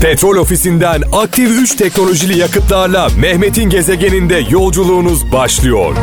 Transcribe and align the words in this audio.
Petrol 0.00 0.36
ofisinden 0.36 1.02
aktif 1.12 1.50
3 1.50 1.74
teknolojili 1.76 2.38
yakıtlarla 2.38 3.08
Mehmet'in 3.18 3.70
gezegeninde 3.70 4.44
yolculuğunuz 4.50 5.32
başlıyor. 5.32 5.96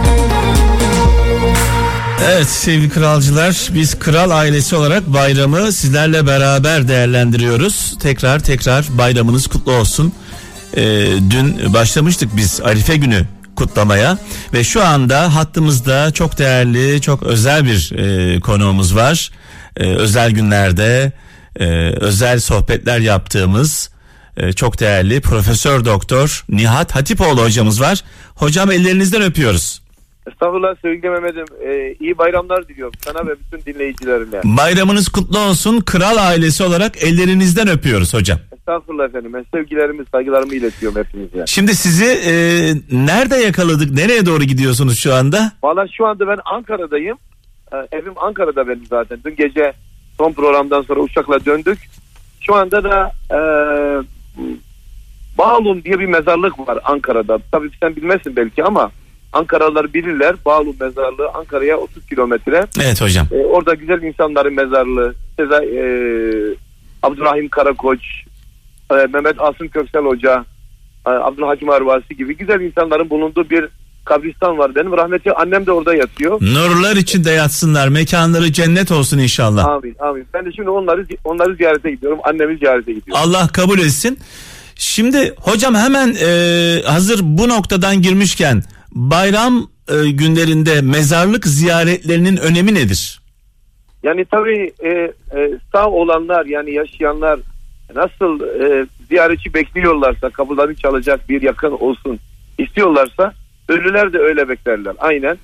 Evet 2.25 2.47
sevgili 2.47 2.89
kralcılar 2.89 3.69
biz 3.73 3.99
kral 3.99 4.29
ailesi 4.29 4.75
olarak 4.75 5.07
bayramı 5.07 5.71
sizlerle 5.71 6.27
beraber 6.27 6.87
değerlendiriyoruz. 6.87 7.97
Tekrar 8.01 8.39
tekrar 8.39 8.85
bayramınız 8.97 9.47
kutlu 9.47 9.71
olsun. 9.71 10.13
Ee, 10.77 10.81
dün 11.29 11.73
başlamıştık 11.73 12.35
biz 12.35 12.61
Arife 12.61 12.97
günü 12.97 13.27
kutlamaya 13.55 14.17
ve 14.53 14.63
şu 14.63 14.83
anda 14.83 15.35
hattımızda 15.35 16.11
çok 16.11 16.37
değerli 16.37 17.01
çok 17.01 17.23
özel 17.23 17.65
bir 17.65 17.91
e, 17.97 18.39
konuğumuz 18.39 18.95
var. 18.95 19.31
E, 19.77 19.83
özel 19.85 20.31
günlerde 20.31 21.11
e, 21.59 21.65
özel 22.01 22.39
sohbetler 22.39 22.99
yaptığımız 22.99 23.93
e, 24.37 24.53
çok 24.53 24.79
değerli 24.79 25.21
Profesör 25.21 25.85
Doktor 25.85 26.45
Nihat 26.49 26.95
Hatipoğlu 26.95 27.43
hocamız 27.43 27.81
var. 27.81 28.03
Hocam 28.35 28.71
ellerinizden 28.71 29.21
öpüyoruz. 29.21 29.83
Estağfurullah 30.31 30.75
sevgili 30.81 31.09
Mehmet'im. 31.09 31.45
Ee, 31.65 31.95
iyi 31.99 32.17
bayramlar 32.17 32.67
diliyorum 32.67 32.93
sana 32.99 33.27
ve 33.27 33.35
bütün 33.39 33.73
dinleyicilerime. 33.73 34.41
Bayramınız 34.43 35.09
kutlu 35.09 35.39
olsun. 35.39 35.81
Kral 35.81 36.17
ailesi 36.17 36.63
olarak 36.63 37.03
ellerinizden 37.03 37.67
öpüyoruz 37.67 38.13
hocam. 38.13 38.39
Estağfurullah 38.57 39.05
efendim. 39.05 39.33
Ben 39.33 39.45
sevgilerimi, 39.53 40.03
saygılarımı 40.11 40.55
iletiyorum 40.55 41.03
hepinize. 41.03 41.43
Şimdi 41.47 41.75
sizi 41.75 42.05
e, 42.05 42.33
nerede 42.91 43.35
yakaladık? 43.35 43.91
Nereye 43.91 44.25
doğru 44.25 44.43
gidiyorsunuz 44.43 44.99
şu 44.99 45.13
anda? 45.13 45.51
Valla 45.63 45.85
şu 45.97 46.05
anda 46.05 46.27
ben 46.27 46.37
Ankara'dayım. 46.45 47.17
Ee, 47.73 47.77
evim 47.97 48.13
Ankara'da 48.17 48.67
benim 48.67 48.85
zaten. 48.85 49.19
Dün 49.25 49.35
gece 49.35 49.73
son 50.17 50.33
programdan 50.33 50.81
sonra 50.81 50.99
uçakla 50.99 51.45
döndük. 51.45 51.79
Şu 52.41 52.55
anda 52.55 52.83
da 52.83 53.11
e, 53.31 53.39
Bağlum 55.37 55.83
diye 55.83 55.99
bir 55.99 56.05
mezarlık 56.05 56.59
var 56.59 56.79
Ankara'da. 56.83 57.39
Tabii 57.51 57.69
sen 57.79 57.95
bilmezsin 57.95 58.35
belki 58.35 58.63
ama 58.63 58.91
Ankaralılar 59.33 59.93
bilirler. 59.93 60.35
Bağlum 60.45 60.75
mezarlığı 60.79 61.29
Ankara'ya 61.33 61.77
30 61.77 62.05
kilometre. 62.05 62.67
Evet 62.81 63.01
hocam. 63.01 63.27
E, 63.31 63.35
orada 63.35 63.73
güzel 63.73 64.01
insanların 64.01 64.53
mezarlığı. 64.53 65.15
Sezai, 65.37 65.65
e, 65.65 65.83
Abdurrahim 67.03 67.49
Karakoç, 67.49 67.99
e, 68.91 68.93
Mehmet 68.93 69.35
Asım 69.37 69.67
Köksel 69.67 70.01
Hoca, 70.01 70.45
e, 71.07 71.09
Abdülhakim 71.09 71.69
Arvasi 71.69 72.17
gibi 72.17 72.37
güzel 72.37 72.61
insanların 72.61 73.09
bulunduğu 73.09 73.49
bir 73.49 73.69
kabristan 74.05 74.57
var. 74.57 74.75
Benim 74.75 74.91
rahmetli 74.91 75.31
annem 75.31 75.65
de 75.65 75.71
orada 75.71 75.95
yatıyor. 75.95 76.41
Nurlar 76.41 76.95
içinde 76.95 77.31
yatsınlar. 77.31 77.87
Mekanları 77.87 78.51
cennet 78.51 78.91
olsun 78.91 79.17
inşallah. 79.17 79.65
Amin 79.67 79.95
amin. 79.99 80.25
Ben 80.33 80.45
de 80.45 80.51
şimdi 80.51 80.69
onları 80.69 81.05
onları 81.23 81.55
ziyarete 81.55 81.91
gidiyorum. 81.91 82.19
Annemi 82.23 82.57
ziyarete 82.57 82.93
gidiyorum. 82.93 83.23
Allah 83.25 83.47
kabul 83.47 83.79
etsin. 83.79 84.19
Şimdi 84.75 85.33
hocam 85.37 85.75
hemen 85.75 86.15
e, 86.21 86.81
hazır 86.85 87.19
bu 87.23 87.49
noktadan 87.49 88.01
girmişken 88.01 88.63
bayram 88.91 89.67
e, 89.89 90.11
günlerinde 90.11 90.81
mezarlık 90.81 91.47
ziyaretlerinin 91.47 92.37
önemi 92.37 92.73
nedir? 92.73 93.21
Yani 94.03 94.25
tabii 94.25 94.73
e, 94.79 94.89
e, 94.89 95.51
sağ 95.71 95.89
olanlar 95.89 96.45
yani 96.45 96.73
yaşayanlar 96.73 97.39
nasıl 97.95 98.41
e, 98.61 98.85
ziyaretçi 99.09 99.53
bekliyorlarsa 99.53 100.29
kapılarını 100.29 100.75
çalacak 100.75 101.29
bir 101.29 101.41
yakın 101.41 101.71
olsun 101.71 102.19
istiyorlarsa 102.57 103.33
ölüler 103.69 104.13
de 104.13 104.19
öyle 104.19 104.49
beklerler. 104.49 104.93
Aynen 104.99 105.37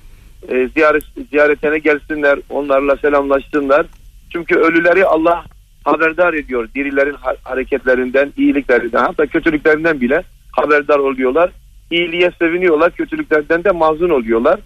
e, 0.48 0.68
ziyaret 0.68 1.02
ziyaretine 1.30 1.78
gelsinler 1.78 2.38
onlarla 2.50 2.96
selamlaşsınlar. 2.96 3.86
Çünkü 4.32 4.54
ölüleri 4.54 5.06
Allah 5.06 5.44
haberdar 5.84 6.34
ediyor 6.34 6.68
dirilerin 6.74 7.14
ha- 7.14 7.36
hareketlerinden, 7.42 8.32
iyiliklerinden 8.36 9.04
hatta 9.04 9.26
kötülüklerinden 9.26 10.00
bile 10.00 10.22
haberdar 10.52 10.98
oluyorlar. 10.98 11.50
İyiliğe 11.90 12.30
seviniyorlar, 12.38 12.90
kötülüklerden 12.90 13.64
de 13.64 13.70
mazun 13.70 14.08
oluyorlar. 14.10 14.60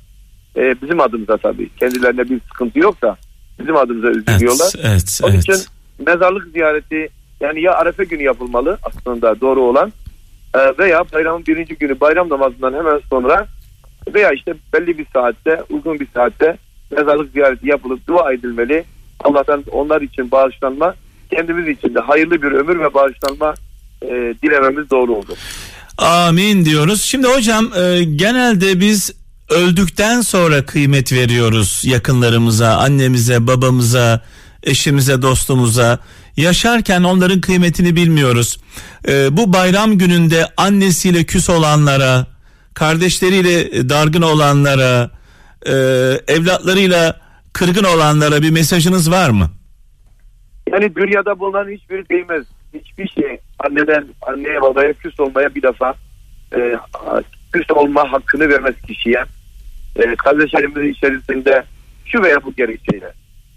E, 0.57 0.75
bizim 0.83 1.01
adımıza 1.01 1.37
tabii. 1.37 1.69
Kendilerine 1.69 2.31
bir 2.31 2.41
sıkıntı 2.41 2.79
yok 2.79 3.03
da 3.03 3.17
bizim 3.59 3.77
adımıza 3.77 4.09
üzülüyorlar. 4.09 4.73
Evet, 4.75 4.85
evet, 4.87 5.21
Onun 5.23 5.33
evet. 5.33 5.43
için 5.45 5.57
mezarlık 6.07 6.47
ziyareti 6.47 7.09
yani 7.41 7.61
ya 7.61 7.73
Arefe 7.75 8.05
günü 8.05 8.23
yapılmalı 8.23 8.79
aslında 8.83 9.41
doğru 9.41 9.61
olan 9.61 9.93
veya 10.79 11.05
bayramın 11.13 11.47
birinci 11.47 11.75
günü 11.75 12.01
bayram 12.01 12.29
namazından 12.29 12.73
hemen 12.73 13.01
sonra 13.11 13.47
veya 14.15 14.33
işte 14.33 14.55
belli 14.73 14.99
bir 14.99 15.07
saatte 15.13 15.63
uygun 15.71 16.01
bir 16.01 16.09
saatte 16.15 16.57
mezarlık 16.91 17.33
ziyareti 17.33 17.69
yapılıp 17.69 18.07
dua 18.07 18.33
edilmeli. 18.33 18.85
Allah'tan 19.25 19.65
onlar 19.71 20.01
için 20.01 20.31
bağışlanma 20.31 20.95
kendimiz 21.31 21.79
için 21.79 21.95
de 21.95 22.01
hayırlı 22.01 22.43
bir 22.43 22.53
ömür 22.53 22.81
ve 22.81 22.95
bağışlanma 22.95 23.55
e, 24.03 24.35
dilememiz 24.43 24.91
doğru 24.91 25.13
olur. 25.13 25.39
Amin 25.99 26.65
diyoruz. 26.65 27.03
Şimdi 27.03 27.27
hocam 27.27 27.71
e, 27.77 28.05
genelde 28.05 28.81
biz 28.81 29.13
öldükten 29.51 30.21
sonra 30.21 30.67
kıymet 30.67 31.13
veriyoruz 31.13 31.83
yakınlarımıza, 31.85 32.77
annemize, 32.77 33.47
babamıza, 33.47 34.21
eşimize, 34.63 35.23
dostumuza. 35.23 35.99
Yaşarken 36.37 37.03
onların 37.03 37.41
kıymetini 37.41 37.97
bilmiyoruz. 37.97 38.61
E, 39.09 39.37
bu 39.37 39.53
bayram 39.53 39.99
gününde 39.99 40.47
annesiyle 40.57 41.25
küs 41.25 41.51
olanlara, 41.51 42.27
kardeşleriyle 42.75 43.89
dargın 43.89 44.23
olanlara, 44.23 45.11
e, 45.67 45.73
evlatlarıyla 46.29 47.21
kırgın 47.53 47.85
olanlara 47.85 48.43
bir 48.43 48.51
mesajınız 48.51 49.11
var 49.11 49.31
mı? 49.31 49.51
Yani 50.73 50.95
dünyada 50.95 51.39
bulunan 51.39 51.69
hiçbir 51.69 52.09
değmez. 52.09 52.45
Hiçbir 52.75 53.09
şey 53.09 53.39
anneden 53.59 54.07
anneye 54.23 54.63
babaya 54.63 54.93
küs 54.93 55.21
olmaya 55.21 55.55
bir 55.55 55.63
defa 55.63 55.95
e, 56.57 56.77
küs 57.53 57.71
olma 57.71 58.13
hakkını 58.13 58.49
vermez 58.49 58.75
kişiye. 58.87 59.25
E, 59.97 60.15
kardeşlerimizin 60.17 60.93
içerisinde 60.93 61.65
şu 62.07 62.23
veya 62.23 62.45
bu 62.45 62.55
gerekçeyle. 62.55 63.13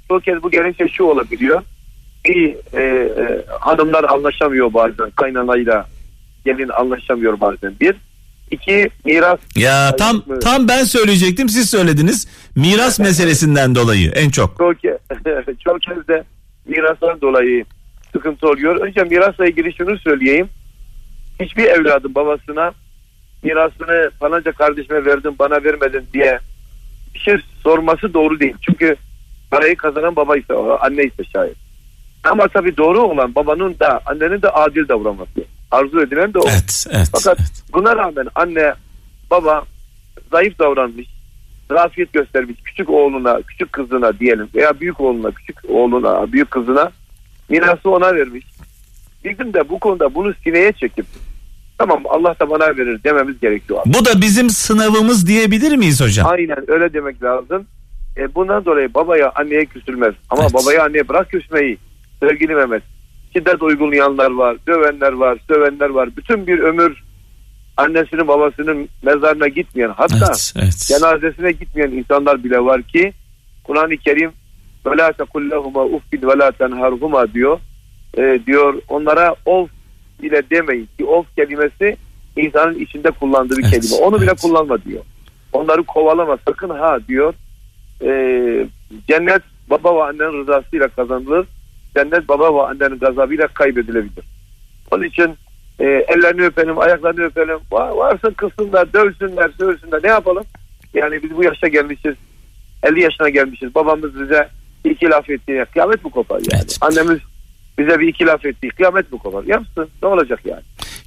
Çok 0.10 0.24
kez 0.24 0.44
bu 0.44 0.52
gerekçe 0.52 0.88
şu 0.88 1.04
olabiliyor. 1.04 1.62
Bir 2.26 2.56
e, 2.74 2.82
e, 2.84 3.46
hanımlar 3.60 4.04
anlaşamıyor 4.04 4.74
bazen 4.74 5.10
kaynanayla 5.10 5.88
gelin 6.46 6.70
anlaşamıyor 6.70 7.40
bazen 7.40 7.74
bir. 7.82 7.96
İki 8.52 8.90
miras 9.06 9.40
Ya 9.56 9.96
tam 9.96 10.24
tam 10.42 10.68
ben 10.68 10.84
söyleyecektim 10.84 11.50
siz 11.50 11.70
söylediniz. 11.70 12.28
Miras 12.56 13.00
meselesinden 13.08 13.76
dolayı 13.76 14.12
en 14.12 14.30
çok. 14.30 14.58
çok, 14.58 14.78
çok 15.60 15.82
kez 15.82 16.08
de 16.08 16.24
mirastan 16.66 17.22
dolayı 17.22 17.66
sıkıntı 18.12 18.48
oluyor. 18.48 18.76
Önce 18.76 19.04
mirasla 19.04 19.48
ilgili 19.48 19.74
şunu 19.74 19.98
söyleyeyim. 19.98 20.50
Hiçbir 21.42 21.64
evladım 21.64 22.16
babasına 22.16 22.72
mirasını 23.44 24.12
falanca 24.20 24.52
kardeşime 24.52 25.06
verdim 25.06 25.36
bana 25.40 25.64
vermedin 25.64 26.06
diye 26.14 26.40
bir 27.14 27.20
şey 27.20 27.38
sorması 27.64 28.14
doğru 28.14 28.40
değil. 28.40 28.56
Çünkü 28.62 28.96
parayı 29.52 29.76
kazanan 29.76 30.16
baba 30.16 30.38
ise 30.38 30.54
anne 30.54 31.04
ise 31.04 31.24
şayet. 31.34 31.67
Ama 32.32 32.48
tabii 32.48 32.78
doğru 32.78 33.02
olan 33.02 33.36
babanın 33.36 33.76
da 33.80 34.02
annenin 34.06 34.42
de 34.42 34.50
adil 34.50 34.88
davranması. 34.88 35.46
Arzu 35.72 36.02
edilen 36.02 36.34
de 36.34 36.40
o. 36.40 36.50
Evet, 36.50 36.86
evet. 36.92 37.10
Fakat 37.12 37.40
evet. 37.40 37.64
buna 37.74 37.96
rağmen 37.96 38.28
anne 38.36 38.74
baba 39.32 39.64
zayıf 40.32 40.60
davranmış, 40.60 41.08
rafiyet 41.72 42.14
göstermiş 42.14 42.56
küçük 42.64 42.90
oğluna, 42.90 43.42
küçük 43.42 43.74
kızına 43.74 44.20
diyelim 44.20 44.50
veya 44.56 44.80
büyük 44.80 45.02
oğluna, 45.02 45.32
küçük 45.32 45.58
oğluna, 45.70 46.32
büyük 46.32 46.52
kızına 46.52 46.92
mirası 47.50 47.90
ona 47.90 48.16
vermiş. 48.16 48.46
Bizim 49.24 49.54
de 49.54 49.70
bu 49.70 49.80
konuda 49.80 50.16
bunu 50.16 50.34
sineye 50.44 50.72
çekip 50.72 51.06
tamam 51.78 52.04
Allah 52.10 52.36
da 52.40 52.50
bana 52.50 52.78
verir 52.78 53.04
dememiz 53.04 53.40
gerekiyor. 53.40 53.80
Bu 53.86 54.06
da 54.06 54.22
bizim 54.22 54.50
sınavımız 54.50 55.28
diyebilir 55.28 55.76
miyiz 55.76 56.02
hocam? 56.02 56.28
Aynen 56.28 56.72
öyle 56.72 56.94
demek 56.94 57.24
lazım. 57.24 57.66
E, 58.18 58.36
bundan 58.36 58.66
dolayı 58.66 58.94
babaya 58.94 59.32
anneye 59.36 59.66
küsülmez. 59.66 60.14
Ama 60.30 60.42
Evet. 60.42 60.54
babaya 60.54 60.84
anneye 60.84 61.08
bırak 61.08 61.30
küsmeyi 61.30 61.78
sevgili 62.20 62.56
Mehmet. 62.56 62.84
Şiddet 63.34 63.62
uygulayanlar 63.62 64.32
var, 64.32 64.58
dövenler 64.68 65.12
var, 65.12 65.38
sövenler 65.48 65.90
var. 65.90 66.10
Bütün 66.18 66.48
bir 66.48 66.60
ömür 66.60 67.04
annesinin 67.78 68.28
babasının 68.28 68.90
mezarına 69.04 69.48
gitmeyen 69.48 69.90
hatta 69.98 70.16
Evet, 70.28 70.54
evet. 70.56 70.78
cenazesine 70.88 71.52
gitmeyen 71.52 71.92
insanlar 71.92 72.44
bile 72.44 72.60
var 72.60 72.82
ki 72.82 73.14
Kur'an-ı 73.64 73.98
Kerim 73.98 74.32
ve 74.86 74.98
la 74.98 75.12
tekullahuma 75.12 75.84
uffin 75.84 76.22
ve 76.22 76.38
la 76.38 76.52
tenharhuma 76.52 77.34
diyor. 77.34 77.60
E, 78.18 78.40
diyor 78.48 78.82
onlara 78.88 79.36
of 79.46 79.70
bile 80.22 80.42
demeyin 80.50 80.90
ki 80.98 81.06
of 81.06 81.36
kelimesi 81.36 81.98
insanın 82.38 82.80
içinde 82.80 83.12
kullandığı 83.12 83.58
bir 83.58 83.64
Evet, 83.64 83.82
kelime. 83.82 84.06
Onu 84.06 84.22
bile 84.22 84.30
evet. 84.30 84.42
kullanma 84.42 84.84
diyor. 84.84 85.04
Onları 85.54 85.84
kovalama 85.84 86.38
sakın 86.48 86.70
ha 86.70 86.98
diyor. 87.08 87.34
E, 88.02 88.10
cennet 89.08 89.42
baba 89.70 89.96
ve 89.96 90.04
annenin 90.04 90.42
rızasıyla 90.42 90.88
kazanılır. 90.88 91.48
Cennet 91.96 92.30
baba 92.30 92.56
ve 92.56 92.62
annenin 92.62 93.00
gazabıyla 93.00 93.48
kaybedilebilir. 93.48 94.26
Onun 94.92 95.04
için 95.04 95.36
e, 95.80 95.86
ellerini 95.86 96.46
öpelim, 96.46 96.80
ayaklarını 96.80 97.24
öpelim. 97.24 97.60
Var, 97.72 97.90
varsın 97.90 98.34
kızsınlar, 98.34 98.94
dövsünler, 98.94 99.52
sövsünler. 99.60 100.04
Ne 100.04 100.08
yapalım? 100.08 100.44
Yani 100.94 101.24
biz 101.24 101.38
bu 101.38 101.44
yaşa 101.44 101.68
gelmişiz. 101.68 102.16
50 102.84 103.02
yaşına 103.02 103.30
gelmişiz. 103.30 103.76
Babamız 103.76 104.22
bize 104.22 104.50
iki 104.84 105.10
laf 105.10 105.30
ettiğine 105.30 105.66
kıyamet 105.66 106.06
mi 106.06 106.12
kopar 106.12 106.36
yani? 106.38 106.48
Evet. 106.56 106.78
Annemiz 106.82 107.20
bize 107.78 108.00
bir 108.00 108.08
iki 108.08 108.26
laf 108.26 108.46
etti. 108.46 108.70
Kıyamet 108.70 109.12
mi 109.12 109.20
kopar? 109.20 109.44
Yapsın. 109.44 109.90
Ne 110.04 110.10
olacak 110.10 110.40
yani? 110.46 110.62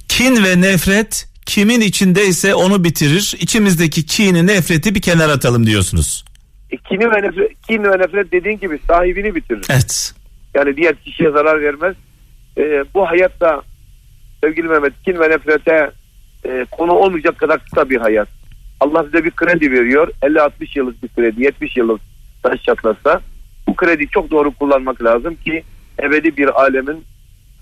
Kin 0.07 0.43
ve 0.43 0.61
nefret 0.61 1.27
kimin 1.45 1.81
içindeyse 1.81 2.55
onu 2.55 2.83
bitirir. 2.83 3.35
İçimizdeki 3.39 4.05
kini 4.05 4.47
nefreti 4.47 4.95
bir 4.95 5.01
kenara 5.01 5.31
atalım 5.31 5.65
diyorsunuz. 5.65 6.25
E, 6.71 6.77
kini 6.77 7.11
ve 7.11 7.21
nefret, 7.21 7.61
kin 7.67 7.83
ve 7.83 7.99
nefret 7.99 8.31
dediğin 8.31 8.59
gibi 8.59 8.79
sahibini 8.87 9.35
bitirir. 9.35 9.65
Evet. 9.69 10.13
Yani 10.53 10.77
diğer 10.77 10.95
kişiye 10.95 11.31
zarar 11.31 11.61
vermez. 11.61 11.95
E, 12.57 12.83
bu 12.93 13.05
hayatta 13.05 13.61
sevgili 14.43 14.67
Mehmet 14.67 15.03
kin 15.05 15.19
ve 15.19 15.29
nefrete 15.29 15.91
e, 16.45 16.65
konu 16.71 16.91
olmayacak 16.91 17.39
kadar 17.39 17.59
kısa 17.63 17.89
bir 17.89 17.97
hayat. 17.97 18.27
Allah 18.79 19.05
bize 19.05 19.25
bir 19.25 19.31
kredi 19.31 19.71
veriyor. 19.71 20.07
50-60 20.21 20.77
yıllık 20.79 21.03
bir 21.03 21.09
kredi, 21.09 21.43
70 21.43 21.77
yıllık 21.77 22.01
taş 22.43 22.63
çatlasa 22.63 23.21
bu 23.67 23.75
krediyi 23.75 24.09
çok 24.09 24.31
doğru 24.31 24.51
kullanmak 24.51 25.03
lazım 25.03 25.35
ki 25.35 25.63
ebedi 26.03 26.37
bir 26.37 26.61
alemin 26.61 27.03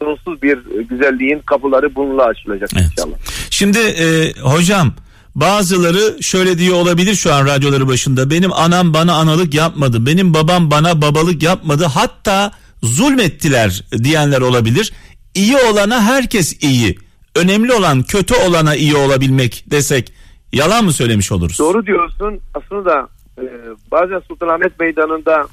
sonsuz 0.02 0.42
bir 0.42 0.60
güzelliğin 0.90 1.40
kapıları 1.40 1.96
bununla 1.96 2.24
açılacak 2.24 2.70
Evet. 2.74 2.86
inşallah. 2.92 3.18
Şimdi 3.50 3.80
e, 3.80 4.34
hocam 4.42 4.94
bazıları 5.36 6.24
şöyle 6.24 6.58
diyor 6.58 6.76
olabilir 6.76 7.16
şu 7.16 7.34
an 7.34 7.46
radyoları 7.48 7.88
başında. 7.88 8.30
Benim 8.30 8.54
anam 8.54 8.94
bana 8.94 9.14
analık 9.14 9.54
yapmadı. 9.54 10.06
Benim 10.06 10.34
babam 10.34 10.72
bana 10.72 11.02
babalık 11.02 11.44
yapmadı. 11.44 11.86
Hatta 11.86 12.52
zulmettiler 12.84 13.84
diyenler 14.04 14.42
olabilir. 14.42 14.94
İyi 15.36 15.58
olana 15.58 16.02
herkes 16.02 16.64
iyi. 16.64 16.98
Önemli 17.36 17.74
olan 17.74 18.04
kötü 18.04 18.36
olana 18.36 18.76
iyi 18.76 18.96
olabilmek 18.96 19.64
desek 19.68 20.14
yalan 20.54 20.86
mı 20.86 20.94
söylemiş 20.94 21.32
oluruz? 21.32 21.60
Doğru 21.60 21.86
diyorsun. 21.86 22.40
Aslında 22.54 23.08
e, 23.38 23.44
bazen 23.92 24.20
Sultanahmet 24.20 24.80
Meydanı'nda 24.80 25.48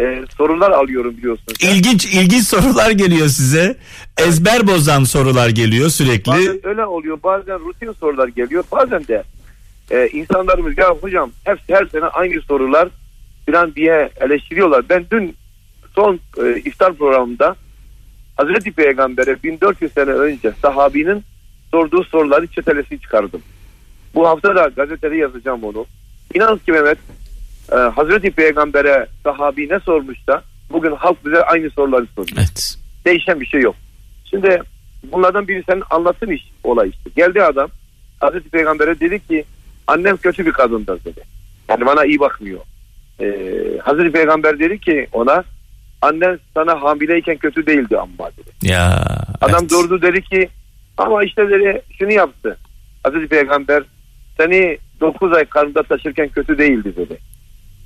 e, 0.00 0.24
sorular 0.36 0.70
alıyorum 0.70 1.16
biliyorsun. 1.16 1.46
İlginç 1.60 2.04
ilginç 2.06 2.44
sorular 2.44 2.90
geliyor 2.90 3.28
size. 3.28 3.76
Ezber 4.18 4.66
bozan 4.66 5.04
sorular 5.04 5.48
geliyor 5.48 5.88
sürekli. 5.88 6.32
Bazen 6.32 6.60
öyle 6.66 6.84
oluyor. 6.84 7.18
Bazen 7.22 7.58
rutin 7.58 7.92
sorular 7.92 8.28
geliyor. 8.28 8.64
Bazen 8.72 9.06
de 9.06 9.22
e, 9.90 10.08
insanlarımız 10.12 10.78
ya 10.78 10.90
hocam 10.90 11.30
hep 11.44 11.58
her 11.68 11.86
sene 11.86 12.04
aynı 12.04 12.42
sorular 12.42 12.88
falan 13.46 13.74
diye 13.74 14.10
eleştiriyorlar. 14.20 14.88
Ben 14.88 15.06
dün 15.10 15.36
son 15.94 16.20
e, 16.42 16.58
iftar 16.58 16.94
programında 16.94 17.56
Hazreti 18.36 18.72
Peygamber'e 18.72 19.42
1400 19.42 19.92
sene 19.92 20.10
önce 20.10 20.52
sahabinin 20.62 21.24
sorduğu 21.70 22.04
soruları 22.04 22.46
çetelesi 22.46 23.00
çıkardım. 23.00 23.42
Bu 24.14 24.28
hafta 24.28 24.56
da 24.56 24.70
gazetede 24.76 25.16
yazacağım 25.16 25.64
onu. 25.64 25.86
İnan 26.34 26.58
ki 26.58 26.72
Mehmet 26.72 26.98
e, 27.72 27.76
Hazreti 27.76 28.30
Peygamber'e 28.30 29.06
sahabi 29.24 29.68
ne 29.68 29.80
sormuşsa 29.80 30.42
bugün 30.70 30.92
halk 30.92 31.26
bize 31.26 31.42
aynı 31.42 31.70
soruları 31.70 32.06
soruyor 32.06 32.36
Evet. 32.38 32.74
değişen 33.04 33.40
bir 33.40 33.46
şey 33.46 33.60
yok. 33.60 33.74
Şimdi 34.30 34.62
bunlardan 35.12 35.48
biri 35.48 35.62
senin 35.68 35.82
anlattığın 35.90 36.30
iş 36.30 36.50
olay 36.64 36.88
işte. 36.88 37.10
Geldi 37.16 37.42
adam 37.42 37.68
Hazreti 38.20 38.48
Peygamber'e 38.48 39.00
dedi 39.00 39.26
ki 39.26 39.44
annem 39.86 40.16
kötü 40.16 40.46
bir 40.46 40.52
kadındır 40.52 41.04
dedi. 41.04 41.20
Yani 41.68 41.86
bana 41.86 42.04
iyi 42.04 42.20
bakmıyor. 42.20 42.60
Ee, 43.20 43.26
Hazreti 43.82 44.12
Peygamber 44.12 44.58
dedi 44.58 44.78
ki 44.78 45.06
ona 45.12 45.44
annen 46.04 46.38
sana 46.54 46.82
hamileyken 46.82 47.36
kötü 47.36 47.66
değildi 47.66 47.98
ama 47.98 48.30
dedi. 48.38 48.72
Ya. 48.72 49.04
Adam 49.40 49.60
evet. 49.60 49.70
durdu 49.70 50.02
dedi 50.02 50.22
ki 50.22 50.48
ama 50.98 51.24
işte 51.24 51.50
dedi 51.50 51.82
şunu 51.98 52.12
yaptı. 52.12 52.58
Hazreti 53.02 53.28
Peygamber 53.28 53.82
seni 54.36 54.78
9 55.00 55.32
ay 55.32 55.44
karnında 55.44 55.82
taşırken 55.82 56.28
kötü 56.28 56.58
değildi 56.58 56.96
dedi. 56.96 57.18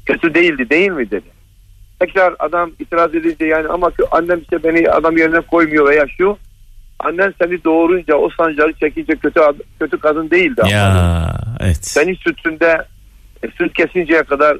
Kötü 0.06 0.34
değildi 0.34 0.70
değil 0.70 0.90
mi 0.90 1.10
dedi. 1.10 1.26
Tekrar 2.00 2.34
adam 2.38 2.70
itiraz 2.78 3.14
edince 3.14 3.44
yani 3.46 3.68
ama 3.68 3.90
annem 4.10 4.40
işte 4.40 4.62
beni 4.64 4.90
adam 4.90 5.16
yerine 5.16 5.40
koymuyor 5.40 5.88
veya 5.88 6.06
şu 6.18 6.38
annen 7.00 7.34
seni 7.42 7.64
doğurunca 7.64 8.14
o 8.14 8.30
sancarı 8.30 8.72
çekince 8.72 9.16
kötü 9.16 9.40
kötü 9.78 9.98
kadın 9.98 10.30
değildi. 10.30 10.62
Ya 10.70 11.32
evet. 11.60 11.84
Senin 11.86 12.14
sütünde 12.14 12.86
e, 13.42 13.48
süt 13.48 13.72
kesinceye 13.72 14.22
kadar 14.22 14.56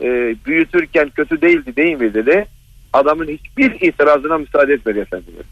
e, 0.00 0.36
büyütürken 0.46 1.10
kötü 1.10 1.40
değildi 1.40 1.76
değil 1.76 1.96
mi 1.96 2.14
dedi. 2.14 2.46
Adamın 2.92 3.28
hiçbir 3.28 3.88
itirazına 3.88 4.38
müsaade 4.38 4.72
etmedi 4.72 4.98
efendimiz. 4.98 5.46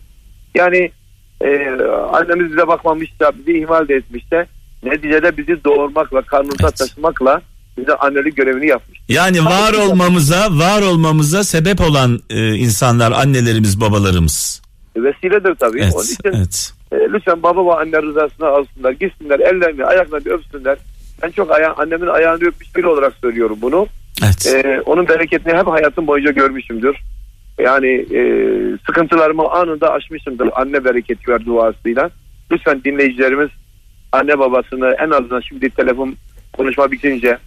Yani 0.54 0.90
e, 1.40 1.70
annemiz 2.12 2.52
bize 2.52 2.66
bakmamışsa 2.66 3.32
bizi 3.38 3.58
ihmal 3.58 3.88
de 3.88 3.94
etmişse 3.94 4.46
neticede 4.82 5.36
bizi 5.36 5.64
doğurmakla 5.64 6.22
karnımıza 6.22 6.56
Evet. 6.62 6.76
taşımakla 6.76 7.40
bize 7.78 7.94
annelik 7.94 8.36
görevini 8.36 8.66
yapmış. 8.66 8.98
Yani 9.08 9.44
var 9.44 9.72
olmamıza, 9.72 10.48
var 10.50 10.82
olmamıza 10.82 11.44
sebep 11.44 11.80
olan 11.80 12.20
e, 12.30 12.54
insanlar 12.54 13.12
annelerimiz, 13.12 13.80
babalarımız. 13.80 14.62
Vesiledir 14.96 15.54
tabii. 15.54 15.80
Evet, 15.80 15.92
Onun 15.94 16.04
için 16.04 16.16
evet. 16.24 16.72
e, 16.92 16.96
lütfen 16.96 17.42
baba 17.42 17.66
ve 17.66 17.74
anne 17.80 18.02
rızasını 18.02 18.46
alsınlar. 18.46 18.92
Gitsinler 18.92 19.40
ellerini 19.40 19.84
ayaklarını 19.84 20.32
öpsünler. 20.32 20.78
Ben 21.22 21.30
çok 21.30 21.50
aya 21.50 21.74
annemin 21.74 22.06
ayağını 22.06 22.44
öpmüş 22.44 22.76
biri 22.76 22.86
olarak 22.86 23.14
söylüyorum 23.20 23.58
bunu. 23.62 23.86
Evet. 24.24 24.46
Ee, 24.46 24.80
onun 24.86 25.08
bereketini 25.08 25.52
hep 25.54 25.66
hayatım 25.66 26.06
boyunca 26.06 26.30
görmüşümdür. 26.30 26.96
Yani 27.58 27.88
e, 28.14 28.20
sıkıntılarımı 28.86 29.50
anında 29.50 29.92
aşmışımdır 29.92 30.48
anne 30.54 30.84
bereketi 30.84 31.30
ver 31.30 31.46
duasıyla. 31.46 32.10
Lütfen 32.52 32.84
dinleyicilerimiz 32.84 33.48
anne 34.12 34.38
babasını 34.38 34.96
en 34.98 35.10
azından 35.10 35.40
şimdi 35.40 35.70
telefon 35.70 36.16
konuşma 36.52 36.90
bitince 36.92 37.38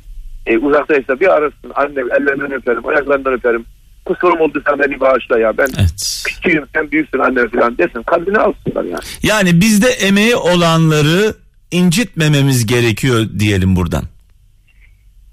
e, 0.45 0.57
uzaktaysa 0.57 1.19
bir 1.19 1.27
arasın. 1.27 1.71
Anne 1.75 2.00
ellerinden 2.00 2.51
öperim, 2.53 2.88
ayaklarından 2.88 3.33
öperim. 3.33 3.65
Kusurum 4.06 4.39
oldu 4.39 4.63
sen 4.69 4.79
beni 4.79 5.00
bağışla 5.00 5.39
ya. 5.39 5.57
Ben 5.57 5.67
Evet. 5.79 6.23
küçüğüm 6.25 6.63
sen 6.73 6.91
büyüksün 6.91 7.19
anne 7.19 7.47
falan 7.47 7.77
desin. 7.77 8.03
Kalbini 8.03 8.38
alsınlar 8.38 8.83
yani. 8.83 9.03
Yani 9.23 9.61
bizde 9.61 9.88
emeği 9.88 10.35
olanları 10.35 11.33
incitmememiz 11.71 12.65
gerekiyor 12.65 13.25
diyelim 13.39 13.75
buradan. 13.75 14.03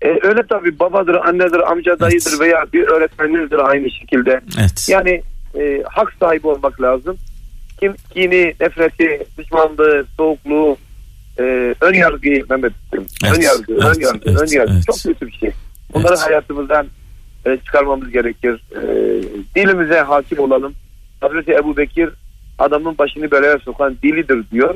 E, 0.06 0.18
öyle 0.22 0.42
tabii 0.48 0.78
babadır, 0.78 1.14
annedir, 1.14 1.70
amca, 1.72 2.00
dayıdır 2.00 2.40
veya 2.40 2.64
bir 2.72 2.88
öğretmeninizdir 2.88 3.58
aynı 3.58 3.90
şekilde. 3.90 4.40
Evet. 4.60 4.86
Yani 4.88 5.22
e, 5.58 5.82
hak 5.90 6.12
sahibi 6.20 6.48
olmak 6.48 6.82
lazım. 6.82 7.16
Kim 7.80 7.94
kini, 8.14 8.54
nefreti, 8.60 9.26
düşmanlığı, 9.38 10.04
soğukluğu, 10.16 10.76
e, 11.38 11.74
ön 11.80 11.94
yargıyı 11.94 12.44
Mehmet'im. 12.50 13.06
Evet, 13.24 13.36
ön 13.38 13.42
yargı, 13.42 13.72
evet, 13.72 13.96
ön 13.96 14.00
yargı, 14.00 14.30
evet, 14.30 14.40
ön 14.42 14.56
yargı. 14.58 14.72
evet. 14.72 14.84
Çok 14.86 14.96
kötü 15.02 15.26
bir 15.26 15.32
şey. 15.32 15.50
Bunları 15.94 16.08
Evet. 16.08 16.26
hayatımızdan 16.26 16.86
e, 17.46 17.56
çıkarmamız 17.56 18.10
gerekir. 18.10 18.62
E, 18.72 18.82
dilimize 19.54 20.00
hakim 20.00 20.38
olalım. 20.38 20.74
Hazreti 21.20 21.52
Ebu 21.52 21.76
Bekir 21.76 22.10
adamın 22.58 22.98
başını 22.98 23.30
belaya 23.30 23.58
sokan 23.58 23.96
dilidir 24.02 24.44
diyor. 24.52 24.74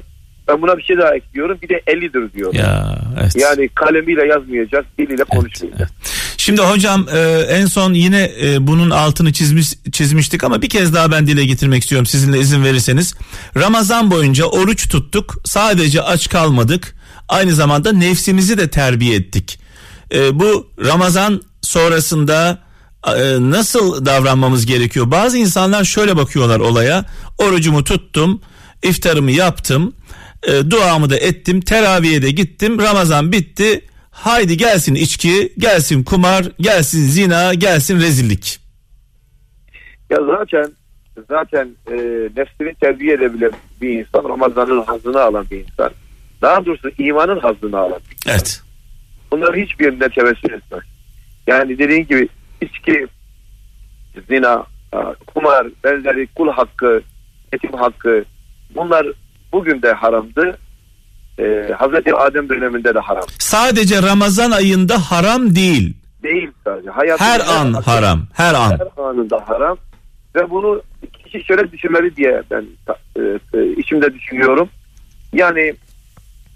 Ben 0.50 0.62
buna 0.62 0.78
bir 0.78 0.82
şey 0.82 0.98
daha 0.98 1.14
ekliyorum. 1.16 1.58
Bir 1.62 1.68
de 1.68 1.82
elidir 1.86 2.32
diyor. 2.32 2.54
Ya 2.54 2.98
evet. 3.20 3.36
Yani 3.36 3.68
kalemiyle 3.68 4.26
yazmayacak, 4.26 4.84
diliyle 4.98 5.14
Evet, 5.16 5.28
konuşmayacak. 5.28 5.80
evet. 5.80 5.90
Şimdi 6.36 6.60
hocam 6.62 7.06
e, 7.14 7.18
en 7.48 7.66
son 7.66 7.92
yine 7.94 8.30
e, 8.42 8.66
bunun 8.66 8.90
altını 8.90 9.32
çizmiş 9.32 9.68
çizmiştik 9.92 10.44
ama 10.44 10.62
bir 10.62 10.68
kez 10.68 10.94
daha 10.94 11.10
ben 11.12 11.26
dile 11.26 11.44
getirmek 11.46 11.82
istiyorum 11.82 12.06
sizinle 12.06 12.38
izin 12.38 12.64
verirseniz. 12.64 13.14
Ramazan 13.56 14.10
boyunca 14.10 14.44
oruç 14.44 14.88
tuttuk. 14.88 15.34
Sadece 15.44 16.02
aç 16.02 16.28
kalmadık. 16.28 16.94
Aynı 17.28 17.52
zamanda 17.54 17.92
nefsimizi 17.92 18.58
de 18.58 18.68
terbiye 18.70 19.16
ettik. 19.16 19.58
E, 20.14 20.38
bu 20.40 20.68
Ramazan 20.84 21.42
sonrasında 21.62 22.58
e, 23.06 23.12
nasıl 23.40 24.06
davranmamız 24.06 24.66
gerekiyor? 24.66 25.10
Bazı 25.10 25.38
insanlar 25.38 25.84
şöyle 25.84 26.16
bakıyorlar 26.16 26.60
olaya. 26.60 27.04
Orucumu 27.38 27.84
tuttum, 27.84 28.40
iftarımı 28.82 29.30
yaptım, 29.30 29.92
e, 30.42 30.70
duamı 30.70 31.10
da 31.10 31.16
ettim, 31.16 31.60
teraviye 31.60 32.22
de 32.22 32.30
gittim. 32.30 32.78
Ramazan 32.78 33.32
bitti. 33.32 33.84
Haydi 34.10 34.56
gelsin 34.56 34.94
içki, 34.94 35.52
gelsin 35.58 36.04
kumar, 36.04 36.44
gelsin 36.60 37.02
zina, 37.02 37.54
gelsin 37.54 38.00
rezillik. 38.00 38.60
Ya 40.10 40.18
zaten 40.26 40.72
zaten 41.28 41.68
e, 41.90 41.96
nefsini 42.36 42.74
terbiye 42.74 43.14
edebilen 43.14 43.52
bir 43.80 43.98
insan 43.98 44.28
Ramazan'ın 44.28 44.82
hazını 44.82 45.20
alan 45.20 45.46
bir 45.50 45.60
insan. 45.60 45.90
Daha 46.42 46.66
doğrusu 46.66 46.90
imanın 46.98 47.40
hazını 47.40 47.78
alan 47.78 48.00
bir 48.10 48.16
insan. 48.16 48.32
Evet. 48.32 48.62
Bunlar 49.32 49.56
hiçbirine 49.56 50.08
tevessül 50.08 50.52
etmez. 50.52 50.82
Yani 51.46 51.78
dediğin 51.78 52.06
gibi 52.06 52.28
içki, 52.60 53.06
zina, 54.28 54.66
kumar, 55.26 55.66
benzeri 55.84 56.26
kul 56.26 56.48
hakkı, 56.48 57.02
yetim 57.52 57.72
hakkı 57.72 58.24
bunlar 58.74 59.06
bugün 59.52 59.82
de 59.82 59.92
haramdı. 59.92 60.58
E, 61.38 61.72
Hazreti 61.78 62.14
Adem 62.14 62.48
döneminde 62.48 62.94
de 62.94 62.98
haram. 62.98 63.24
Sadece 63.38 64.02
Ramazan 64.02 64.50
ayında 64.50 64.98
haram 64.98 65.54
değil. 65.54 65.94
Değil 66.22 66.50
sadece. 66.64 66.90
Hayatın 66.90 67.24
Her 67.24 67.40
an 67.40 67.72
haram. 67.72 68.26
Her 68.34 68.54
an. 68.54 68.70
her 68.70 69.04
anında 69.04 69.44
haram 69.48 69.76
ve 70.36 70.50
bunu 70.50 70.82
kişi 71.24 71.44
şöyle 71.44 71.72
düşünmeli 71.72 72.16
diye 72.16 72.42
ben 72.50 72.64
e, 73.16 73.20
e, 73.58 73.66
içimde 73.76 74.14
düşünüyorum. 74.14 74.68
Yani 75.32 75.74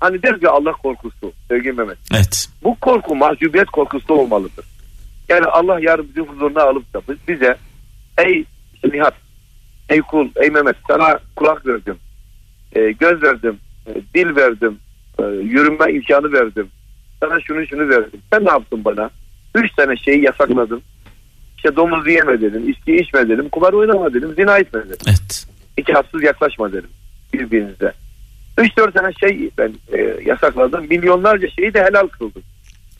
hani 0.00 0.22
der 0.22 0.40
ki 0.40 0.48
Allah 0.48 0.72
korkusu 0.72 1.32
sevgili 1.48 1.72
Mehmet. 1.72 1.98
Evet. 2.14 2.48
Bu 2.64 2.76
korku 2.80 3.16
mahcubiyet 3.16 3.66
korkusu 3.66 4.14
olmalıdır. 4.14 4.64
Yani 5.28 5.44
Allah 5.46 5.78
yarın 5.80 6.08
bizi 6.08 6.20
huzuruna 6.28 6.62
alıp 6.62 6.94
da 6.94 7.00
biz- 7.08 7.28
bize 7.28 7.56
ey 8.18 8.44
Nihat 8.92 9.14
ey 9.88 10.00
kul 10.00 10.28
ey 10.36 10.50
Mehmet 10.50 10.76
sana 10.88 11.18
kulak 11.36 11.66
verdim. 11.66 11.96
E, 12.74 12.92
göz 12.92 13.22
verdim. 13.22 13.58
e, 13.86 13.94
dil 14.14 14.36
verdim. 14.36 14.78
e, 15.18 15.92
imkanı 15.92 16.32
verdim. 16.32 16.68
Sana 17.20 17.40
şunu 17.40 17.66
şunu 17.66 17.88
verdim. 17.88 18.20
Sen 18.32 18.44
ne 18.44 18.50
yaptın 18.50 18.84
bana? 18.84 19.10
Üç 19.54 19.72
tane 19.72 19.96
şeyi 19.96 20.24
yasakladın. 20.24 20.82
İşte 21.56 21.76
domuz 21.76 22.08
yeme 22.08 22.40
dedim. 22.40 22.68
içki 22.68 22.96
içme 22.96 23.28
dedim. 23.28 23.48
Kumar 23.48 23.72
oynama 23.72 24.14
dedim. 24.14 24.34
Zina 24.36 24.58
etme 24.58 24.80
dedim. 24.84 25.06
Evet. 25.08 25.46
İki 25.76 25.92
haksız 25.92 26.22
yaklaşma 26.22 26.72
dedim 26.72 26.90
birbirinize. 27.34 27.92
Üç 28.58 28.76
dört 28.76 28.94
tane 28.94 29.12
şey 29.12 29.50
ben 29.58 29.72
e, 29.92 30.16
yasakladım. 30.24 30.86
Milyonlarca 30.88 31.48
şeyi 31.48 31.74
de 31.74 31.84
helal 31.84 32.06
kıldım. 32.08 32.42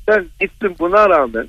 Sen 0.09 0.27
gittin 0.41 0.77
buna 0.79 1.09
rağmen 1.09 1.49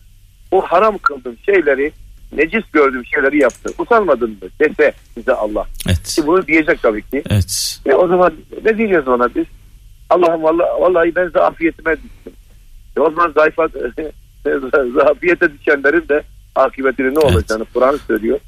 o 0.52 0.62
haram 0.62 0.98
kıldığım 0.98 1.38
şeyleri 1.46 1.92
necis 2.32 2.64
gördüğüm 2.74 3.06
şeyleri 3.06 3.42
yaptın. 3.42 3.74
Utanmadın 3.78 4.30
mı? 4.30 4.50
Dese 4.60 4.94
bize 5.18 5.34
Allah. 5.34 5.66
Evet. 5.88 6.04
Ki 6.04 6.28
bunu 6.28 6.48
diyecek 6.48 6.82
tabii 6.82 7.02
ki. 7.02 7.24
Evet. 7.30 7.80
E, 7.86 7.94
o 7.94 8.08
zaman 8.08 8.34
ne 8.66 8.78
diyeceğiz 8.78 9.08
ona 9.08 9.36
biz? 9.36 9.46
Allah'ım 10.10 10.44
vallahi, 10.44 10.82
vallahi 10.82 11.16
ben 11.16 11.28
zafiyetime 11.28 11.96
düştüm. 11.96 12.34
E, 12.98 13.00
o 13.00 13.10
zaman 13.12 13.32
zayıfa, 13.36 13.68
zafiyete 15.04 15.54
düşenlerin 15.60 16.08
de 16.10 16.24
akıbetinin 16.56 17.16
ne 17.16 17.20
Evet. 17.24 17.36
olacağını 17.36 17.66
Kur'an 17.74 17.98
söylüyor. 18.08 18.40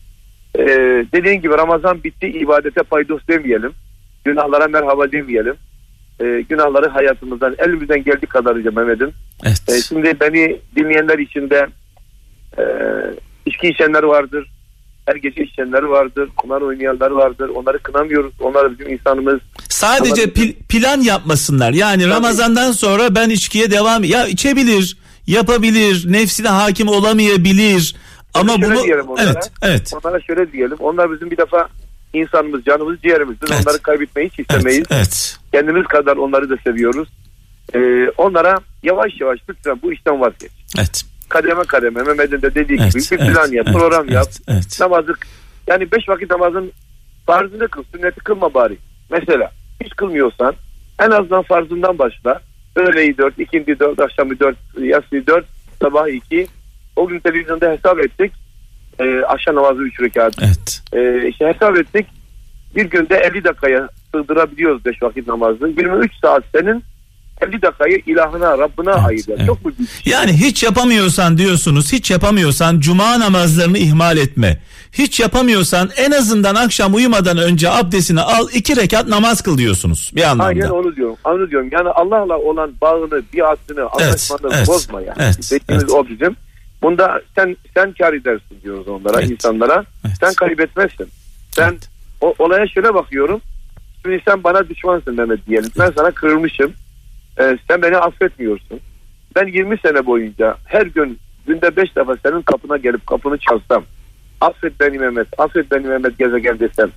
E, 0.56 0.66
dediğin 1.14 1.42
gibi 1.42 1.54
Ramazan 1.58 2.04
bitti 2.04 2.28
ibadete 2.28 2.84
paydos 2.84 3.28
demeyelim. 3.28 3.72
Günahlara 4.26 4.68
merhaba 4.68 5.12
demeyelim. 5.12 5.56
E, 6.20 6.42
günahları 6.50 6.88
hayatımızdan 6.88 7.56
elimizden 7.58 8.04
geldiği 8.04 8.26
kadarıyla 8.26 8.72
Mehmet'im. 8.72 9.12
Evet. 9.46 9.64
E, 9.70 9.82
şimdi 9.82 10.20
beni 10.22 10.60
dinleyenler 10.76 11.20
içinde 11.20 11.68
e, 12.58 12.64
içki 13.48 13.68
içenler 13.68 14.04
vardır. 14.04 14.48
Her 15.06 15.16
gece 15.16 15.44
içenler 15.44 15.84
vardır. 15.84 16.30
Kumar 16.38 16.62
oynayanlar 16.62 17.12
vardır. 17.12 17.50
Onları 17.50 17.80
kınamıyoruz. 17.80 18.34
Onlar 18.40 18.72
bizim 18.80 18.94
insanımız. 18.94 19.40
Sadece 19.70 20.24
Ama- 20.24 20.32
pil- 20.34 20.54
plan 20.70 21.02
yapmasınlar. 21.02 21.74
Yani 21.74 22.08
Ramazan'dan 22.08 22.72
sonra 22.72 23.16
ben 23.16 23.30
içkiye 23.30 23.72
devam 23.72 24.04
ya 24.04 24.28
içebilir, 24.28 24.98
yapabilir, 25.28 26.06
nefsine 26.12 26.48
hakim 26.48 26.88
olamayabilir. 26.88 27.96
Ama 28.34 28.54
Şöyle 28.54 28.66
bunu 28.76 28.84
diyelim 28.84 29.08
onlara. 29.08 29.24
evet, 29.26 29.52
evet. 29.62 29.92
Onlara 30.04 30.22
şöyle 30.22 30.52
diyelim. 30.52 30.78
Onlar 30.80 31.12
bizim 31.12 31.32
bir 31.32 31.38
defa 31.38 31.68
insanımız, 32.14 32.64
canımız, 32.64 33.02
ciğerimizdir. 33.02 33.48
Evet. 33.52 33.64
Onları 33.68 33.82
kaybetmeyi 33.82 34.30
hiç 34.30 34.40
istemeyiz. 34.40 34.78
Evet, 34.78 34.92
evet. 34.92 35.38
Kendimiz 35.52 35.88
kadar 35.88 36.18
onları 36.18 36.50
da 36.50 36.56
seviyoruz. 36.64 37.08
E, 37.76 37.80
onlara 38.18 38.60
yavaş 38.84 39.12
yavaş 39.22 39.40
lütfen 39.50 39.80
bu 39.84 39.94
işten 39.94 40.22
vazgeç. 40.22 40.52
Evet. 40.78 41.04
Kademe 41.30 41.64
kademe 41.64 42.04
Mehmet'in 42.04 42.42
de 42.42 42.56
dediği 42.56 42.78
Evet, 42.82 42.94
gibi 42.94 43.04
bir 43.20 43.24
evet, 43.24 43.34
plan 43.34 43.52
yap, 43.52 43.68
evet, 43.70 43.78
program 43.78 44.04
evet, 44.04 44.14
yap. 44.14 44.28
evet. 44.48 44.78
Namazı 44.80 45.14
yani 45.68 45.92
beş 45.92 46.10
vakit 46.10 46.32
namazın 46.32 46.72
farzını 47.26 47.68
kıl, 47.68 47.84
sünneti 47.96 48.20
kılma 48.20 48.54
bari. 48.54 48.78
Mesela 49.12 49.52
hiç 49.84 49.96
kılmıyorsan 49.96 50.56
en 51.00 51.12
azından 51.12 51.44
farzından 51.44 52.00
başla. 52.00 52.40
Öğleyi 52.76 53.18
dört, 53.18 53.40
ikindi 53.40 53.80
dört, 53.80 54.00
akşamı 54.00 54.40
dört, 54.40 54.58
yatsı 54.82 55.28
dört, 55.28 55.46
sabah 55.82 56.08
iki. 56.08 56.48
O 56.96 57.08
gün 57.08 57.20
televizyonda 57.20 57.72
hesap 57.72 58.00
ettik. 58.00 58.32
Ee, 59.00 59.22
akşam 59.22 59.56
namazı 59.56 59.84
üç 59.84 60.02
rekat. 60.02 60.34
Evet. 60.42 60.82
Ee, 60.94 61.28
işte 61.28 61.48
hesap 61.48 61.78
ettik. 61.78 62.08
Bir 62.76 62.86
günde 62.86 63.16
50 63.16 63.44
dakikaya 63.44 63.90
sığdırabiliyoruz 64.12 64.86
beş 64.86 65.04
vakit 65.04 65.28
namazı. 65.28 65.68
23 65.68 66.12
saat 66.22 66.44
senin 66.56 66.84
50 67.42 67.62
dakikayı 67.62 68.02
ilahına, 68.06 68.58
Rabbına 68.58 68.92
Evet, 68.92 69.06
ayır. 69.08 69.26
evet. 69.30 69.46
Çok 69.48 69.58
şey. 70.04 70.14
Yani 70.14 70.34
hiç 70.34 70.64
yapamıyorsan 70.64 71.38
diyorsunuz, 71.38 71.94
hiç 71.94 72.12
yapamıyorsan 72.12 72.80
cuma 72.80 73.20
namazlarını 73.20 73.78
ihmal 73.78 74.18
etme. 74.18 74.60
Hiç 74.92 75.20
yapamıyorsan 75.20 75.90
en 75.98 76.12
azından 76.12 76.56
akşam 76.56 76.94
uyumadan 76.96 77.38
önce 77.38 77.70
abdestini 77.70 78.22
al, 78.22 78.48
iki 78.54 78.76
rekat 78.76 79.08
namaz 79.08 79.42
kıl 79.42 79.58
diyorsunuz 79.58 80.12
bir 80.16 80.24
anlamda. 80.24 80.44
Aynen 80.44 80.70
onu 80.70 80.96
diyorum. 80.96 81.16
Onu 81.26 81.52
diyorum. 81.52 81.70
Yani 81.72 81.90
Allah'la 81.90 82.38
olan 82.38 82.74
bağını, 82.82 83.22
biatını, 83.34 83.90
anlaşmanı 83.90 84.56
evet, 84.56 84.68
bozma 84.68 85.02
yani. 85.02 85.18
evet, 85.20 85.52
evet. 85.70 85.92
o 85.92 86.08
bizim. 86.08 86.36
Bunda 86.82 87.22
sen 87.36 87.58
sen 87.74 87.94
kar 87.94 88.14
edersin 88.14 88.58
diyoruz 88.64 88.88
onlara, 88.88 89.20
Evet, 89.20 89.32
insanlara. 89.32 89.86
evet. 90.06 90.16
Sen 90.20 90.34
kaybetmezsin. 90.34 91.08
Sen 91.52 91.70
Evet. 91.72 91.90
o, 92.22 92.34
olaya 92.40 92.68
şöyle 92.68 92.94
bakıyorum. 92.94 93.42
Şimdi 94.02 94.22
sen 94.28 94.44
bana 94.44 94.70
düşmansın 94.70 95.16
Mehmet 95.16 95.48
diyelim. 95.48 95.72
Ben 95.80 95.92
sana 95.98 96.12
kırılmışım. 96.12 96.74
Ee, 97.40 97.58
sen 97.70 97.82
beni 97.82 97.98
affetmiyorsun. 97.98 98.80
Ben 99.36 99.48
20 99.48 99.78
sene 99.78 100.06
boyunca 100.06 100.56
her 100.66 100.86
gün 100.86 101.20
günde 101.48 101.76
5 101.76 101.96
defa 101.96 102.16
senin 102.26 102.42
kapına 102.42 102.78
gelip 102.78 103.08
kapını 103.08 103.38
çalsam. 103.38 103.84
Affet 104.42 104.80
beni 104.80 105.00
Mehmet, 105.00 105.28
affet 105.38 105.72
beni 105.72 105.88
Mehmet 105.88 106.20
gezegen 106.20 106.60
desem. 106.60 106.90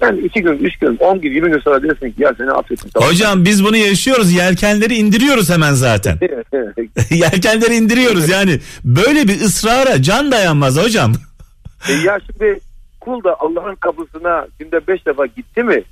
Ben 0.00 0.16
2 0.16 0.42
gün, 0.42 0.58
3 0.58 0.78
gün, 0.78 0.96
10 0.96 1.20
gün, 1.20 1.32
20 1.32 1.50
gün 1.50 1.60
sonra 1.60 1.82
dersin 1.82 2.10
ki 2.10 2.22
ya 2.22 2.34
seni 2.38 2.50
affettim. 2.50 2.90
Tamam. 2.94 3.08
Hocam 3.08 3.44
biz 3.44 3.64
bunu 3.64 3.76
yaşıyoruz. 3.76 4.32
Yelkenleri 4.32 4.94
indiriyoruz 4.94 5.50
hemen 5.50 5.72
zaten. 5.72 6.18
Yelkenleri 7.10 7.74
indiriyoruz 7.74 8.28
yani. 8.28 8.60
Böyle 8.84 9.28
bir 9.28 9.40
ısrara 9.40 10.02
can 10.02 10.32
dayanmaz 10.32 10.84
hocam. 10.84 11.12
E 11.88 11.92
ya 11.92 12.18
şimdi 12.26 12.60
kul 13.00 13.24
da 13.24 13.36
Allah'ın 13.40 13.74
kapısına 13.74 14.46
günde 14.58 14.86
beş 14.86 15.06
defa 15.06 15.26
gitti 15.26 15.62
mi 15.62 15.82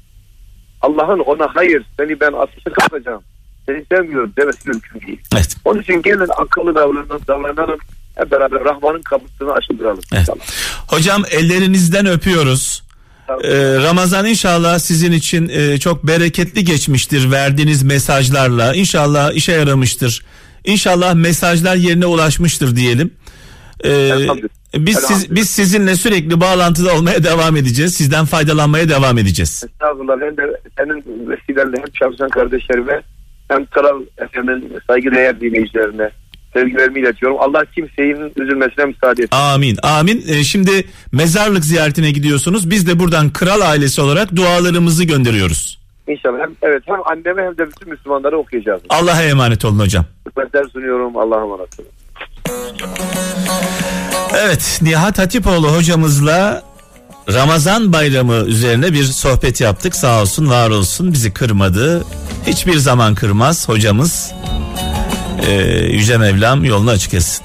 Allah'ın 0.80 1.18
ona 1.18 1.48
hayır 1.54 1.86
seni 1.98 2.20
ben 2.20 2.32
ateşe 2.32 2.70
katacağım 2.70 3.22
seni 3.66 3.84
sevmiyorum 3.92 4.32
demesi 4.38 4.68
mümkün 4.68 5.00
değil. 5.00 5.20
Evet. 5.34 5.56
Onun 5.64 5.82
için 5.82 6.02
gelin 6.02 6.28
akıllı 6.36 6.74
davranalım, 6.74 7.20
davranalım 7.28 7.78
hep 8.14 8.30
beraber 8.30 8.64
Rahman'ın 8.64 9.02
kapısını 9.02 9.52
açtıralım. 9.52 10.00
Evet. 10.12 10.28
Hocam 10.88 11.22
ellerinizden 11.30 12.06
öpüyoruz. 12.06 12.86
Ee, 13.28 13.76
Ramazan 13.82 14.26
inşallah 14.26 14.78
sizin 14.78 15.12
için 15.12 15.48
e, 15.48 15.78
çok 15.78 16.06
bereketli 16.06 16.64
geçmiştir 16.64 17.30
verdiğiniz 17.30 17.82
mesajlarla. 17.82 18.74
İnşallah 18.74 19.32
işe 19.32 19.52
yaramıştır. 19.52 20.24
İnşallah 20.64 21.14
mesajlar 21.14 21.76
yerine 21.76 22.06
ulaşmıştır 22.06 22.76
diyelim. 22.76 23.10
Ee, 23.84 24.12
biz 24.74 24.98
siz, 24.98 25.34
biz 25.34 25.50
sizinle 25.50 25.94
sürekli 25.94 26.40
bağlantıda 26.40 26.94
olmaya 26.94 27.24
devam 27.24 27.56
edeceğiz. 27.56 27.94
Sizden 27.94 28.24
faydalanmaya 28.24 28.88
devam 28.88 29.18
edeceğiz. 29.18 29.64
Estağfurullah 29.72 30.20
ben 30.20 30.36
de 30.36 30.60
senin 30.78 31.28
vesilelerle 31.28 31.76
hem 31.76 31.90
çalışan 31.98 32.28
kardeşlerime 32.28 33.02
hem 33.48 33.66
Kral 33.66 34.02
Efem'in 34.18 34.78
saygıdeğer 34.86 35.40
dinleyicilerine 35.40 36.10
sevgilerimi 36.52 37.00
iletiyorum. 37.00 37.36
Allah 37.40 37.64
kimsenin 37.74 38.32
üzülmesine 38.36 38.84
müsaade 38.84 39.22
etsin. 39.22 39.36
Amin. 39.36 39.76
Amin. 39.82 40.24
Ee, 40.28 40.44
şimdi 40.44 40.84
mezarlık 41.12 41.64
ziyaretine 41.64 42.10
gidiyorsunuz. 42.10 42.70
Biz 42.70 42.86
de 42.88 42.98
buradan 42.98 43.30
kral 43.30 43.60
ailesi 43.60 44.00
olarak 44.00 44.36
dualarımızı 44.36 45.04
gönderiyoruz. 45.04 45.78
İnşallah 46.08 46.38
hem, 46.40 46.50
evet 46.62 46.82
hem 46.86 47.00
anneme 47.06 47.42
hem 47.42 47.58
de 47.58 47.66
bütün 47.70 47.88
Müslümanlara 47.88 48.36
okuyacağız. 48.36 48.82
Allah'a 48.88 49.22
emanet 49.22 49.64
olun 49.64 49.78
hocam. 49.78 50.04
Hürmetler 50.26 50.64
sunuyorum. 50.64 51.16
Allah'a 51.16 51.44
emanet 51.44 51.80
olun. 51.80 51.90
Evet 54.34 54.78
Nihat 54.82 55.18
Hatipoğlu 55.18 55.76
hocamızla 55.76 56.62
Ramazan 57.32 57.92
bayramı 57.92 58.34
üzerine 58.34 58.92
bir 58.92 59.04
sohbet 59.04 59.60
yaptık. 59.60 59.94
Sağ 59.94 60.22
olsun 60.22 60.50
var 60.50 60.70
olsun 60.70 61.12
bizi 61.12 61.32
kırmadı. 61.32 62.04
Hiçbir 62.46 62.76
zaman 62.78 63.14
kırmaz 63.14 63.68
hocamız. 63.68 64.30
Ee, 65.46 65.52
Yüce 65.92 66.16
Mevlam 66.18 66.64
yolunu 66.64 66.90
açık 66.90 67.14
etsin. 67.14 67.44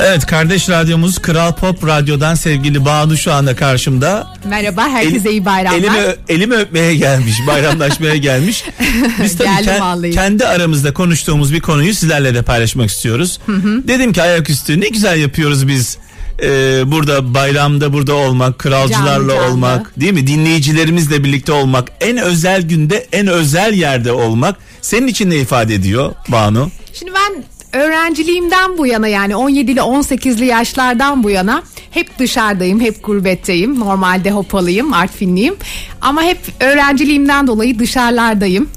Evet 0.00 0.26
kardeş 0.26 0.68
radyomuz 0.68 1.18
Kral 1.18 1.52
Pop 1.52 1.86
Radyo'dan 1.86 2.34
sevgili 2.34 2.84
Banu 2.84 3.16
şu 3.16 3.32
anda 3.32 3.56
karşımda. 3.56 4.34
Merhaba, 4.44 4.88
herkese 4.88 5.28
El- 5.28 5.32
iyi 5.32 5.44
bayramlar. 5.44 5.78
Elimi, 5.78 6.14
elimi 6.28 6.54
öpmeye 6.54 6.94
gelmiş, 6.96 7.34
bayramlaşmaya 7.46 8.16
gelmiş. 8.16 8.64
Biz 9.22 9.38
tabii 9.38 9.48
Geldim 9.48 9.72
ke- 9.72 10.10
kendi 10.14 10.46
aramızda 10.46 10.94
konuştuğumuz 10.94 11.52
bir 11.52 11.60
konuyu 11.60 11.94
sizlerle 11.94 12.34
de 12.34 12.42
paylaşmak 12.42 12.90
istiyoruz. 12.90 13.40
Dedim 13.88 14.12
ki 14.12 14.22
ayaküstü 14.22 14.80
ne 14.80 14.88
güzel 14.88 15.18
yapıyoruz 15.20 15.68
biz. 15.68 15.98
Ee, 16.42 16.82
burada 16.86 17.34
bayramda 17.34 17.92
burada 17.92 18.14
olmak, 18.14 18.58
kralcılarla 18.58 19.06
Canlı 19.14 19.28
canlı. 19.32 19.52
olmak, 19.52 20.00
değil 20.00 20.12
mi? 20.12 20.26
Dinleyicilerimizle 20.26 21.24
birlikte 21.24 21.52
olmak, 21.52 21.92
en 22.00 22.16
özel 22.18 22.62
günde, 22.62 23.06
en 23.12 23.26
özel 23.26 23.74
yerde 23.74 24.12
olmak 24.12 24.56
senin 24.80 25.06
için 25.06 25.30
ne 25.30 25.36
ifade 25.36 25.74
ediyor 25.74 26.14
Banu? 26.28 26.70
Şimdi 26.92 27.12
ben 27.14 27.44
öğrenciliğimden 27.80 28.78
bu 28.78 28.86
yana 28.86 29.08
yani 29.08 29.32
17'li 29.32 29.80
18'li 29.80 30.44
yaşlardan 30.46 31.22
bu 31.24 31.30
yana 31.30 31.62
hep 31.90 32.18
dışarıdayım, 32.18 32.80
hep 32.80 33.04
gurbetteyim. 33.04 33.80
Normalde 33.80 34.30
hopalıyım, 34.30 34.92
artfinliyim. 34.92 35.56
Ama 36.00 36.22
hep 36.22 36.38
öğrenciliğimden 36.60 37.46
dolayı 37.46 37.78
dışarılardayım. 37.78 38.68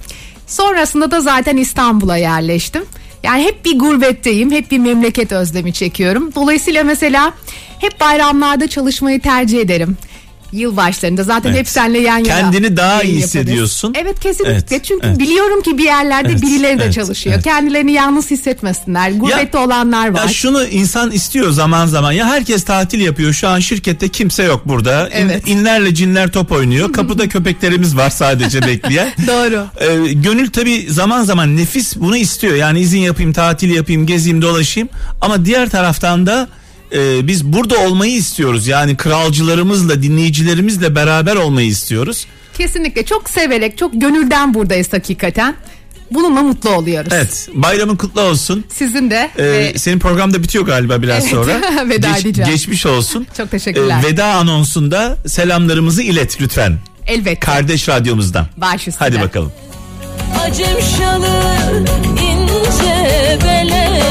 Sonrasında 0.48 1.12
da 1.12 1.22
zaten 1.22 1.58
İstanbul'a 1.58 2.18
yerleştim. 2.18 2.84
Yani 3.24 3.44
hep 3.44 3.66
bir 3.66 3.80
gurbetteyim, 3.80 4.52
hep 4.52 4.72
bir 4.72 4.80
memleket 4.80 5.32
özlemi 5.32 5.74
çekiyorum. 5.74 6.36
Dolayısıyla 6.36 6.84
mesela 6.84 7.34
hep 7.80 8.00
bayramlarda 8.00 8.68
çalışmayı 8.68 9.22
tercih 9.22 9.60
ederim. 9.60 9.98
Yılbaşlarında 10.52 11.24
zaten 11.24 11.50
Evet. 11.50 11.60
hep 11.60 11.68
seninle 11.70 12.00
yan 12.00 12.18
yana. 12.18 12.26
Kendini 12.42 12.78
daha 12.78 13.04
iyi 13.04 13.16
hissediyorsun. 13.18 13.94
Evet 13.98 14.20
kesinlikle. 14.20 14.54
Evet, 14.72 14.84
Çünkü 14.86 15.08
evet. 15.08 15.20
biliyorum 15.20 15.62
ki 15.62 15.78
bir 15.78 15.84
yerlerde 15.84 16.30
Evet, 16.32 16.42
birileri 16.42 16.80
de 16.80 16.84
evet, 16.84 16.94
çalışıyor. 16.94 17.36
evet. 17.36 17.44
Kendilerini 17.44 17.92
yalnız 17.92 18.32
hissetmesinler. 18.32 19.12
Gurbette 19.12 19.58
olanlar 19.58 20.10
var. 20.10 20.22
Ya 20.22 20.28
şunu 20.28 20.64
insan 20.66 21.12
istiyor 21.12 21.52
zaman 21.52 21.86
zaman. 21.88 22.12
Ya 22.12 22.26
herkes 22.28 22.64
tatil 22.66 23.02
yapıyor. 23.02 23.34
Şu 23.34 23.48
an 23.48 23.60
şirkette 23.60 24.10
kimse 24.10 24.44
yok 24.44 24.62
burada. 24.66 25.10
İn- 25.10 25.12
Evet. 25.16 25.48
inlerle 25.48 25.96
cinler 25.96 26.32
top 26.32 26.52
oynuyor. 26.52 26.94
Kapıda 26.94 27.30
köpeklerimiz 27.30 27.96
var 27.98 28.10
sadece 28.10 28.62
bekleyen. 28.62 29.14
Doğru. 29.28 29.66
Ee, 29.80 30.14
gönül 30.14 30.50
tabi 30.50 30.88
zaman 30.90 31.24
zaman 31.24 31.58
nefis 31.58 31.96
bunu 31.96 32.18
istiyor. 32.18 32.56
Yani 32.56 32.80
izin 32.80 33.00
yapayım, 33.00 33.34
tatil 33.34 33.76
yapayım, 33.76 34.06
gezeyim, 34.06 34.42
dolaşayım. 34.42 34.90
Ama 35.22 35.46
diğer 35.46 35.70
taraftan 35.70 36.26
da 36.26 36.48
e, 36.94 37.28
biz 37.28 37.46
burada 37.46 37.78
olmayı 37.80 38.14
istiyoruz. 38.16 38.68
Yani 38.68 38.98
kralcılarımızla, 38.98 40.04
dinleyicilerimizle 40.04 40.96
beraber 40.96 41.36
olmayı 41.36 41.68
istiyoruz. 41.68 42.26
Kesinlikle 42.58 43.06
çok 43.06 43.30
severek, 43.30 43.78
çok 43.78 44.02
gönülden 44.02 44.54
buradayız 44.54 44.94
hakikaten. 44.94 45.56
Bununla 46.12 46.42
mutlu 46.42 46.70
oluyoruz. 46.70 47.14
Evet, 47.16 47.50
bayramın 47.54 47.96
kutlu 47.96 48.22
olsun. 48.22 48.66
Sizin 48.74 49.10
de. 49.12 49.30
Ee, 49.38 49.44
ve 49.44 49.74
senin 49.78 50.00
program 50.00 50.34
da 50.34 50.44
bitiyor 50.44 50.66
galiba 50.66 51.02
biraz 51.02 51.24
Evet, 51.24 51.32
sonra. 51.32 51.62
veda 51.90 52.18
edeceğim. 52.18 52.52
Geçmiş 52.52 52.86
olsun. 52.86 53.28
Çok 53.38 53.52
teşekkürler. 53.52 54.02
Ee, 54.04 54.08
veda 54.08 54.26
anonsunda 54.26 55.18
selamlarımızı 55.28 56.02
ilet 56.02 56.42
lütfen. 56.42 56.78
elbette. 57.08 57.40
Kardeş 57.40 57.90
radyomuzdan. 57.90 58.46
Baş 58.58 58.88
üstüne. 58.88 58.96
Hadi 59.10 59.22
bakalım. 59.22 59.52
Acem 60.42 60.78
şalı 60.98 61.86
ince 62.12 63.40
bele 63.44 64.04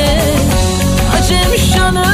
Acem 1.12 1.58
şalı 1.75 2.04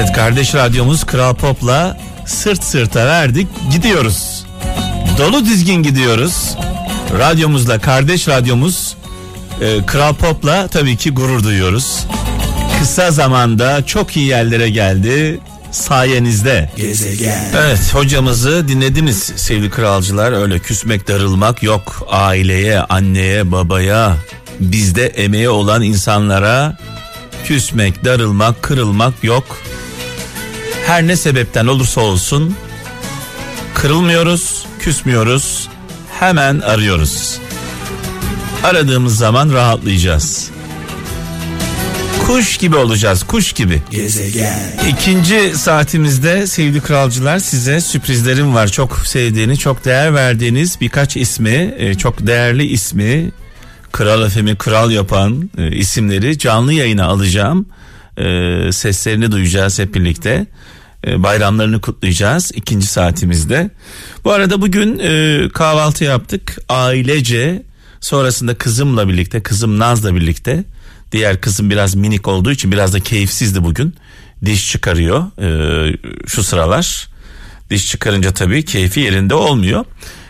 Evet 0.00 0.12
kardeş 0.12 0.54
radyomuz 0.54 1.04
Kral 1.04 1.34
Pop'la 1.34 1.98
sırt 2.26 2.64
sırta 2.64 3.06
verdik 3.06 3.48
gidiyoruz. 3.72 4.46
Dolu 5.18 5.44
dizgin 5.44 5.82
gidiyoruz. 5.82 6.56
Radyomuzla 7.18 7.78
kardeş 7.78 8.28
radyomuz 8.28 8.96
e, 9.60 9.86
Kral 9.86 10.14
Pop'la 10.14 10.68
tabii 10.68 10.96
ki 10.96 11.10
gurur 11.10 11.44
duyuyoruz. 11.44 12.06
Kısa 12.78 13.10
zamanda 13.10 13.86
çok 13.86 14.16
iyi 14.16 14.26
yerlere 14.26 14.70
geldi 14.70 15.40
sayenizde. 15.70 16.70
Evet 17.58 17.94
hocamızı 17.94 18.68
dinlediniz 18.68 19.32
sevgili 19.36 19.70
kralcılar 19.70 20.32
öyle 20.32 20.58
küsmek 20.58 21.08
darılmak 21.08 21.62
yok 21.62 22.06
aileye 22.10 22.80
anneye 22.80 23.52
babaya 23.52 24.16
bizde 24.60 25.06
emeği 25.06 25.48
olan 25.48 25.82
insanlara 25.82 26.76
küsmek 27.44 28.04
darılmak 28.04 28.62
kırılmak 28.62 29.24
yok. 29.24 29.58
Her 30.86 31.06
ne 31.06 31.16
sebepten 31.16 31.66
olursa 31.66 32.00
olsun 32.00 32.56
kırılmıyoruz 33.74 34.66
küsmüyoruz 34.80 35.68
hemen 36.20 36.60
arıyoruz. 36.60 37.40
Aradığımız 38.64 39.16
zaman 39.16 39.52
rahatlayacağız. 39.52 40.50
Kuş 42.26 42.56
gibi 42.56 42.76
olacağız 42.76 43.22
kuş 43.22 43.52
gibi. 43.52 43.82
İkinci 44.88 45.52
saatimizde 45.58 46.46
sevgili 46.46 46.80
kralcılar 46.80 47.38
size 47.38 47.80
sürprizlerim 47.80 48.54
var. 48.54 48.68
Çok 48.68 48.98
sevdiğiniz, 48.98 49.58
çok 49.58 49.84
değer 49.84 50.14
verdiğiniz 50.14 50.80
birkaç 50.80 51.16
ismi, 51.16 51.74
e, 51.78 51.94
çok 51.94 52.26
değerli 52.26 52.66
ismi 52.66 53.30
Kral 53.92 54.28
FM'i 54.28 54.56
kral 54.56 54.90
yapan 54.90 55.50
e, 55.58 55.76
isimleri 55.76 56.38
canlı 56.38 56.72
yayına 56.72 57.06
alacağım. 57.06 57.66
E, 58.20 58.72
seslerini 58.72 59.32
duyacağız 59.32 59.78
hep 59.78 59.94
birlikte. 59.94 60.46
E, 61.06 61.22
bayramlarını 61.22 61.80
kutlayacağız 61.80 62.52
ikinci 62.54 62.86
saatimizde. 62.86 63.70
Bu 64.24 64.32
arada 64.32 64.60
bugün 64.60 64.98
e, 64.98 65.48
kahvaltı 65.48 66.04
yaptık 66.04 66.58
ailece. 66.68 67.62
Sonrasında 68.00 68.54
kızımla 68.54 69.08
birlikte, 69.08 69.42
kızım 69.42 69.78
Naz'la 69.78 70.14
birlikte. 70.14 70.64
Diğer 71.12 71.40
kızım 71.40 71.70
biraz 71.70 71.94
minik 71.94 72.28
olduğu 72.28 72.50
için 72.50 72.72
biraz 72.72 72.94
da 72.94 73.00
keyifsizdi 73.00 73.64
bugün. 73.64 73.94
Diş 74.44 74.70
çıkarıyor 74.70 75.24
e, 75.42 75.96
şu 76.26 76.42
sıralar. 76.42 77.08
Diş 77.70 77.90
çıkarınca 77.90 78.32
tabii 78.32 78.64
keyfi 78.64 79.00
yerinde 79.00 79.34
olmuyor. 79.34 79.84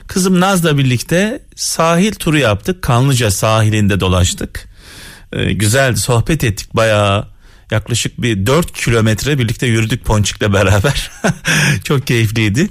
Kızım 0.06 0.40
Naz'la 0.40 0.78
birlikte 0.78 1.42
sahil 1.56 2.12
turu 2.12 2.38
yaptık. 2.38 2.82
Kanlıca 2.82 3.30
sahilinde 3.30 4.00
dolaştık. 4.00 4.68
E, 5.32 5.52
güzeldi 5.52 5.96
sohbet 5.96 6.44
ettik 6.44 6.76
bayağı 6.76 7.28
yaklaşık 7.70 8.22
bir 8.22 8.46
4 8.46 8.72
kilometre 8.72 9.38
birlikte 9.38 9.66
yürüdük 9.66 10.04
Ponçik'le 10.04 10.52
beraber. 10.52 11.10
Çok 11.84 12.06
keyifliydi. 12.06 12.70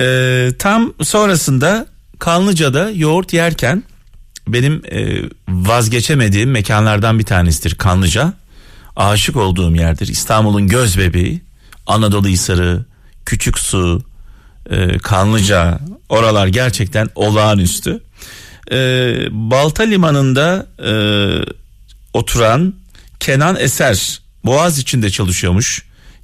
E, 0.00 0.48
tam 0.58 0.92
sonrasında 1.02 1.86
Kanlıca'da 2.18 2.90
yoğurt 2.90 3.32
yerken 3.32 3.82
benim 4.48 4.82
e, 4.92 5.22
vazgeçemediğim 5.48 6.50
mekanlardan 6.50 7.18
bir 7.18 7.24
tanesidir 7.24 7.74
Kanlıca. 7.74 8.32
Aşık 8.96 9.36
olduğum 9.36 9.74
yerdir. 9.74 10.08
İstanbul'un 10.08 10.68
göz 10.68 10.98
bebeği. 10.98 11.42
Anadolu 11.86 12.28
Hisarı, 12.28 12.84
Küçük 13.26 13.58
Su, 13.58 14.02
e, 14.70 14.98
Kanlıca 14.98 15.78
oralar 16.08 16.46
gerçekten 16.46 17.08
olağanüstü. 17.14 18.00
E, 18.72 18.76
Balta 19.30 19.82
Limanı'nda 19.82 20.66
e, 20.84 20.92
oturan 22.12 22.74
Kenan 23.20 23.56
Eser 23.56 24.20
Boğaz 24.44 24.78
içinde 24.78 25.10
çalışıyormuş. 25.10 25.82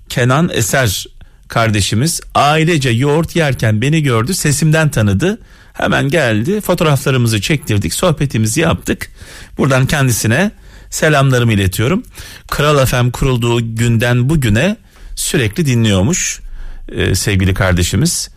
Kenan 0.08 0.50
Eser 0.52 1.06
kardeşimiz 1.48 2.20
ailece 2.34 2.90
yoğurt 2.90 3.36
yerken 3.36 3.82
beni 3.82 4.02
gördü 4.02 4.34
sesimden 4.34 4.88
tanıdı. 4.88 5.38
Hemen 5.72 6.08
geldi 6.08 6.60
fotoğraflarımızı 6.60 7.40
çektirdik 7.40 7.94
sohbetimizi 7.94 8.60
yaptık. 8.60 9.10
Buradan 9.58 9.86
kendisine 9.86 10.50
selamlarımı 10.90 11.52
iletiyorum. 11.52 12.02
Kral 12.48 12.86
FM 12.86 13.10
kurulduğu 13.10 13.74
günden 13.74 14.28
bugüne 14.28 14.76
sürekli 15.16 15.66
dinliyormuş 15.66 16.40
e, 16.88 17.14
sevgili 17.14 17.54
kardeşimiz. 17.54 18.30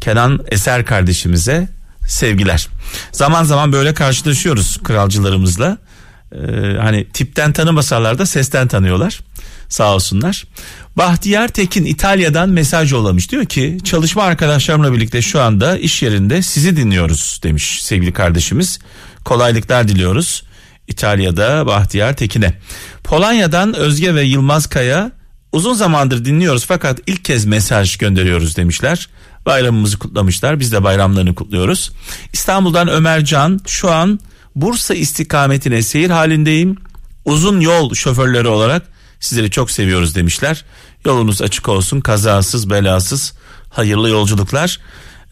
Kenan 0.00 0.40
Eser 0.48 0.84
kardeşimize 0.84 1.68
sevgiler. 2.06 2.68
Zaman 3.12 3.44
zaman 3.44 3.72
böyle 3.72 3.94
karşılaşıyoruz 3.94 4.78
kralcılarımızla. 4.82 5.78
Ee, 6.32 6.76
hani 6.80 7.08
tipten 7.08 7.52
tanımasalar 7.52 8.18
da 8.18 8.26
sesten 8.26 8.68
tanıyorlar. 8.68 9.20
Sağ 9.68 9.94
olsunlar. 9.94 10.44
Bahtiyar 10.96 11.48
Tekin 11.48 11.84
İtalya'dan 11.84 12.48
mesaj 12.48 12.92
yollamış. 12.92 13.30
Diyor 13.30 13.44
ki 13.44 13.78
çalışma 13.84 14.22
arkadaşlarımla 14.22 14.92
birlikte 14.92 15.22
şu 15.22 15.40
anda 15.40 15.78
iş 15.78 16.02
yerinde 16.02 16.42
sizi 16.42 16.76
dinliyoruz 16.76 17.40
demiş 17.42 17.82
sevgili 17.82 18.12
kardeşimiz. 18.12 18.78
Kolaylıklar 19.24 19.88
diliyoruz. 19.88 20.44
İtalya'da 20.88 21.66
Bahtiyar 21.66 22.16
Tekin'e. 22.16 22.54
Polonya'dan 23.04 23.74
Özge 23.74 24.14
ve 24.14 24.22
Yılmaz 24.22 24.66
Kaya 24.66 25.12
uzun 25.52 25.74
zamandır 25.74 26.24
dinliyoruz 26.24 26.66
fakat 26.66 27.00
ilk 27.06 27.24
kez 27.24 27.44
mesaj 27.44 27.96
gönderiyoruz 27.96 28.56
demişler. 28.56 29.08
Bayramımızı 29.46 29.98
kutlamışlar. 29.98 30.60
Biz 30.60 30.72
de 30.72 30.84
bayramlarını 30.84 31.34
kutluyoruz. 31.34 31.90
İstanbul'dan 32.32 32.88
Ömer 32.88 33.24
Can 33.24 33.60
şu 33.66 33.90
an 33.90 34.20
Bursa 34.60 34.94
istikametine 34.94 35.82
seyir 35.82 36.10
halindeyim. 36.10 36.76
Uzun 37.24 37.60
yol 37.60 37.94
şoförleri 37.94 38.48
olarak 38.48 38.82
sizleri 39.20 39.50
çok 39.50 39.70
seviyoruz 39.70 40.14
demişler. 40.14 40.64
Yolunuz 41.04 41.42
açık 41.42 41.68
olsun 41.68 42.00
kazasız 42.00 42.70
belasız 42.70 43.34
hayırlı 43.70 44.08
yolculuklar. 44.08 44.78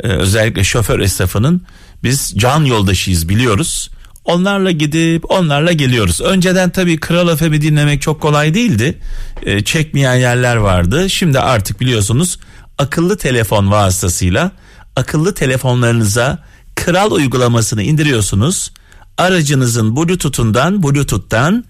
Ee, 0.00 0.08
özellikle 0.08 0.64
şoför 0.64 1.00
esnafının 1.00 1.62
biz 2.02 2.34
can 2.36 2.64
yoldaşıyız 2.64 3.28
biliyoruz. 3.28 3.90
Onlarla 4.24 4.70
gidip 4.70 5.30
onlarla 5.30 5.72
geliyoruz. 5.72 6.20
Önceden 6.20 6.70
tabii 6.70 7.00
Kral 7.00 7.36
FM'i 7.36 7.62
dinlemek 7.62 8.02
çok 8.02 8.22
kolay 8.22 8.54
değildi. 8.54 8.98
Ee, 9.42 9.64
çekmeyen 9.64 10.14
yerler 10.14 10.56
vardı. 10.56 11.10
Şimdi 11.10 11.40
artık 11.40 11.80
biliyorsunuz 11.80 12.38
akıllı 12.78 13.16
telefon 13.16 13.70
vasıtasıyla 13.70 14.52
akıllı 14.96 15.34
telefonlarınıza 15.34 16.44
Kral 16.74 17.10
uygulamasını 17.10 17.82
indiriyorsunuz. 17.82 18.72
Aracınızın 19.18 19.96
Bluetooth'undan 19.96 20.82
Bluetooth'tan 20.82 21.64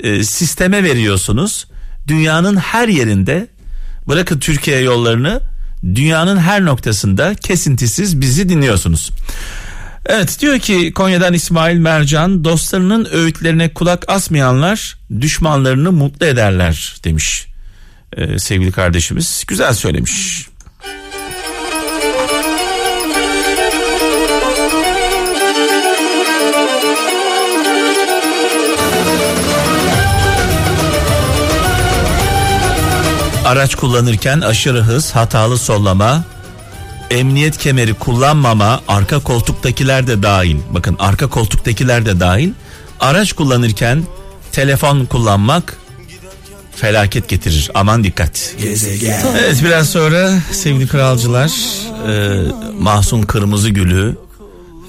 e, 0.00 0.24
sisteme 0.24 0.84
veriyorsunuz. 0.84 1.66
Dünyanın 2.08 2.56
her 2.56 2.88
yerinde 2.88 3.48
bırakın 4.08 4.38
Türkiye 4.38 4.80
yollarını 4.80 5.40
dünyanın 5.84 6.36
her 6.36 6.64
noktasında 6.64 7.34
kesintisiz 7.34 8.20
bizi 8.20 8.48
dinliyorsunuz. 8.48 9.10
Evet 10.06 10.40
diyor 10.40 10.58
ki 10.58 10.92
Konya'dan 10.92 11.34
İsmail 11.34 11.78
Mercan 11.78 12.44
dostlarının 12.44 13.08
öğütlerine 13.12 13.74
kulak 13.74 14.08
asmayanlar 14.08 14.98
düşmanlarını 15.20 15.92
mutlu 15.92 16.26
ederler 16.26 16.96
demiş 17.04 17.50
ee, 18.16 18.38
sevgili 18.38 18.72
kardeşimiz. 18.72 19.44
Güzel 19.46 19.74
söylemiş. 19.74 20.49
Araç 33.50 33.74
kullanırken 33.74 34.40
aşırı 34.40 34.82
hız, 34.82 35.10
hatalı 35.10 35.58
sollama, 35.58 36.24
emniyet 37.10 37.58
kemeri 37.58 37.94
kullanmama, 37.94 38.80
arka 38.88 39.18
koltuktakiler 39.18 40.06
de 40.06 40.22
dahil. 40.22 40.56
Bakın 40.70 40.96
arka 40.98 41.26
koltuktakiler 41.26 42.06
de 42.06 42.20
dahil. 42.20 42.52
Araç 43.00 43.32
kullanırken 43.32 44.02
telefon 44.52 45.04
kullanmak 45.04 45.76
felaket 46.76 47.28
getirir. 47.28 47.70
Aman 47.74 48.04
dikkat. 48.04 48.54
Evet 49.40 49.60
biraz 49.64 49.90
sonra 49.90 50.32
sevgili 50.52 50.86
kralcılar 50.88 51.50
e, 52.08 52.42
Mahsun 52.78 53.22
Kırmızıgül'ü, 53.22 54.16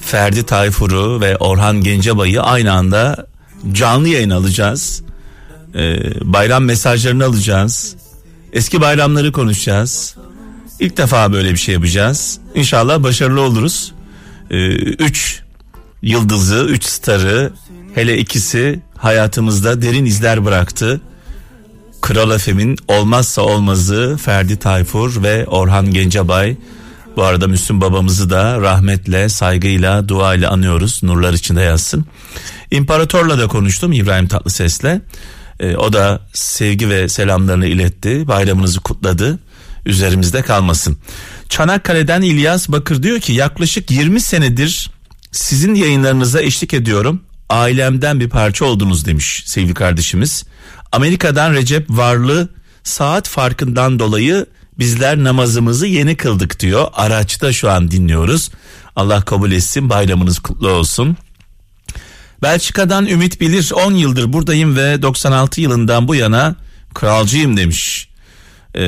Ferdi 0.01 0.45
Tayfur'u 0.45 1.21
ve 1.21 1.37
Orhan 1.37 1.81
Gencebay'ı 1.81 2.41
aynı 2.41 2.73
anda 2.73 3.27
canlı 3.71 4.07
yayın 4.07 4.29
alacağız. 4.29 5.01
E, 5.75 5.97
bayram 6.33 6.63
mesajlarını 6.63 7.25
alacağız. 7.25 7.95
Eski 8.53 8.81
bayramları 8.81 9.31
konuşacağız. 9.31 10.15
İlk 10.79 10.97
defa 10.97 11.33
böyle 11.33 11.51
bir 11.51 11.57
şey 11.57 11.73
yapacağız. 11.73 12.39
İnşallah 12.55 13.03
başarılı 13.03 13.41
oluruz. 13.41 13.91
Ee, 14.51 14.55
üç 14.75 15.41
yıldızı, 16.01 16.65
üç 16.69 16.83
starı 16.83 17.53
hele 17.95 18.17
ikisi 18.17 18.79
hayatımızda 18.97 19.81
derin 19.81 20.05
izler 20.05 20.45
bıraktı. 20.45 21.01
Kral 22.01 22.31
Efem'in 22.31 22.77
olmazsa 22.87 23.41
olmazı 23.41 24.17
Ferdi 24.21 24.59
Tayfur 24.59 25.23
ve 25.23 25.45
Orhan 25.45 25.93
Gencebay. 25.93 26.55
Bu 27.15 27.23
arada 27.23 27.47
Müslüm 27.47 27.81
babamızı 27.81 28.29
da 28.29 28.61
rahmetle, 28.61 29.29
saygıyla, 29.29 30.09
duayla 30.09 30.51
anıyoruz. 30.51 31.03
Nurlar 31.03 31.33
içinde 31.33 31.61
yazsın. 31.61 32.05
İmparatorla 32.71 33.39
da 33.39 33.47
konuştum 33.47 33.91
İbrahim 33.91 34.27
Tatlıses'le. 34.27 35.01
Ee, 35.61 35.75
o 35.75 35.93
da 35.93 36.21
sevgi 36.33 36.89
ve 36.89 37.09
selamlarını 37.09 37.65
iletti. 37.65 38.27
Bayramınızı 38.27 38.79
kutladı. 38.79 39.39
Üzerimizde 39.85 40.41
kalmasın. 40.41 40.97
Çanakkale'den 41.49 42.21
İlyas 42.21 42.69
Bakır 42.69 43.03
diyor 43.03 43.19
ki 43.19 43.33
yaklaşık 43.33 43.91
20 43.91 44.21
senedir 44.21 44.91
sizin 45.31 45.75
yayınlarınıza 45.75 46.41
eşlik 46.41 46.73
ediyorum. 46.73 47.21
Ailemden 47.49 48.19
bir 48.19 48.29
parça 48.29 48.65
oldunuz 48.65 49.05
demiş 49.05 49.43
sevgili 49.45 49.73
kardeşimiz. 49.73 50.43
Amerika'dan 50.91 51.53
Recep 51.53 51.89
Varlı 51.89 52.49
saat 52.83 53.27
farkından 53.27 53.99
dolayı 53.99 54.45
bizler 54.79 55.23
namazımızı 55.23 55.87
yeni 55.87 56.15
kıldık 56.17 56.59
diyor. 56.59 56.87
Araçta 56.93 57.53
şu 57.53 57.71
an 57.71 57.91
dinliyoruz. 57.91 58.51
Allah 58.95 59.21
kabul 59.21 59.51
etsin 59.51 59.89
bayramınız 59.89 60.39
kutlu 60.39 60.69
olsun. 60.69 61.17
Belçika'dan 62.41 63.07
Ümit 63.07 63.41
Bilir 63.41 63.71
10 63.71 63.93
yıldır 63.93 64.33
buradayım 64.33 64.75
ve 64.75 65.01
96 65.01 65.61
yılından 65.61 66.07
bu 66.07 66.15
yana 66.15 66.55
kralcıyım 66.93 67.57
demiş. 67.57 68.09
Ee, 68.75 68.81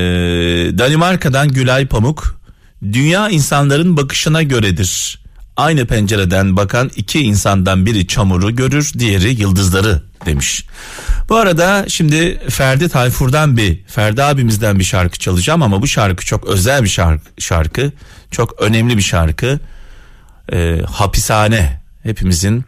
Danimarka'dan 0.78 1.48
Gülay 1.48 1.88
Pamuk 1.88 2.40
dünya 2.82 3.30
insanların 3.30 3.98
bakışına 3.98 4.44
göredir. 4.44 5.20
Aynı 5.58 5.86
pencereden 5.86 6.58
bakan 6.58 6.92
iki 6.96 7.20
insandan 7.20 7.86
biri 7.86 8.08
çamuru 8.08 8.56
görür 8.56 8.92
diğeri 9.00 9.42
yıldızları 9.42 10.02
demiş. 10.26 10.66
Bu 11.30 11.36
arada 11.36 11.86
şimdi 11.88 12.40
Ferdi 12.50 12.90
Tayfur'dan 12.90 13.58
bir 13.58 13.84
Ferdi 13.88 14.24
abimizden 14.24 14.80
bir 14.80 14.84
şarkı 14.84 15.20
çalacağım 15.20 15.64
ama 15.64 15.82
bu 15.82 15.88
şarkı 15.88 16.26
çok 16.26 16.46
özel 16.46 16.84
bir 16.84 16.90
şarkı, 16.90 17.42
şarkı 17.42 17.92
çok 18.32 18.62
önemli 18.62 18.98
bir 18.98 19.02
şarkı. 19.02 19.60
Ee, 20.54 20.82
hapishane 20.92 21.82
hepimizin 22.04 22.66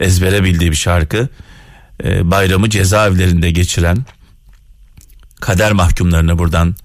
ezbere 0.00 0.44
bildiği 0.44 0.70
bir 0.70 0.76
şarkı. 0.76 1.28
Ee, 2.04 2.30
bayramı 2.30 2.70
cezaevlerinde 2.70 3.50
geçiren 3.50 4.06
kader 5.40 5.72
mahkumlarını 5.72 6.38
buradan 6.38 6.76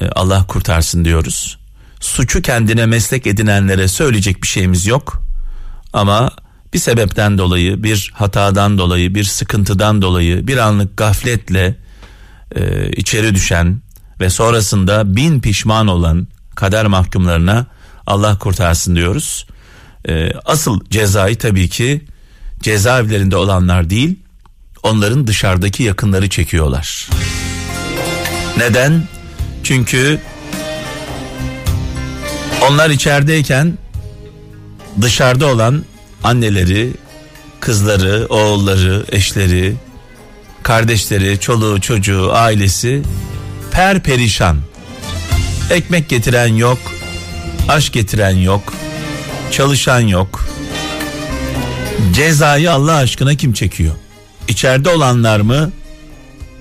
e, 0.00 0.08
Allah 0.08 0.46
kurtarsın 0.46 1.04
diyoruz. 1.04 1.58
Suçu 2.00 2.42
kendine 2.42 2.86
meslek 2.86 3.26
edinenlere 3.26 3.88
söyleyecek 3.88 4.42
bir 4.42 4.48
şeyimiz 4.48 4.86
yok. 4.86 5.22
Ama 5.92 6.30
bir 6.74 6.78
sebepten 6.78 7.38
dolayı, 7.38 7.82
bir 7.82 8.10
hatadan 8.14 8.78
dolayı, 8.78 9.14
bir 9.14 9.24
sıkıntıdan 9.24 10.02
dolayı, 10.02 10.46
bir 10.46 10.56
anlık 10.56 10.96
gafletle 10.96 11.76
e, 12.56 12.90
içeri 12.90 13.34
düşen 13.34 13.82
ve 14.20 14.30
sonrasında 14.30 15.16
bin 15.16 15.40
pişman 15.40 15.86
olan 15.86 16.28
kader 16.54 16.86
mahkumlarına 16.86 17.66
Allah 18.06 18.38
kurtarsın 18.38 18.96
diyoruz. 18.96 19.46
E, 20.08 20.32
asıl 20.44 20.80
cezayı 20.90 21.38
tabii 21.38 21.68
ki 21.68 22.04
cezaevlerinde 22.60 23.36
olanlar 23.36 23.90
değil, 23.90 24.16
onların 24.82 25.26
dışarıdaki 25.26 25.82
yakınları 25.82 26.28
çekiyorlar. 26.28 27.08
Neden? 28.58 29.02
Çünkü 29.64 30.20
onlar 32.68 32.90
içerideyken 32.90 33.78
dışarıda 35.00 35.46
olan 35.46 35.84
anneleri, 36.24 36.90
kızları, 37.60 38.26
oğulları, 38.28 39.04
eşleri, 39.12 39.74
kardeşleri, 40.62 41.40
çoluğu, 41.40 41.80
çocuğu, 41.80 42.32
ailesi 42.32 43.02
per 43.70 44.02
perişan. 44.02 44.58
Ekmek 45.70 46.08
getiren 46.08 46.54
yok, 46.54 46.78
aş 47.68 47.92
getiren 47.92 48.36
yok, 48.36 48.74
çalışan 49.50 50.00
yok. 50.00 50.48
Cezayı 52.12 52.72
Allah 52.72 52.94
aşkına 52.94 53.34
kim 53.34 53.52
çekiyor? 53.52 53.94
İçeride 54.48 54.88
olanlar 54.90 55.40
mı, 55.40 55.70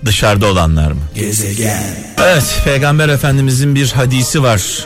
dışarıda 0.06 0.48
olanlar 0.48 0.92
mı? 0.92 1.02
Evet, 2.24 2.62
Peygamber 2.66 3.10
Efendimizin 3.10 3.76
bir 3.76 3.92
hadisi 3.92 4.44
var. 4.44 4.86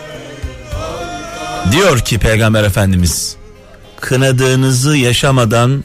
Diyor 1.71 1.99
ki 1.99 2.17
Peygamber 2.19 2.63
Efendimiz, 2.63 3.35
kınadığınızı 3.99 4.97
yaşamadan 4.97 5.83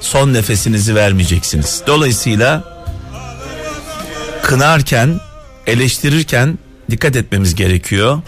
son 0.00 0.34
nefesinizi 0.34 0.94
vermeyeceksiniz. 0.94 1.82
Dolayısıyla 1.86 2.64
kınarken, 4.42 5.20
eleştirirken 5.66 6.58
dikkat 6.90 7.16
etmemiz 7.16 7.54
gerekiyor. 7.54 8.22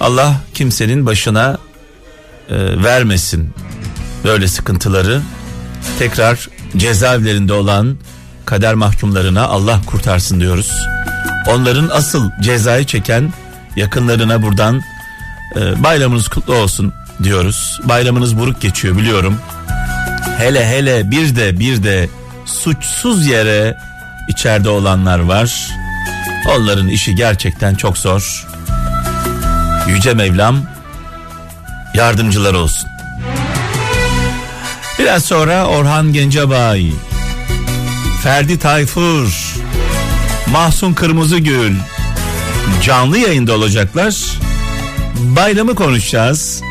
Allah 0.00 0.40
kimsenin 0.54 1.06
başına 1.06 1.58
e, 2.50 2.84
vermesin 2.84 3.54
böyle 4.24 4.48
sıkıntıları. 4.48 5.22
Tekrar 5.98 6.48
cezaevlerinde 6.76 7.52
olan 7.52 7.96
kader 8.44 8.74
mahkumlarına 8.74 9.46
Allah 9.46 9.80
kurtarsın 9.86 10.40
diyoruz. 10.40 10.72
Onların 11.48 11.88
asıl 11.88 12.30
cezayı 12.40 12.84
çeken 12.86 13.32
yakınlarına 13.76 14.42
buradan 14.42 14.80
e, 15.56 15.82
bayramınız 15.82 16.28
kutlu 16.28 16.54
olsun 16.54 16.92
diyoruz. 17.22 17.80
Bayramınız 17.84 18.38
buruk 18.38 18.60
geçiyor 18.60 18.96
biliyorum. 18.96 19.38
Hele 20.38 20.68
hele 20.68 21.10
bir 21.10 21.36
de 21.36 21.58
bir 21.58 21.82
de 21.82 22.08
suçsuz 22.44 23.26
yere 23.26 23.76
içeride 24.28 24.68
olanlar 24.68 25.18
var. 25.18 25.68
Onların 26.56 26.88
işi 26.88 27.14
gerçekten 27.14 27.74
çok 27.74 27.98
zor. 27.98 28.46
Yüce 29.88 30.14
Mevlam 30.14 30.56
yardımcılar 31.94 32.54
olsun. 32.54 32.88
Biraz 34.98 35.24
sonra 35.24 35.66
Orhan 35.66 36.12
Gencebay, 36.12 36.92
Ferdi 38.22 38.58
Tayfur, 38.58 39.54
Mahsun 40.52 40.94
Kırmızıgül 40.94 41.74
canlı 42.82 43.18
yayında 43.18 43.54
olacaklar. 43.54 44.14
Bayramı 45.20 45.74
konuşacağız. 45.74 46.62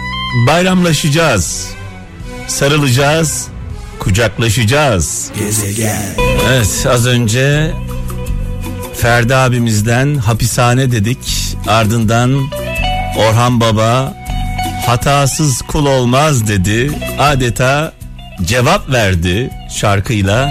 Bayramlaşacağız. 0.48 1.68
Sarılacağız. 2.48 3.48
Kucaklaşacağız. 4.00 5.32
Evet 6.50 6.86
az 6.90 7.08
önce 7.08 7.72
Ferdi 8.96 9.36
abimizden 9.36 10.16
hapishane 10.16 10.92
dedik. 10.92 11.56
Ardından 11.68 12.48
Orhan 13.18 13.62
Baba 13.62 14.14
hatasız 14.86 15.62
kul 15.62 15.86
olmaz 15.86 16.48
dedi. 16.48 16.92
Adeta 17.20 17.94
cevap 18.46 18.92
verdi 18.92 19.50
şarkıyla. 19.80 20.50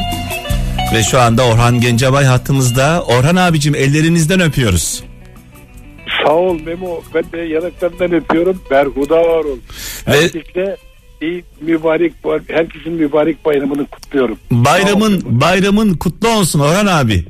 Ve 0.94 1.02
şu 1.02 1.20
anda 1.20 1.46
Orhan 1.46 1.80
Gencebay 1.80 2.24
hattımızda. 2.24 3.02
Orhan 3.08 3.36
abicim 3.36 3.74
ellerinizden 3.74 4.40
öpüyoruz. 4.40 5.04
Sağ 6.24 6.32
ol 6.32 6.58
Memo. 6.60 7.02
Ben 7.14 7.24
de 7.32 7.38
yanaklarından 7.38 8.12
öpüyorum. 8.12 8.62
Berhuda 8.70 9.16
var 9.16 9.44
ol. 9.44 9.58
Ve- 10.08 10.12
Herkese 10.22 10.76
iyi 11.22 11.44
mübarek 11.60 12.12
herkesin 12.48 12.92
mübarek 12.92 13.44
bayramını 13.44 13.86
kutluyorum. 13.86 14.38
Bayramın 14.50 15.22
bayramın 15.40 15.94
kutlu 15.94 16.28
olsun 16.28 16.60
Orhan 16.60 16.86
abi. 16.86 17.24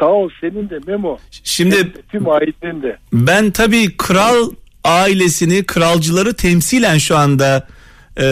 Sağ 0.00 0.06
ol 0.06 0.30
senin 0.40 0.70
de 0.70 0.78
Memo. 0.86 1.18
Şimdi 1.44 1.92
Tüm 2.12 2.28
ailen 2.28 2.82
de. 2.82 2.96
ben 3.12 3.50
tabii 3.50 3.96
kral 3.96 4.50
ailesini, 4.84 5.64
kralcıları 5.66 6.34
temsilen 6.34 6.98
şu 6.98 7.16
anda 7.16 7.66
e, 8.16 8.24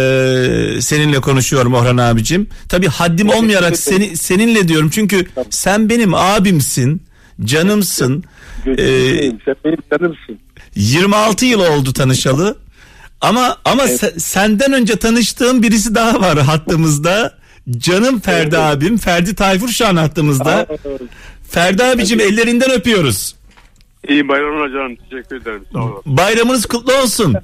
seninle 0.80 1.20
konuşuyorum 1.20 1.74
Orhan 1.74 1.96
abicim. 1.96 2.48
Tabii 2.68 2.86
haddim 2.88 3.28
olmayarak 3.28 3.76
seni 3.76 4.16
seninle 4.16 4.68
diyorum 4.68 4.90
çünkü 4.90 5.26
sen 5.50 5.88
benim 5.88 6.14
abimsin. 6.14 7.02
canımsın. 7.44 8.24
Gözünü 8.64 8.86
Ee, 8.86 9.32
sen 9.44 9.54
benim 9.64 9.78
canımsın. 9.92 10.38
26 10.74 11.46
yıl 11.46 11.60
oldu 11.60 11.92
tanışalı. 11.92 12.56
Ama 13.20 13.56
ama 13.64 13.84
se- 13.84 14.18
senden 14.20 14.72
önce 14.72 14.96
tanıştığım 14.96 15.62
birisi 15.62 15.94
daha 15.94 16.20
var 16.20 16.38
hattımızda. 16.38 17.38
Canım 17.78 18.20
Ferdi 18.20 18.58
abim, 18.58 18.98
Ferdi 18.98 19.34
Tayfur 19.34 19.68
şu 19.68 19.86
an 19.86 19.96
hattımızda. 19.96 20.50
Aa, 20.56 20.66
Ferdi 21.50 21.84
abicim 21.84 22.20
ellerinden 22.20 22.70
öpüyoruz. 22.70 23.34
İyi 24.08 24.28
bayramlar 24.28 24.68
canım. 24.68 24.96
Teşekkür 25.10 25.36
ederim. 25.36 25.64
Sağ 25.72 25.78
olasın. 25.82 26.16
Bayramınız 26.16 26.66
kutlu 26.66 26.92
olsun. 26.94 27.34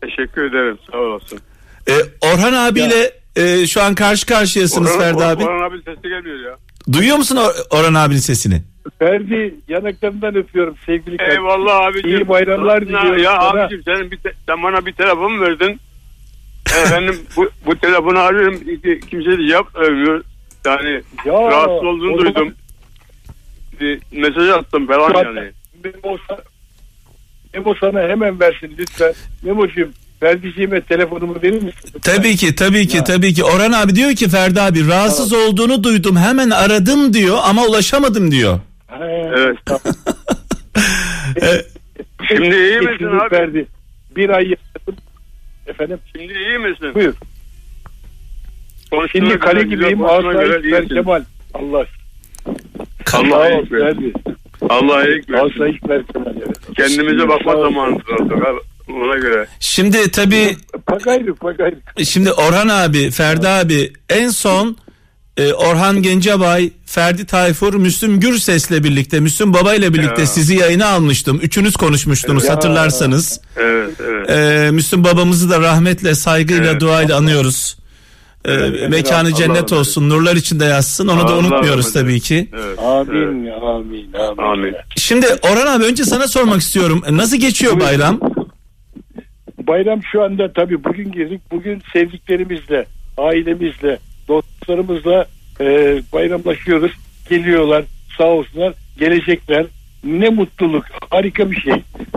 Teşekkür 0.00 0.42
ederim. 0.50 0.78
Sağ 0.92 0.98
olasın. 0.98 1.38
Ee, 1.88 1.92
Orhan 2.20 2.52
abiyle 2.52 3.10
e, 3.36 3.66
şu 3.66 3.82
an 3.82 3.94
karşı 3.94 4.26
karşıyasınız 4.26 4.90
Orhan, 4.90 5.00
Ferdi 5.00 5.24
abi. 5.24 5.44
Orhan 5.44 5.70
abi 5.70 5.76
sesi 5.82 6.02
gelmiyor 6.02 6.40
ya. 6.50 6.56
Duyuyor 6.92 7.16
musun 7.16 7.36
Or- 7.36 7.66
Orhan 7.70 7.94
abinin 7.94 8.18
sesini? 8.18 8.62
Ferdi 8.98 9.54
yanaklarından 9.68 10.34
öpüyorum 10.36 10.76
sevgili 10.86 11.16
kardeşim. 11.16 11.40
Eyvallah 11.42 11.80
abicim. 11.86 12.10
İyi 12.10 12.28
bayramlar 12.28 12.80
diliyorum 12.82 13.18
Ya 13.22 13.36
sana. 13.40 13.62
abicim 13.64 13.82
senin 13.84 14.10
bir 14.10 14.16
te- 14.16 14.34
sen 14.48 14.62
bana 14.62 14.86
bir 14.86 14.92
telefon 14.92 15.40
verdin. 15.40 15.80
Efendim 16.82 17.16
bu, 17.36 17.50
bu 17.66 17.78
telefonu 17.78 18.18
arıyorum. 18.18 18.60
Kimse 19.10 19.30
de 19.30 19.64
vermiyor. 19.80 20.24
Yani 20.66 21.02
Ya, 21.26 21.32
rahatsız 21.32 21.84
olduğunu 21.84 22.12
o 22.12 22.18
zaman- 22.22 22.34
duydum. 22.34 22.54
Bir 23.80 24.00
mesaj 24.12 24.48
attım 24.48 24.86
falan 24.86 25.24
yani. 25.24 25.50
Memo 27.54 27.74
sana 27.80 28.00
hemen 28.08 28.40
versin 28.40 28.74
lütfen. 28.78 29.14
Memo'cum 29.42 29.92
Ferdi'ciğime 30.20 30.80
telefonumu 30.80 31.34
verir 31.42 31.62
misin? 31.62 32.00
Tabii 32.02 32.36
ki 32.36 32.54
tabii 32.54 32.86
ki 32.88 33.04
tabii 33.04 33.34
ki. 33.34 33.44
Orhan 33.44 33.72
abi 33.72 33.94
diyor 33.94 34.10
ki 34.14 34.28
Ferdi 34.28 34.60
abi 34.60 34.88
rahatsız 34.88 35.32
olduğunu 35.32 35.84
duydum 35.84 36.16
hemen 36.16 36.50
aradım 36.50 37.12
diyor 37.14 37.38
ama 37.44 37.64
ulaşamadım 37.66 38.30
diyor. 38.30 38.60
Ha, 38.86 38.98
Evet. 39.36 39.56
tamam. 39.66 39.80
Şimdi 42.28 42.56
iyi 42.56 42.78
misin 42.80 43.06
abi? 43.06 43.28
Ferdi. 43.30 43.66
Bir 44.16 44.28
ay 44.30 44.42
yaşadım. 44.44 44.96
Efendim 45.66 45.98
Şimdi 46.16 46.32
iyi 46.32 46.58
misin? 46.58 46.94
buyur. 46.94 47.14
Konuştuğuna 48.90 49.22
Şimdi 49.26 49.38
kale 49.38 49.62
gibiyim. 49.62 50.00
iyisin. 50.64 50.88
Kemal. 50.94 51.22
Allah. 51.54 51.84
Allah 53.14 53.30
Sağ 53.30 53.48
ol 53.48 53.52
iyilik 53.52 53.72
versin. 53.72 54.12
Ferdi. 54.12 54.12
Allah 54.68 55.06
iyilik 55.08 55.30
versin. 55.30 55.54
Asayip 55.54 55.88
ver 55.88 56.02
Kemal. 56.12 56.34
Evet. 56.36 56.58
Kendimize 56.76 57.28
bakma 57.28 57.52
zamanıdır 57.56 58.04
artık 58.12 58.32
abi. 58.46 58.58
Ona 58.88 59.14
göre. 59.18 59.46
Şimdi 59.60 60.10
tabii 60.10 60.56
Pagayrı 60.86 61.34
pagayrı. 61.34 61.76
şimdi 62.04 62.32
Orhan 62.32 62.68
abi, 62.68 63.10
Ferdi 63.10 63.48
abi 63.48 63.92
en 64.10 64.28
son 64.30 64.76
e, 65.36 65.52
Orhan 65.52 66.02
Gencebay, 66.02 66.70
Ferdi 66.86 67.26
Tayfur, 67.26 67.74
Müslüm 67.74 68.20
Gürses'le 68.20 68.70
birlikte, 68.70 69.20
Müslüm 69.20 69.54
Baba 69.54 69.74
ile 69.74 69.94
birlikte 69.94 70.20
Ya. 70.20 70.26
sizi 70.26 70.54
yayına 70.54 70.86
almıştım. 70.86 71.40
Üçünüz 71.42 71.76
konuşmuştunuz 71.76 72.44
Ya. 72.44 72.52
hatırlarsanız. 72.52 73.40
Evet 73.56 73.94
evet. 74.08 74.30
E, 74.30 74.70
Müslüm 74.70 75.04
babamızı 75.04 75.50
da 75.50 75.60
rahmetle, 75.60 76.14
saygıyla, 76.14 76.70
Evet. 76.70 76.80
duayla 76.80 77.16
anıyoruz. 77.16 77.76
E, 78.44 78.52
Evet. 78.52 78.90
mekanı 78.90 79.28
Allah 79.28 79.34
cennet 79.36 79.56
rahmet 79.56 79.72
olsun, 79.72 80.08
nurlar 80.10 80.36
içinde 80.36 80.64
yatsın. 80.64 81.08
Onu 81.08 81.20
da 81.20 81.24
Allah 81.24 81.36
unutmuyoruz 81.38 81.92
tabii 81.92 82.20
ki. 82.20 82.48
Evet. 82.52 82.64
evet. 82.64 82.78
Amin, 82.78 83.50
amin, 83.50 84.12
amin. 84.12 84.42
Amin. 84.52 84.74
Şimdi 84.96 85.26
Orhan 85.42 85.66
abi 85.66 85.84
önce 85.84 86.04
sana 86.04 86.28
sormak 86.28 86.60
istiyorum. 86.60 87.02
Nasıl 87.10 87.36
geçiyor 87.36 87.80
bayram? 87.80 88.20
Bayram 89.66 90.00
şu 90.12 90.22
anda 90.22 90.52
tabii 90.52 90.84
bugün 90.84 91.12
girdik. 91.12 91.40
Bugün 91.50 91.82
sevdiklerimizle, 91.92 92.86
ailemizle, 93.18 93.98
dostlarımızla 94.28 95.26
e, 95.60 95.64
bayramlaşıyoruz. 96.12 96.92
Geliyorlar 97.30 97.84
sağ 98.18 98.24
olsunlar. 98.24 98.74
Gelecekler. 98.98 99.66
Ne 100.04 100.28
mutluluk. 100.28 100.84
Harika 101.10 101.50
bir 101.50 101.60
şey. 101.60 101.74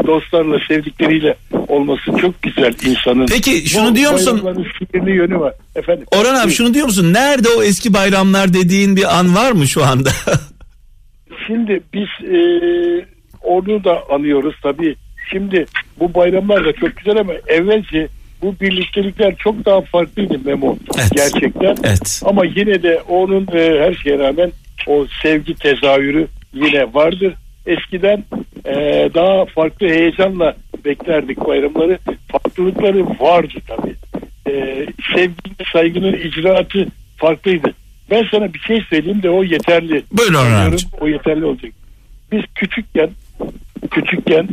Dostlarla, 0.08 0.60
sevdikleriyle 0.68 1.36
olması 1.68 2.12
çok 2.22 2.42
güzel 2.42 2.74
insanın. 2.86 3.26
Peki, 3.26 3.70
şunu 3.70 3.92
Bu 3.92 3.96
diyor 3.96 4.12
musun? 4.12 4.66
sihirli 4.80 5.16
yönü 5.16 5.40
var. 5.40 5.54
Efendim. 5.76 6.06
Orhan 6.12 6.36
abi 6.36 6.52
şunu 6.52 6.74
diyor 6.74 6.86
musun? 6.86 7.14
Nerede 7.14 7.48
o 7.58 7.64
eski 7.64 7.94
bayramlar 7.94 8.54
dediğin 8.54 8.96
bir 8.96 9.20
an 9.20 9.36
var 9.36 9.52
mı 9.52 9.68
şu 9.68 9.84
anda? 9.86 10.10
Şimdi 11.48 11.82
biz 11.94 12.28
e, 12.28 12.40
onu 13.44 13.84
da 13.84 14.04
anıyoruz 14.10 14.56
tabii. 14.64 14.96
Şimdi 15.32 15.66
bu 16.00 16.14
bayramlar 16.14 16.66
da 16.66 16.74
çok 16.74 16.98
güzel 16.98 17.18
ama 17.18 17.34
evvelce 17.48 18.08
bu 18.42 18.56
birliktelikler 18.62 19.36
çok 19.36 19.66
daha 19.66 19.82
farklıydı 19.82 20.40
Memo. 20.46 20.78
Evet. 20.98 21.12
Gerçekten. 21.16 21.76
evet. 21.84 22.22
Ama 22.26 22.46
yine 22.46 22.84
de 22.84 23.02
onun 23.10 23.48
e, 23.54 23.80
her 23.80 23.94
şeye 23.94 24.20
rağmen 24.20 24.52
o 24.88 25.06
sevgi 25.22 25.56
tezahürü 25.56 26.28
yine 26.54 26.94
vardır. 26.94 27.34
Eskiden 27.66 28.24
e, 28.66 28.74
daha 29.14 29.46
farklı 29.46 29.88
heyecanla 29.88 30.56
beklerdik 30.86 31.48
bayramları. 31.48 32.00
Farklılıkları 32.32 33.06
vardı 33.20 33.54
tabii. 33.68 33.96
E, 34.48 34.86
sevgi, 35.16 35.66
saygının 35.74 36.14
icraatı 36.14 36.88
farklıydı. 37.18 37.74
Ben 38.12 38.26
sana 38.32 38.54
bir 38.54 38.60
şey 38.60 38.82
söyleyeyim 38.90 39.24
de 39.24 39.30
o 39.30 39.44
yeterli. 39.44 40.04
Buyurun 40.12 40.34
Orhan. 40.34 40.78
O 41.02 41.08
yeterli 41.08 41.46
olacak. 41.46 41.72
Biz 42.32 42.42
küçükken 42.56 43.10
küçükken 43.92 44.48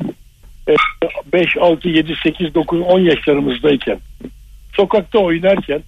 5, 1.33 1.57
6, 1.57 1.89
7, 1.89 2.17
8, 2.23 2.55
9, 2.55 2.81
10 2.81 3.01
yaşlarımızdayken 3.01 3.99
sokakta 4.77 5.19
oynarken 5.19 5.83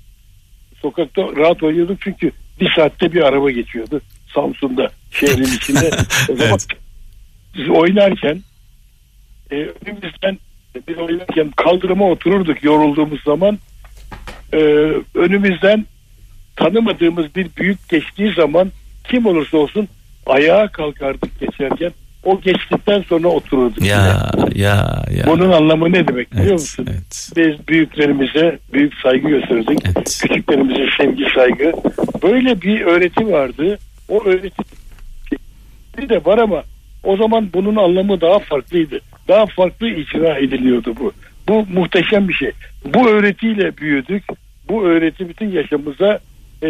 sokakta 0.82 1.22
rahat 1.36 1.62
oynuyorduk 1.62 2.00
çünkü 2.00 2.32
bir 2.60 2.72
saatte 2.76 3.12
bir 3.12 3.22
araba 3.22 3.50
geçiyordu 3.50 4.00
Samsun'da 4.34 4.88
şehrin 5.10 5.56
içinde. 5.56 5.90
o 6.28 6.36
zaman 6.36 6.50
Evet. 6.50 6.66
biz 7.54 7.68
oynarken 7.68 8.42
e, 9.50 9.56
önümüzden 9.56 10.38
biz 10.88 10.98
oynarken 10.98 11.50
kaldırıma 11.50 12.10
otururduk 12.10 12.64
yorulduğumuz 12.64 13.22
zaman 13.22 13.58
e, 14.52 14.58
önümüzden 15.14 15.86
tanımadığımız 16.56 17.34
bir 17.34 17.48
büyük 17.56 17.88
geçtiği 17.88 18.32
zaman 18.32 18.72
kim 19.04 19.26
olursa 19.26 19.58
olsun 19.58 19.88
ayağa 20.26 20.68
kalkardık 20.68 21.40
geçerken 21.40 21.92
o 22.28 22.40
geçtikten 22.40 23.02
sonra 23.02 23.28
otururduk. 23.28 23.82
yine. 23.82 23.90
Ya 23.90 24.30
ya 24.54 25.04
ya. 25.16 25.26
Bunun 25.26 25.52
anlamı 25.52 25.92
ne 25.92 26.08
demek 26.08 26.32
biliyor 26.32 26.46
evet, 26.46 26.60
musun? 26.60 26.86
evet. 26.90 27.30
Biz 27.36 27.68
büyüklerimize 27.68 28.58
büyük 28.72 28.94
saygı 28.94 29.28
gösterdik. 29.28 29.80
Evet. 29.84 30.18
Küçüklerimize 30.22 30.86
sevgi 30.98 31.24
saygı. 31.34 31.72
Böyle 32.22 32.62
bir 32.62 32.80
öğreti 32.80 33.32
vardı. 33.32 33.78
O 34.08 34.24
öğreti 34.24 34.62
de 36.08 36.24
var 36.24 36.38
ama 36.38 36.62
o 37.04 37.16
zaman 37.16 37.48
bunun 37.54 37.76
anlamı 37.76 38.20
daha 38.20 38.38
farklıydı. 38.38 39.00
Daha 39.28 39.46
farklı 39.46 39.88
icra 39.88 40.38
ediliyordu 40.38 40.94
bu. 41.00 41.12
Bu 41.48 41.66
muhteşem 41.72 42.28
bir 42.28 42.34
şey. 42.34 42.50
Bu 42.84 43.08
öğretiyle 43.08 43.76
büyüdük. 43.76 44.24
Bu 44.68 44.84
öğreti 44.84 45.28
bütün 45.28 45.50
yaşamımıza 45.50 46.18
e, 46.62 46.68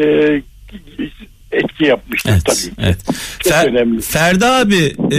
etki 1.52 1.84
yapmıştır 1.84 2.30
Evet, 2.32 2.42
tabii. 2.46 2.86
evet. 2.86 2.98
Çok 3.40 3.52
Fer- 3.52 3.68
önemli. 3.70 4.00
Ferdi 4.00 4.46
abi 4.46 4.92
e, 5.12 5.18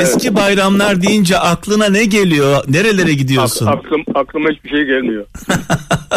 eski 0.00 0.34
bayramlar 0.34 1.02
deyince 1.02 1.38
aklına 1.38 1.88
ne 1.88 2.04
geliyor? 2.04 2.64
Nerelere 2.68 3.12
gidiyorsun? 3.12 3.66
Ak- 3.66 3.78
aklım, 3.84 4.04
aklıma 4.14 4.48
hiçbir 4.50 4.70
şey 4.70 4.84
gelmiyor. 4.84 5.26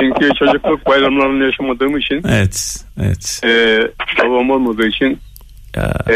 Çünkü 0.00 0.28
çocukluk 0.38 0.86
bayramlarını 0.86 1.44
yaşamadığım 1.44 1.98
için 1.98 2.22
Evet, 2.28 2.84
evet. 3.02 3.40
e, 3.44 3.80
babam 4.24 4.50
olmadığı 4.50 4.86
için 4.86 5.18
Ya, 5.76 5.92
e, 6.08 6.14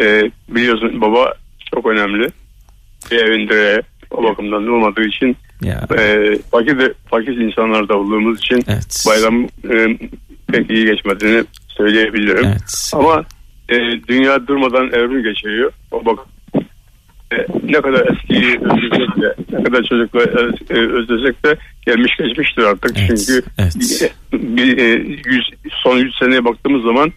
e, 0.00 0.30
biliyorsun 0.48 1.00
baba 1.00 1.34
çok 1.74 1.86
önemli. 1.86 2.28
Bir 3.10 3.16
evin 3.16 3.48
direği 3.48 3.80
o 4.10 4.22
bakımdan 4.24 4.66
olmadığı 4.68 5.04
için 5.04 5.36
ya. 5.62 5.86
e, 5.98 6.38
fakir, 6.50 6.92
fakir 7.10 7.36
insanlarda 7.36 7.98
olduğumuz 7.98 8.38
için 8.38 8.64
Evet. 8.68 9.04
bayram 9.08 9.42
e, 9.44 9.98
pek 10.52 10.70
iyi 10.70 10.86
geçmediğini 10.86 11.44
söyleyebilirim. 11.76 12.44
Evet. 12.44 12.90
Ama 12.94 13.24
e, 13.68 13.76
dünya 14.08 14.46
durmadan 14.46 14.86
evrim 14.86 15.22
geçiriyor. 15.22 15.72
O 15.90 16.04
bak 16.04 16.18
e, 17.32 17.36
ne 17.62 17.80
kadar 17.80 18.06
eskiyi 18.12 18.60
özlesek 18.60 19.22
de 19.22 19.34
ne 19.52 19.62
kadar 19.62 19.82
çocukla 19.82 20.20
e, 20.70 20.78
özlesek 20.78 21.44
de 21.44 21.56
gelmiş 21.86 22.12
geçmiştir 22.18 22.62
artık. 22.62 22.96
Evet, 22.98 23.08
Çünkü 23.08 23.42
evet. 23.58 23.74
bir, 24.32 24.78
e, 24.78 24.88
yüz, 25.26 25.50
son 25.70 25.98
100 25.98 26.18
seneye 26.18 26.44
baktığımız 26.44 26.82
zaman 26.82 27.12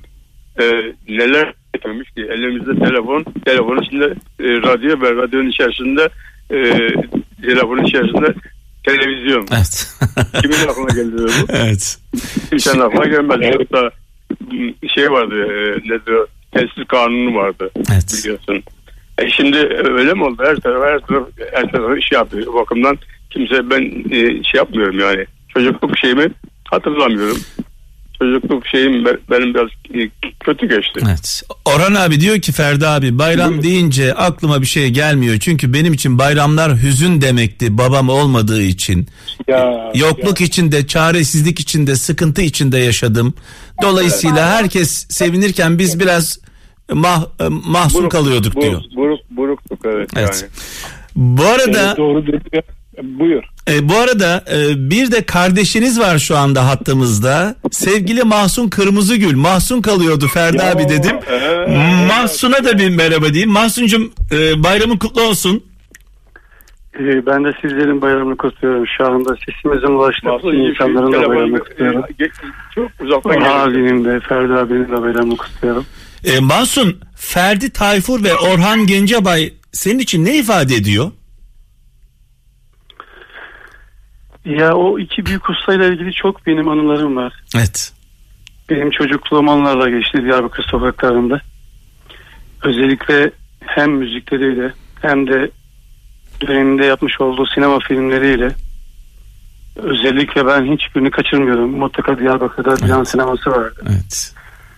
e, 0.60 0.63
neler 1.10 1.54
getirmiş 1.74 2.10
ki 2.12 2.22
elimizde 2.22 2.86
telefon, 2.86 3.26
telefonun 3.46 3.82
içinde 3.82 4.06
e, 4.39 4.44
radyo 4.44 5.02
ve 5.02 5.15
radyonun 5.15 5.50
içerisinde 5.50 6.10
e, 6.52 6.89
telefonun 7.41 7.84
içerisinde 7.84 8.34
televizyon. 8.84 9.48
Evet. 9.52 9.89
Kimin 10.41 10.68
aklına 10.70 11.04
geldi 11.04 11.18
bu? 11.18 11.46
evet. 11.54 11.98
Kimsenin 12.50 12.80
aklına 12.80 13.06
gelmez. 13.06 13.56
Hatta 13.60 13.91
şey 14.95 15.12
vardı 15.12 15.36
e, 15.43 15.71
nedir 15.89 16.12
o? 16.12 16.27
Telsiz 16.51 16.88
kanunu 16.88 17.36
vardı 17.36 17.69
Evet. 17.91 18.19
biliyorsun. 18.23 18.63
E 19.17 19.29
şimdi 19.29 19.58
öyle 19.97 20.13
mi 20.13 20.23
oldu? 20.23 20.43
Her 20.45 20.55
taraf 20.55 20.84
her 20.89 20.99
taraf 20.99 21.23
her 21.53 21.71
taraf 21.71 21.97
iş 21.97 22.12
yapıyor. 22.12 22.47
O 22.47 22.53
bakımdan 22.53 22.97
kimse 23.29 23.69
ben 23.69 23.81
e, 24.12 24.19
şey 24.43 24.58
yapmıyorum 24.58 24.99
yani. 24.99 25.25
Çocukluk 25.49 25.97
şeyimi 25.97 26.27
hatırlamıyorum. 26.69 27.38
Çocukluk 28.19 28.67
şeyim 28.67 29.06
be- 29.06 29.17
benim 29.32 29.54
biraz 29.54 29.67
e, 29.95 30.10
kötü 30.39 30.69
geçti. 30.69 30.99
Evet. 31.08 31.41
Orhan 31.65 31.95
abi 31.95 32.19
diyor 32.19 32.39
ki 32.39 32.51
Ferdi 32.51 32.88
abi 32.88 33.19
bayram 33.19 33.63
deyince 33.63 34.13
aklıma 34.13 34.62
bir 34.62 34.65
şey 34.67 34.89
gelmiyor. 34.89 35.38
Çünkü 35.39 35.73
benim 35.73 35.93
için 35.93 36.19
bayramlar 36.19 36.82
hüzün 36.84 37.21
demekti 37.21 37.78
babam 37.78 38.10
olmadığı 38.10 38.62
için. 38.62 39.08
Ya, 39.47 39.91
Yokluk 39.95 40.41
içinde, 40.41 40.88
çaresizlik 40.88 41.60
içinde, 41.60 41.95
sıkıntı 41.95 42.41
içinde 42.41 42.78
yaşadım. 42.78 43.34
Dolayısıyla 43.82 44.49
herkes 44.49 45.08
sevinirken 45.10 45.80
biz 45.80 45.99
biraz 45.99 46.39
mah, 46.93 47.25
mahzun 47.65 48.04
Buruk- 48.04 48.12
kalıyorduk 48.12 48.56
buruk- 48.56 48.62
diyor. 48.62 48.82
Buruk, 48.95 49.19
burukluk 49.30 49.80
evet, 49.86 50.10
Evet. 50.15 50.39
yani. 50.43 50.51
Bu 51.15 51.45
arada 51.45 51.88
Evet, 51.88 51.97
doğru 51.97 52.28
dedi. 52.28 52.62
Buyur. 53.03 53.43
e, 53.69 53.89
bu 53.89 53.95
arada 53.97 54.43
e, 54.53 54.89
bir 54.89 55.12
de 55.12 55.23
kardeşiniz 55.25 55.99
var 55.99 56.17
şu 56.19 56.38
anda 56.38 56.67
hattımızda. 56.67 57.55
Sevgili 57.71 58.23
Mahsun 58.23 58.69
Kırmızıgül. 58.69 59.36
Mahsun 59.36 59.81
kalıyordu 59.81 60.27
Ferdi 60.27 60.63
abi 60.63 60.89
dedim. 60.89 61.15
Mahsun'a 62.08 62.63
da 62.65 62.77
bir 62.77 62.89
merhaba 62.89 63.29
diyeyim. 63.29 63.49
Mahsun'cum 63.51 64.12
e, 64.31 64.63
bayramın 64.63 64.97
kutlu 64.97 65.21
olsun. 65.21 65.63
Ee, 66.99 67.25
Ben 67.25 67.43
de 67.45 67.53
sizlerin 67.62 68.01
bayramını 68.01 68.38
kutluyorum. 68.38 68.86
Şu 68.97 69.05
anda 69.05 69.36
sesimizin 69.45 69.88
ulaştığı 69.88 70.27
Mahsun 70.27 70.51
insanların 70.53 71.12
da 71.13 71.29
bayramını 71.29 71.58
e, 71.58 71.60
kutluyorum. 71.60 72.01
ge- 72.01 72.31
Çok 72.75 72.89
uzaktan 73.03 73.41
abinin 73.41 74.05
de 74.05 74.19
Ferdi 74.19 74.53
abinin 74.53 74.86
de 74.91 75.01
bayramını 75.01 75.38
kutluyorum. 75.38 75.86
E, 76.25 76.39
Mahsun, 76.39 76.99
Ferdi 77.15 77.69
Tayfur 77.69 78.23
ve 78.23 78.36
Orhan 78.36 78.86
Gencebay 78.88 79.53
senin 79.71 79.99
için 79.99 80.25
ne 80.25 80.38
ifade 80.38 80.75
ediyor? 80.75 81.12
Ya 84.45 84.75
o 84.75 84.99
iki 84.99 85.25
büyük 85.25 85.49
ustayla 85.49 85.86
ilgili 85.86 86.13
çok 86.13 86.47
benim 86.47 86.69
anılarım 86.69 87.15
var. 87.15 87.34
Evet. 87.55 87.93
Benim 88.69 88.91
çocukluğum 88.91 89.49
onlarla 89.49 89.89
geçti 89.89 90.23
Diyarbakır 90.23 90.63
sokaklarında. 90.63 91.41
Özellikle 92.63 93.31
hem 93.60 93.91
müzikleriyle 93.91 94.73
hem 95.01 95.27
de 95.27 95.51
döneminde 96.41 96.86
yapmış 96.86 97.21
olduğu 97.21 97.45
sinema 97.45 97.79
filmleriyle 97.79 98.51
özellikle 99.75 100.45
ben 100.47 100.73
hiçbirini 100.73 101.12
kaçırmıyorum. 101.12 101.77
Mutlaka 101.77 102.19
Diyarbakır'da 102.19 102.77
Dilan 102.77 103.03
sineması 103.03 103.51
vardı. 103.51 103.81
Evet. 103.89 104.34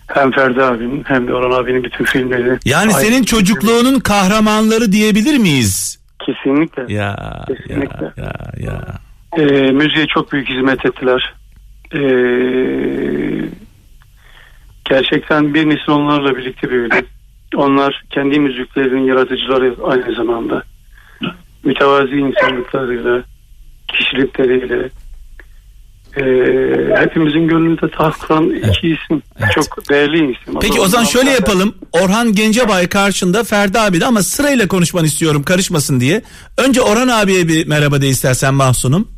Hem 0.06 0.30
Ferdi 0.30 0.62
abinin 0.62 1.04
hem 1.06 1.28
de 1.28 1.34
Orhan 1.34 1.62
abinin 1.62 1.84
bütün 1.84 2.04
filmleri. 2.04 2.58
Yani 2.64 2.94
Aynı 2.94 3.06
senin 3.06 3.22
çocukluğunun 3.22 4.00
kahramanları 4.00 4.92
diyebilir 4.92 5.38
miyiz? 5.38 5.98
Kesinlikle. 6.26 6.94
Ya 6.94 7.44
Kesinlikle. 7.48 8.12
ya 8.16 8.32
ya 8.56 8.72
ya. 8.72 8.97
Ee, 9.38 9.42
müziğe 9.72 10.06
çok 10.06 10.32
büyük 10.32 10.48
hizmet 10.48 10.86
ettiler. 10.86 11.34
Ee, 11.94 12.00
gerçekten 14.84 15.54
bir 15.54 15.68
nesil 15.68 15.90
onlarla 15.90 16.36
birlikte 16.36 16.70
büyüdü. 16.70 16.94
Onlar 17.54 18.04
kendi 18.10 18.40
müziklerinin 18.40 19.04
yaratıcıları 19.04 19.74
aynı 19.84 20.14
zamanda. 20.14 20.62
Mütevazi 21.64 22.14
insanlıklarıyla, 22.14 23.22
kişilikleriyle, 23.88 24.90
ee, 26.16 26.22
hepimizin 27.00 27.48
gönlünde 27.48 27.90
taht 27.90 28.18
kuran 28.18 28.50
iki 28.50 28.88
isim. 28.88 29.22
Evet. 29.40 29.52
Çok 29.54 29.90
değerli 29.90 30.16
isim. 30.16 30.54
Peki 30.60 30.80
o 30.80 30.86
zaman 30.86 31.04
şöyle 31.04 31.30
yapalım. 31.30 31.74
Orhan 31.92 32.32
Gencebay 32.32 32.88
karşında 32.88 33.44
Ferdi 33.44 33.78
abi 33.78 34.00
de 34.00 34.06
ama 34.06 34.22
sırayla 34.22 34.68
konuşmanı 34.68 35.06
istiyorum 35.06 35.42
karışmasın 35.42 36.00
diye. 36.00 36.22
Önce 36.56 36.82
Orhan 36.82 37.08
abiye 37.08 37.48
bir 37.48 37.66
merhaba 37.66 38.02
de 38.02 38.08
istersen 38.08 38.54
Mahsun'um. 38.54 39.17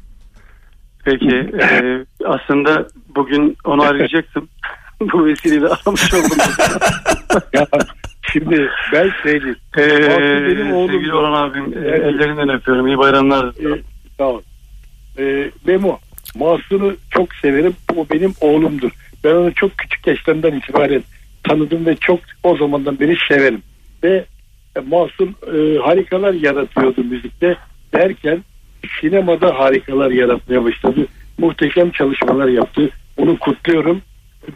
Peki 1.10 1.36
e, 1.60 2.04
aslında 2.24 2.86
bugün 3.16 3.56
onu 3.64 3.82
arayacaktım. 3.82 4.48
Bu 5.00 5.24
vesileyle 5.26 5.66
aramış 5.66 6.14
oldum. 6.14 6.38
Ya, 7.54 7.66
şimdi 8.32 8.68
ben 8.92 9.10
söyleyeyim. 9.22 9.56
Ee, 9.78 10.46
benim 10.46 10.72
oğlum. 10.72 10.90
sevgili 10.90 11.14
Orhan 11.14 11.32
abim 11.32 11.64
e, 11.64 11.88
Evet. 11.88 12.02
ellerinden 12.02 12.48
öpüyorum. 12.48 12.86
İyi 12.86 12.98
bayramlar. 12.98 13.46
Ee, 13.46 13.80
tamam. 14.18 14.40
Ee, 15.18 15.50
Memo, 15.66 15.98
Mahsun'u 16.34 16.96
çok 17.10 17.34
severim. 17.34 17.74
O 17.96 18.06
benim 18.12 18.34
oğlumdur. 18.40 18.90
Ben 19.24 19.34
onu 19.34 19.54
çok 19.54 19.78
küçük 19.78 20.06
yaşlarından 20.06 20.52
itibaren 20.52 21.02
tanıdım 21.42 21.86
ve 21.86 21.96
çok 21.96 22.20
o 22.42 22.56
zamandan 22.56 23.00
beri 23.00 23.16
severim. 23.28 23.62
Ve 24.04 24.24
e, 24.76 24.80
Mahsun 24.80 25.36
e, 25.46 25.78
harikalar 25.78 26.32
yaratıyordu 26.32 27.04
müzikte 27.04 27.56
derken 27.94 28.44
sinemada 29.00 29.58
harikalar 29.58 30.10
yaratmaya 30.10 30.64
başladı. 30.64 31.06
Muhteşem 31.38 31.90
çalışmalar 31.90 32.48
yaptı. 32.48 32.90
Onu 33.16 33.38
kutluyorum. 33.38 34.02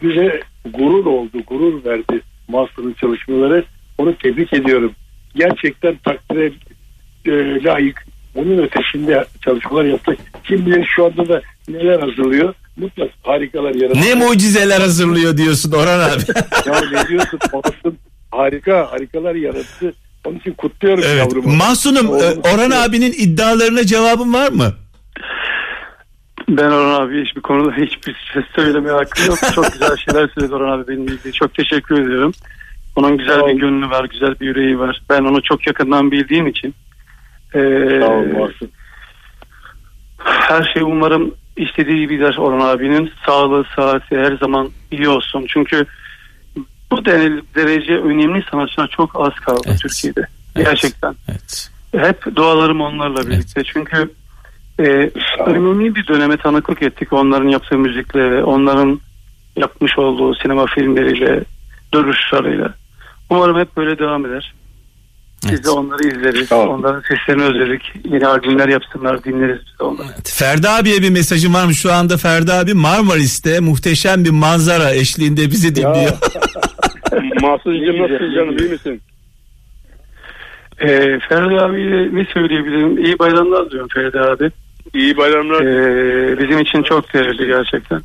Bize 0.01 0.41
gurur 0.73 1.05
oldu, 1.05 1.37
gurur 1.47 1.85
verdi 1.85 2.21
Mahsun'un 2.47 2.93
çalışmaları. 2.93 3.65
Onu 3.97 4.17
tebrik 4.17 4.53
ediyorum. 4.53 4.91
Gerçekten 5.35 5.95
takdire 5.95 6.51
e, 7.25 7.63
layık. 7.63 8.05
Onun 8.35 8.57
ötesinde 8.57 9.25
çalışmalar 9.41 9.85
yaptı. 9.85 10.17
Kim 10.43 10.65
bilir 10.65 10.87
şu 10.95 11.05
anda 11.05 11.29
da 11.29 11.41
neler 11.67 11.99
hazırlıyor. 11.99 12.53
Mutlaka 12.77 13.11
harikalar 13.23 13.75
yaratıyor. 13.75 14.05
Ne 14.05 14.13
mucizeler 14.13 14.81
hazırlıyor 14.81 15.37
diyorsun 15.37 15.71
Orhan 15.71 15.99
abi. 15.99 16.21
Ya 16.65 17.01
ne 17.01 17.07
diyorsun? 17.07 17.39
Mahsun 17.53 17.97
harika, 18.31 18.91
harikalar 18.91 19.35
yarattı. 19.35 19.93
Onun 20.25 20.35
için 20.39 20.53
kutluyorum 20.53 21.03
evet. 21.07 21.17
yavrumu. 21.17 21.55
Mahsun'um 21.55 22.05
e, 22.05 22.09
Oğlumu 22.09 22.21
Orhan 22.23 22.35
kutluyorum. 22.41 22.73
abinin 22.77 23.13
iddialarına 23.17 23.83
cevabın 23.85 24.33
var 24.33 24.51
mı? 24.51 24.73
Ben 26.49 26.65
Orhan 26.71 27.01
abi 27.01 27.25
hiçbir 27.25 27.41
konuda 27.41 27.71
hiçbir 27.77 28.15
şey 28.33 28.41
söylemeye 28.55 28.95
hakkım 28.95 29.25
yok. 29.25 29.37
Çok 29.55 29.71
güzel 29.73 29.97
şeyler 29.97 30.29
söyledi 30.35 30.55
Orhan 30.55 30.77
abi 30.79 30.87
benimle 30.87 31.13
ilgili. 31.13 31.33
Çok 31.33 31.53
teşekkür 31.53 32.01
ediyorum. 32.01 32.31
Onun 32.95 33.17
güzel 33.17 33.39
Sağ 33.39 33.47
bir 33.47 33.53
gönlü 33.53 33.89
var, 33.89 34.05
güzel 34.05 34.39
bir 34.39 34.45
yüreği 34.45 34.79
var. 34.79 35.01
Ben 35.09 35.23
onu 35.23 35.41
çok 35.43 35.67
yakından 35.67 36.11
bildiğim 36.11 36.47
için. 36.47 36.75
e, 37.53 37.59
Sağ 38.01 38.09
ol 38.11 38.25
Mahsun. 38.25 38.69
her 40.23 40.63
şey 40.73 40.81
umarım 40.83 41.35
istediği 41.57 42.07
gider 42.07 42.35
Orhan 42.37 42.59
abinin. 42.67 43.11
Sağlığı, 43.25 43.65
saati 43.75 44.17
her 44.17 44.37
zaman 44.37 44.69
iyi 44.91 45.09
olsun. 45.09 45.45
Çünkü 45.49 45.85
bu 46.91 47.05
derece 47.05 47.93
önemli 47.93 48.43
sanatçılar 48.51 48.87
çok 48.97 49.11
az 49.27 49.33
kaldı 49.33 49.61
Evet. 49.67 49.79
Türkiye'de. 49.81 50.27
Evet. 50.55 50.67
Gerçekten. 50.67 51.15
Evet. 51.29 51.69
Hep 51.97 52.35
dualarım 52.35 52.81
onlarla 52.81 53.27
birlikte. 53.29 53.63
Çünkü 53.73 54.11
e, 54.79 54.83
önemli 55.45 55.95
bir 55.95 56.07
döneme 56.07 56.37
tanıklık 56.37 56.81
ettik. 56.81 57.13
Onların 57.13 57.47
yaptığı 57.47 57.77
müzikle, 57.77 58.43
onların 58.43 58.99
yapmış 59.57 59.97
olduğu 59.97 60.35
sinema 60.35 60.65
filmleriyle, 60.65 61.43
duruşlarıyla. 61.93 62.73
Umarım 63.29 63.59
hep 63.59 63.77
böyle 63.77 63.99
devam 63.99 64.25
eder. 64.25 64.53
Biz 65.43 65.51
Evet. 65.51 65.65
de 65.65 65.69
onları 65.69 66.07
izleriz. 66.07 66.51
Ol. 66.51 66.67
Onların 66.67 67.01
seslerini 67.01 67.43
özledik. 67.43 67.81
Yeni 68.11 68.27
albümler 68.27 68.67
yapsınlar, 68.67 69.23
dinleriz 69.23 69.59
biz 69.65 69.79
de 69.79 69.83
onları. 69.83 70.07
Ferdi 70.23 70.69
abiye 70.69 71.01
bir 71.01 71.09
mesajım 71.09 71.53
var 71.53 71.65
mı? 71.65 71.73
Şu 71.73 71.93
anda 71.93 72.17
Ferdi 72.17 72.53
abi 72.53 72.73
Marmaris'te 72.73 73.59
muhteşem 73.59 74.23
bir 74.25 74.29
manzara 74.29 74.91
eşliğinde 74.93 75.51
bizi 75.51 75.75
dinliyor. 75.75 76.11
Mahsuncuğum 77.41 78.01
nasılsın 78.03 78.35
canım 78.35 78.57
iyi 78.57 78.69
misin? 78.69 79.01
E, 80.79 81.19
Ferdi 81.29 81.59
abiyle 81.61 82.15
ne 82.15 82.25
söyleyebilirim? 82.33 83.05
İyi 83.05 83.19
bayramlar 83.19 83.71
diyorum 83.71 83.89
Ferdi 83.93 84.19
abi. 84.19 84.51
İyi 84.93 85.17
bayramlar. 85.17 85.61
Ee, 85.61 86.39
bizim 86.39 86.59
için 86.59 86.83
çok 86.83 87.13
değerli 87.13 87.47
gerçekten. 87.47 88.01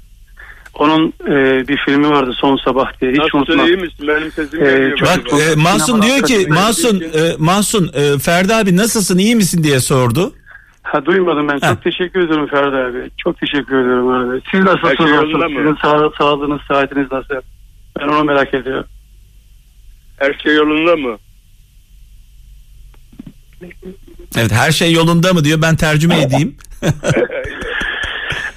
Onun 0.74 1.12
e, 1.28 1.68
bir 1.68 1.76
filmi 1.76 2.10
vardı 2.10 2.32
Son 2.34 2.56
Sabah 2.56 3.00
diye 3.00 3.10
hiç 3.12 3.18
Nasılsın 3.18 3.38
unutmam. 3.38 3.66
iyi 3.66 3.76
misin? 3.76 4.08
Benim 4.08 4.32
sesim 4.32 4.62
Ee, 4.62 4.92
Bak 5.00 5.40
e, 5.52 5.54
Mahsun 5.56 6.02
diyor 6.02 6.22
ki 6.22 6.46
Mahsun 6.48 7.00
e, 7.00 7.32
Mahsun 7.38 7.90
e, 7.94 8.18
Ferdi 8.18 8.54
abi 8.54 8.76
nasılsın 8.76 9.18
iyi 9.18 9.36
misin 9.36 9.62
diye 9.64 9.80
sordu. 9.80 10.32
Ha 10.82 11.04
duymadım 11.04 11.48
ben. 11.48 11.58
Ha. 11.58 11.68
Çok 11.74 11.82
teşekkür 11.84 12.20
ediyorum 12.24 12.46
Ferdi 12.46 12.76
abi. 12.76 13.10
Çok 13.24 13.40
teşekkür 13.40 13.78
ediyorum 13.80 14.08
abi. 14.08 14.40
Siz 14.50 14.60
nasılsınız? 14.60 14.96
Şey 14.98 15.16
Nasıl? 15.16 15.48
Sizin 15.48 15.76
sağ, 15.82 16.10
sağlığınız, 16.18 16.60
saatiniz 16.68 17.12
nasıl? 17.12 17.34
Ben 18.00 18.08
onu 18.08 18.24
merak 18.24 18.54
ediyorum. 18.54 18.86
Her 20.16 20.34
şey 20.42 20.54
yolunda 20.54 20.96
mı? 20.96 21.18
Evet 24.36 24.52
her 24.52 24.72
şey 24.72 24.92
yolunda 24.92 25.32
mı 25.32 25.44
diyor 25.44 25.62
ben 25.62 25.76
tercüme 25.76 26.20
edeyim. 26.22 26.56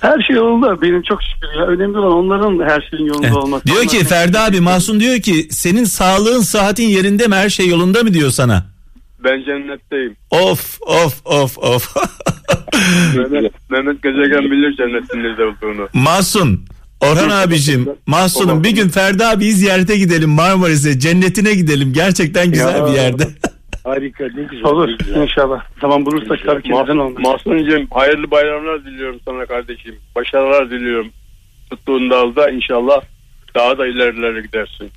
Her 0.01 0.21
şey 0.27 0.35
yolunda. 0.35 0.81
Benim 0.81 1.01
çok 1.01 1.19
şükür 1.23 1.59
ya. 1.59 1.65
Önemli 1.65 1.97
olan 1.97 2.11
onların 2.13 2.69
her 2.69 2.87
şeyin 2.91 3.05
yolunda 3.05 3.27
Evet. 3.27 3.37
olması. 3.37 3.65
Diyor 3.65 3.83
ki 3.85 4.03
Ferdi 4.03 4.39
abi 4.39 4.59
Mahsun 4.61 4.99
diyor 4.99 5.19
ki 5.21 5.47
senin 5.51 5.83
sağlığın 5.83 6.39
saatin 6.41 6.87
yerinde 6.87 7.27
mi 7.27 7.35
her 7.35 7.49
şey 7.49 7.67
yolunda 7.67 8.03
mı 8.03 8.13
diyor 8.13 8.29
sana. 8.29 8.65
Ben 9.23 9.43
cennetteyim. 9.45 10.15
Of 10.31 10.77
of 10.81 11.21
of 11.25 11.57
of. 11.57 11.95
Mehmet, 13.15 13.69
Mehmet 13.69 14.03
Gezegen 14.03 14.51
bilir 14.51 14.77
cennetin 14.77 15.23
nerede 15.23 15.43
olduğunu. 15.43 15.89
Mahsun 15.93 16.65
Orhan 17.11 17.29
abicim 17.29 17.89
Mahsun'um 18.07 18.63
bir 18.63 18.71
gün 18.71 18.89
Ferdi 18.89 19.25
abiyi 19.25 19.51
ziyarete 19.53 19.97
gidelim 19.97 20.29
Marmaris'e 20.29 20.99
cennetine 20.99 21.53
gidelim 21.53 21.93
gerçekten 21.93 22.51
güzel 22.51 22.75
Ya. 22.77 22.87
bir 22.87 22.91
yerde. 22.93 23.23
Harika 23.83 24.23
ne 24.23 24.43
güzel. 24.43 24.63
Olur 24.63 24.87
ne 24.89 24.95
güzel. 24.99 25.21
inşallah. 25.21 25.63
Zaman 25.81 26.05
bulursak 26.05 26.39
tabii 26.45 26.63
ki 26.63 26.69
neden 26.69 26.97
olmaz. 26.97 27.23
Mahsuncuğum 27.23 27.87
hayırlı 27.91 28.31
bayramlar 28.31 28.85
diliyorum 28.85 29.19
sana 29.25 29.45
kardeşim. 29.45 29.95
Başarılar 30.15 30.71
diliyorum. 30.71 31.11
tuttuğun 31.69 32.09
dalda 32.09 32.49
inşallah 32.49 33.01
daha 33.55 33.77
da 33.77 33.87
ilerilere 33.87 34.41
gidersin. 34.41 34.91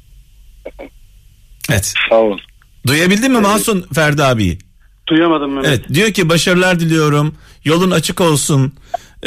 Evet. 1.71 1.95
Sağ 2.11 2.17
ol. 2.17 2.39
Duyabildin 2.87 3.33
mi 3.33 3.41
Mahsun 3.41 3.87
Ferdi 3.95 4.23
abiyi? 4.25 4.59
Duyamadım 5.09 5.53
Mehmet. 5.53 5.69
Evet 5.69 5.95
diyor 5.95 6.11
ki 6.13 6.29
başarılar 6.29 6.81
diliyorum. 6.81 7.35
Yolun 7.65 7.91
açık 7.91 8.21
olsun. 8.21 8.73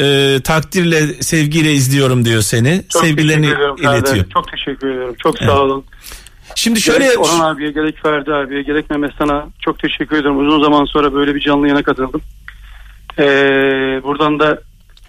Ee, 0.00 0.38
takdirle 0.44 1.06
sevgiyle 1.22 1.72
izliyorum 1.72 2.24
diyor 2.24 2.42
seni. 2.42 2.82
Çok 2.88 3.04
Sevgilerini 3.04 3.46
iletiyor. 3.46 3.78
abi. 3.78 4.28
Çok 4.34 4.50
teşekkür 4.52 4.90
ediyorum. 4.90 5.14
Çok 5.22 5.38
sağ 5.38 5.60
olun. 5.60 5.84
Şimdi 6.54 6.80
şöyle 6.80 7.04
Gerek 7.04 7.20
Orhan 7.20 7.40
abiye 7.54 7.70
gerek 7.70 8.02
Ferdi 8.02 8.34
abiye 8.34 8.62
gerek 8.62 8.90
Mehmet 8.90 9.10
sana 9.18 9.46
çok 9.60 9.78
teşekkür 9.78 10.16
ediyorum. 10.16 10.46
Uzun 10.48 10.62
zaman 10.64 10.84
sonra 10.84 11.14
böyle 11.14 11.34
bir 11.34 11.40
canlı 11.40 11.66
yayına 11.66 11.82
katıldım. 11.82 12.20
Ee, 13.18 13.24
buradan 14.04 14.38
da 14.40 14.58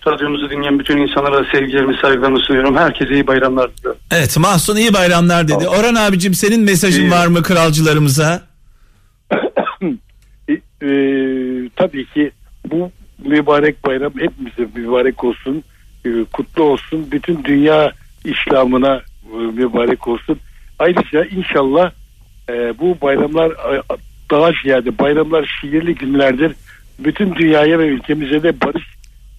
radyomuzu 0.07 0.49
dinleyen 0.49 0.79
bütün 0.79 0.97
insanlara 0.97 1.45
sevgilerimi 1.51 1.95
saygılarımı 2.01 2.39
sunuyorum. 2.39 2.77
Herkese 2.77 3.13
iyi 3.13 3.27
bayramlar 3.27 3.77
diliyorum. 3.77 3.99
Evet 4.11 4.37
Mahsun 4.37 4.75
iyi 4.75 4.93
bayramlar 4.93 5.47
dedi. 5.47 5.67
Orhan 5.67 5.95
abicim 5.95 6.33
senin 6.33 6.61
mesajın 6.63 7.01
İyi. 7.03 7.11
var 7.11 7.27
mı 7.27 7.43
kralcılarımıza? 7.43 8.41
E, 10.81 10.89
tabii 11.75 12.05
ki 12.05 12.31
bu 12.71 12.91
mübarek 13.25 13.85
bayram 13.85 14.13
hepimize 14.17 14.67
mübarek 14.75 15.23
olsun, 15.23 15.63
e, 16.05 16.09
kutlu 16.33 16.63
olsun. 16.63 17.07
Bütün 17.11 17.43
dünya 17.43 17.91
İslam'ına 18.25 19.01
e, 19.33 19.37
mübarek 19.37 20.07
olsun. 20.07 20.39
Ayrıca 20.79 21.25
inşallah 21.25 21.91
e, 22.49 22.73
bu 22.79 22.97
bayramlar 23.01 23.51
e, 23.51 23.81
daha 24.31 24.51
ziyade 24.63 24.97
bayramlar 24.99 25.57
şiirli 25.61 25.95
günlerdir. 25.95 26.51
Bütün 26.99 27.35
dünyaya 27.35 27.79
ve 27.79 27.87
ülkemize 27.87 28.43
de 28.43 28.61
barış, 28.61 28.85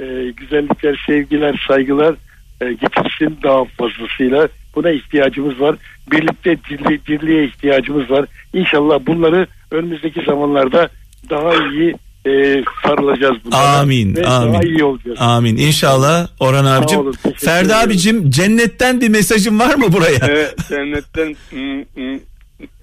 e, 0.01 0.30
güzellikler, 0.36 1.05
sevgiler, 1.07 1.64
saygılar 1.68 2.14
e, 2.61 2.72
getirsin 2.72 3.38
daha 3.43 3.64
fazlasıyla. 3.64 4.49
Buna 4.74 4.90
ihtiyacımız 4.90 5.61
var. 5.61 5.76
Birlikte 6.11 6.57
dirli, 6.70 7.07
dirliğe 7.07 7.45
ihtiyacımız 7.45 8.11
var. 8.11 8.26
İnşallah 8.53 9.07
bunları 9.07 9.47
önümüzdeki 9.70 10.22
zamanlarda 10.22 10.88
daha 11.30 11.54
iyi 11.54 11.94
e, 12.26 12.62
sarılacağız 12.86 13.34
bunlara. 13.44 13.78
Amin, 13.78 14.16
Ve 14.16 14.26
amin. 14.26 14.52
Daha 14.54 14.62
iyi 14.62 14.84
olacağız. 14.84 15.16
Amin. 15.20 15.56
İnşallah 15.56 16.28
Orhan 16.40 16.64
abicim. 16.64 16.98
olun, 17.00 17.14
Ferdi 17.36 17.66
ederim. 17.66 17.80
abicim 17.88 18.30
cennetten 18.30 19.00
bir 19.00 19.08
mesajın 19.08 19.58
var 19.58 19.74
mı 19.74 19.92
buraya? 19.92 20.18
Evet, 20.28 20.54
cennetten 20.68 21.36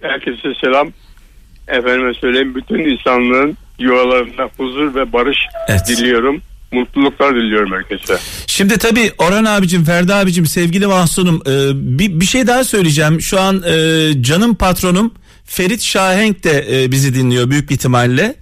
herkese 0.01 0.53
selam. 0.61 0.87
Efendime 1.67 2.13
söyleyeyim 2.13 2.55
bütün 2.55 2.79
insanlığın 2.79 3.57
yuvalarında 3.79 4.49
huzur 4.57 4.95
ve 4.95 5.13
barış 5.13 5.37
Evet. 5.67 5.81
diliyorum. 5.87 6.41
Mutluluklar 6.71 7.35
diliyorum 7.35 7.71
herkese. 7.71 8.17
Şimdi 8.47 8.77
tabii 8.77 9.11
Orhan 9.17 9.45
abicim, 9.45 9.83
Ferdi 9.83 10.13
abicim, 10.13 10.45
sevgili 10.45 10.87
Mahsun'um 10.87 11.41
e, 11.45 11.51
bir, 11.99 12.19
bir 12.19 12.25
şey 12.25 12.47
daha 12.47 12.63
söyleyeceğim. 12.63 13.21
Şu 13.21 13.39
an 13.39 13.63
e, 13.67 14.11
canım 14.23 14.55
patronum 14.55 15.13
Ferit 15.49 15.81
Şahenk 15.81 16.43
de 16.43 16.83
e, 16.83 16.91
bizi 16.91 17.13
dinliyor 17.15 17.49
büyük 17.49 17.69
bir 17.69 17.75
ihtimalle. 17.75 18.35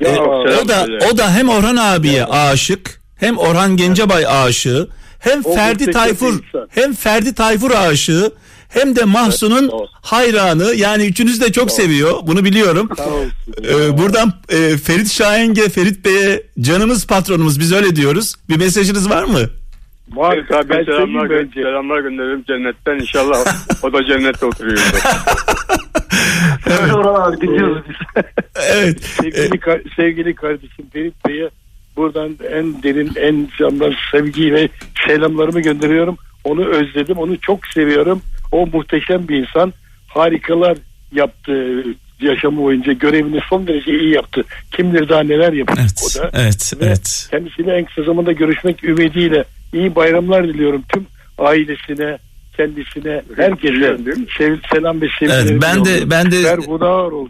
Ya, 0.00 0.08
E, 0.08 0.18
o 0.20 0.68
da 0.68 0.84
söyle. 0.84 0.98
o 1.12 1.18
da 1.18 1.34
hem 1.34 1.48
Orhan 1.48 1.76
abiye 1.76 2.24
aşık, 2.24 3.00
hem 3.16 3.38
Orhan 3.38 3.76
Gencebay 3.76 4.26
aşığı, 4.26 4.88
hem 5.18 5.40
O 5.44 5.54
Ferdi 5.54 5.90
Tayfur, 5.90 6.32
insan. 6.32 6.68
hem 6.70 6.94
Ferdi 6.94 7.34
Tayfur 7.34 7.70
aşığı, 7.70 8.32
hem 8.68 8.96
de 8.96 9.04
Mahsun'un 9.04 9.62
Evet, 9.62 9.88
hayranı. 10.02 10.74
Yani 10.74 11.06
üçünüz 11.06 11.40
de 11.40 11.52
çok 11.52 11.70
seviyor. 11.70 12.14
Bunu 12.22 12.44
biliyorum. 12.44 12.88
Sağ 12.96 13.04
olsun. 13.06 13.32
Ee, 13.64 13.98
buradan 13.98 14.32
e, 14.48 14.76
Ferit 14.76 15.10
Şahenge, 15.12 15.68
Ferit 15.68 16.04
Bey'e 16.04 16.42
canımız 16.60 17.06
patronumuz 17.06 17.60
biz 17.60 17.72
öyle 17.72 17.96
diyoruz. 17.96 18.34
Bir 18.48 18.56
mesajınız 18.56 19.10
var 19.10 19.24
mı? 19.24 19.40
Var. 20.14 20.36
Evet, 20.36 20.52
abi 20.52 20.68
ben 20.68 20.84
selamlar, 20.84 21.26
gö- 21.26 21.54
selamlar 21.54 22.00
gönderirim 22.00 22.44
cennetten 22.48 22.98
inşallah 23.02 23.44
o 23.82 23.92
da 23.92 24.04
cennette 24.06 24.46
oturuyordur. 24.46 24.82
Evet. 26.70 26.94
Orhan 26.94 27.32
abi 27.32 27.40
dinliyoruz 27.40 27.82
biz. 27.88 28.24
Evet. 28.74 29.04
sevgili, 29.04 29.58
ka- 29.58 29.94
sevgili 29.96 30.34
kardeşim 30.34 30.86
Ferit 30.92 31.14
Bey'e 31.28 31.50
buradan 31.96 32.36
en 32.52 32.82
derin 32.82 33.12
en 33.16 33.48
candan 33.58 33.94
sevgi 34.12 34.52
ve 34.54 34.68
selamlarımı 35.06 35.60
gönderiyorum. 35.60 36.16
Onu 36.44 36.64
özledim. 36.66 37.16
Onu 37.16 37.40
çok 37.40 37.66
seviyorum. 37.66 38.22
O 38.52 38.66
muhteşem 38.66 39.28
bir 39.28 39.36
insan. 39.36 39.72
Harikalar 40.08 40.78
yaptı 41.12 41.84
yaşamı 42.20 42.56
boyunca 42.62 42.92
görevini 42.92 43.40
son 43.50 43.66
derece 43.66 43.98
iyi 43.98 44.14
yaptı. 44.14 44.44
Kim 44.72 44.94
bilir 44.94 45.08
daha 45.08 45.22
neler 45.22 45.52
yapacak 45.52 45.86
Evet, 45.86 46.16
o 46.18 46.22
da. 46.22 46.30
evet, 46.42 46.72
Ve 46.80 46.86
evet. 46.86 47.28
Kendisiyle 47.30 47.72
en 47.76 47.84
kısa 47.84 48.02
zamanda 48.02 48.32
görüşmek 48.32 48.84
ümidiyle 48.84 49.44
iyi 49.72 49.94
bayramlar 49.94 50.48
diliyorum 50.48 50.82
tüm 50.92 51.06
ailesine, 51.38 52.18
kendisine, 52.58 53.22
herkese 53.36 53.72
Biliyorum, 53.74 54.06
değil 54.06 54.16
mi? 54.18 54.26
sev, 54.38 54.56
selam 54.74 55.00
ve 55.00 55.06
sevgilerimi 55.20 55.50
Evet, 55.50 55.62
ben 55.62 55.84
de- 55.84 56.10
ben 56.10 56.30
de-. 56.32 56.58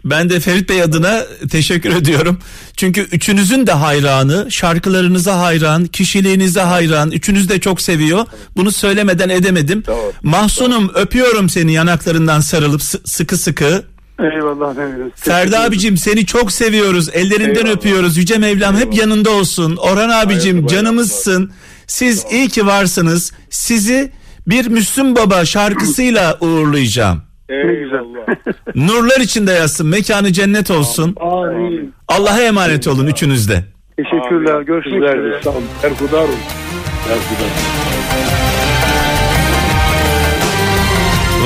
Ben 0.05 0.29
de 0.29 0.39
Ferit 0.39 0.69
Bey 0.69 0.81
adına 0.81 1.23
teşekkür 1.51 1.95
ediyorum. 1.95 2.39
Çünkü 2.77 3.01
üçünüzün 3.01 3.67
de 3.67 3.71
hayranı, 3.71 4.51
şarkılarınıza 4.51 5.39
hayran, 5.39 5.85
kişiliğinize 5.85 6.61
hayran. 6.61 7.11
Üçünüz 7.11 7.49
de 7.49 7.59
çok 7.59 7.81
seviyor. 7.81 8.25
Bunu 8.57 8.71
söylemeden 8.71 9.29
edemedim. 9.29 9.83
Doğru. 9.87 10.11
Mahsunum 10.23 10.91
öpüyorum 10.95 11.49
seni 11.49 11.73
yanaklarından 11.73 12.39
sarılıp 12.39 12.81
sı- 12.81 13.01
sıkı 13.05 13.37
sıkı. 13.37 13.83
Eyvallah. 14.19 14.75
Ferdi 15.15 15.57
abicim 15.57 15.97
seni 15.97 16.25
çok 16.25 16.51
seviyoruz. 16.51 17.09
Ellerinden 17.13 17.55
Eyvallah. 17.55 17.71
öpüyoruz. 17.77 18.17
Yüce 18.17 18.37
Mevlam 18.37 18.75
hep 18.77 18.93
yanında 18.93 19.29
olsun. 19.29 19.75
Orhan 19.75 20.09
abicim 20.09 20.55
Hayırlı 20.55 20.67
canımızsın. 20.67 21.51
Siz 21.87 22.25
iyi 22.31 22.47
ki 22.49 22.65
varsınız. 22.65 23.31
Sizi 23.49 24.11
bir 24.49 24.67
Müslüm 24.67 25.15
Baba 25.15 25.45
şarkısıyla 25.45 26.37
uğurlayacağım. 26.41 27.21
Eyvallah. 27.49 28.27
Nurlar 28.75 29.19
içinde 29.19 29.51
yatsın. 29.51 29.87
Mekanı 29.87 30.33
cennet 30.33 30.71
olsun. 30.71 31.15
Amin. 31.19 31.93
Allah'a 32.07 32.41
emanet 32.41 32.87
olun 32.87 33.07
üçünüz 33.07 33.49
de. 33.49 33.63
Teşekkürler. 33.97 34.61
Görüşmek 34.61 34.93
Sizler 34.93 35.17
üzere. 35.17 35.41
sağ 35.43 35.49
olun. 35.49 35.63
Berhudar 35.83 36.23
olun. 36.23 36.35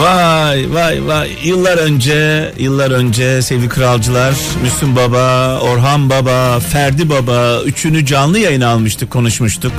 Vay 0.02 0.66
vay 0.74 1.08
vay 1.08 1.30
yıllar 1.44 1.78
önce 1.78 2.52
yıllar 2.58 2.92
önce 2.92 3.42
sevgili 3.42 3.70
kralcılar 3.70 4.36
Müslüm 4.64 4.96
Baba, 4.96 5.60
Orhan 5.60 6.10
Baba, 6.10 6.60
Ferdi 6.60 7.10
Baba 7.10 7.62
üçünü 7.66 8.06
canlı 8.06 8.40
yayına 8.40 8.68
almıştık 8.68 9.12
konuşmuştuk. 9.12 9.72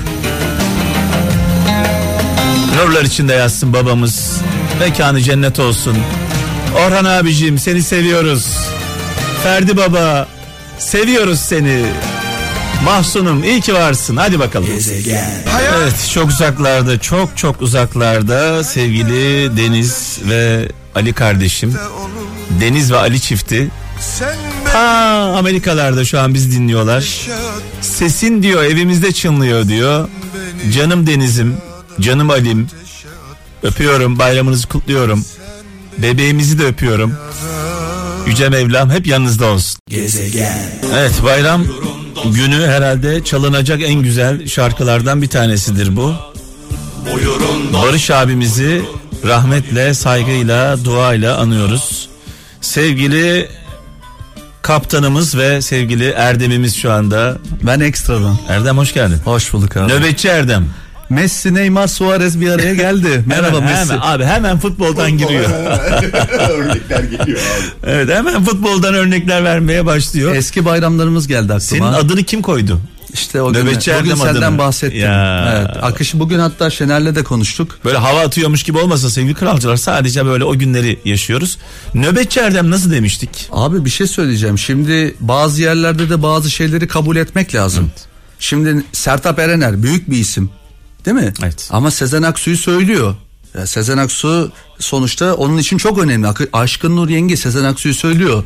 Nurlar 2.84 3.04
içinde 3.04 3.32
yatsın 3.32 3.72
babamız. 3.72 4.40
Mekanı 4.80 5.20
cennet 5.20 5.58
olsun. 5.58 5.96
Orhan 6.86 7.04
abicim 7.04 7.58
seni 7.58 7.82
seviyoruz. 7.82 8.46
Ferdi 9.42 9.76
Baba 9.76 10.28
seviyoruz 10.78 11.40
seni. 11.40 11.84
Mahsunum 12.84 13.44
iyi 13.44 13.60
ki 13.60 13.74
varsın. 13.74 14.16
Hadi 14.16 14.38
bakalım. 14.38 14.68
Evet 15.78 16.10
çok 16.14 16.28
uzaklarda 16.28 16.98
çok 16.98 17.36
çok 17.36 17.62
uzaklarda 17.62 18.64
sevgili 18.64 19.56
Deniz 19.56 20.18
ve 20.28 20.68
Ali 20.94 21.12
kardeşim. 21.12 21.74
Deniz 22.60 22.92
ve 22.92 22.96
Ali 22.96 23.20
çifti. 23.20 23.68
Ha 24.72 25.34
Amerikalarda 25.38 26.04
şu 26.04 26.20
an 26.20 26.34
biz 26.34 26.52
dinliyorlar. 26.56 27.28
Sesin 27.80 28.42
diyor 28.42 28.64
evimizde 28.64 29.12
çınlıyor 29.12 29.68
diyor. 29.68 30.08
Canım 30.72 31.06
Deniz'im, 31.06 31.56
canım 32.00 32.30
Ali'm. 32.30 32.68
Öpüyorum 33.62 34.18
bayramınızı 34.18 34.68
kutluyorum. 34.68 35.24
Bebeğimizi 35.98 36.58
de 36.58 36.66
öpüyorum. 36.66 37.14
Yüce 38.26 38.48
Mevlam 38.48 38.90
hep 38.90 39.06
yanınızda 39.06 39.46
olsun. 39.46 39.80
Evet 40.94 41.12
bayram 41.24 41.64
günü 42.24 42.66
herhalde 42.66 43.24
çalınacak 43.24 43.82
en 43.82 43.94
güzel 43.94 44.48
şarkılardan 44.48 45.22
bir 45.22 45.28
tanesidir 45.28 45.96
bu. 45.96 46.14
Barış 47.72 48.10
abimizi 48.10 48.82
rahmetle, 49.26 49.94
saygıyla, 49.94 50.84
duayla 50.84 51.38
anıyoruz. 51.38 52.08
Sevgili 52.60 53.48
kaptanımız 54.62 55.36
ve 55.36 55.62
sevgili 55.62 56.08
Erdem'imiz 56.10 56.76
şu 56.76 56.92
anda. 56.92 57.38
Ben 57.62 57.80
ekstradan. 57.80 58.38
Erdem 58.48 58.78
hoş 58.78 58.94
geldin. 58.94 59.18
Hoş 59.24 59.52
bulduk 59.52 59.76
abi. 59.76 59.92
Nöbetçi 59.92 60.28
Erdem. 60.28 60.66
Messi, 61.14 61.54
Neymar, 61.54 61.86
Suarez 61.86 62.40
bir 62.40 62.50
araya 62.50 62.74
geldi. 62.74 63.24
Merhaba 63.26 63.56
hemen, 63.56 63.64
Messi. 63.64 63.92
Hemen, 63.92 64.06
abi 64.06 64.24
hemen 64.24 64.58
futboldan 64.58 65.18
giriyor. 65.18 65.44
Örnekler 66.50 67.02
geliyor 67.04 67.40
abi. 67.40 67.90
evet 67.90 68.08
hemen 68.16 68.44
futboldan 68.44 68.94
örnekler 68.94 69.44
vermeye 69.44 69.86
başlıyor. 69.86 70.34
Eski 70.34 70.64
bayramlarımız 70.64 71.26
geldi 71.26 71.42
aklıma. 71.42 71.60
Senin 71.60 71.82
adını 71.82 72.22
kim 72.22 72.42
koydu? 72.42 72.80
işte 73.14 73.42
o 73.42 73.52
gün, 73.52 73.60
Nöbetçi 73.60 73.90
bugün 73.90 74.10
Erdem 74.10 74.16
senden 74.16 74.42
adını. 74.42 74.58
bahsettim. 74.58 75.00
Ya. 75.00 75.54
Evet, 75.56 75.84
akışı 75.84 76.20
bugün 76.20 76.38
hatta 76.38 76.70
Şener'le 76.70 77.14
de 77.14 77.24
konuştuk. 77.24 77.78
Böyle 77.84 77.98
hava 77.98 78.20
atıyormuş 78.20 78.62
gibi 78.62 78.78
olmasa 78.78 79.10
sevgili 79.10 79.34
kralcılar 79.34 79.76
sadece 79.76 80.26
böyle 80.26 80.44
o 80.44 80.58
günleri 80.58 80.98
yaşıyoruz. 81.04 81.58
Nöbetçi 81.94 82.40
Erdem 82.40 82.70
nasıl 82.70 82.90
demiştik? 82.90 83.48
Abi 83.52 83.84
bir 83.84 83.90
şey 83.90 84.06
söyleyeceğim. 84.06 84.58
Şimdi 84.58 85.14
bazı 85.20 85.62
yerlerde 85.62 86.10
de 86.10 86.22
bazı 86.22 86.50
şeyleri 86.50 86.88
kabul 86.88 87.16
etmek 87.16 87.54
lazım. 87.54 87.90
Şimdi 88.38 88.84
Sertap 88.92 89.38
Erener 89.38 89.82
büyük 89.82 90.10
bir 90.10 90.16
isim. 90.16 90.50
Değil 91.04 91.16
mi? 91.16 91.32
Evet. 91.42 91.68
Ama 91.72 91.90
Sezen 91.90 92.22
Aksu'yu 92.22 92.56
söylüyor. 92.56 93.14
Ya 93.58 93.66
Sezen 93.66 93.98
Aksu 93.98 94.52
sonuçta 94.78 95.34
onun 95.34 95.58
için 95.58 95.78
çok 95.78 95.98
önemli. 95.98 96.28
Aşkın 96.52 96.96
Nur 96.96 97.08
Yenge 97.08 97.36
Sezen 97.36 97.64
Aksu'yu 97.64 97.94
söylüyor. 97.94 98.44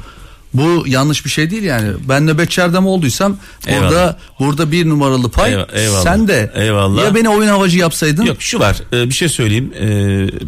Bu 0.54 0.84
yanlış 0.86 1.24
bir 1.24 1.30
şey 1.30 1.50
değil 1.50 1.62
yani. 1.62 1.92
Ben 2.08 2.26
nöbetçi 2.26 2.60
Erdem 2.60 2.86
olduysam 2.86 3.36
burada 3.66 3.74
Eyvallah. 4.00 4.14
burada 4.40 4.72
bir 4.72 4.88
numaralı 4.88 5.30
pay. 5.30 5.50
Eyvallah, 5.52 5.74
eyvallah. 5.74 6.02
Sen 6.02 6.28
de 6.28 6.52
Eyvallah. 6.54 7.04
ya 7.04 7.14
beni 7.14 7.28
oyun 7.28 7.48
havacı 7.48 7.78
yapsaydın. 7.78 8.24
Yok 8.24 8.42
şu 8.42 8.58
var 8.60 8.76
e, 8.92 9.08
bir 9.08 9.14
şey 9.14 9.28
söyleyeyim 9.28 9.72
E, 9.80 9.86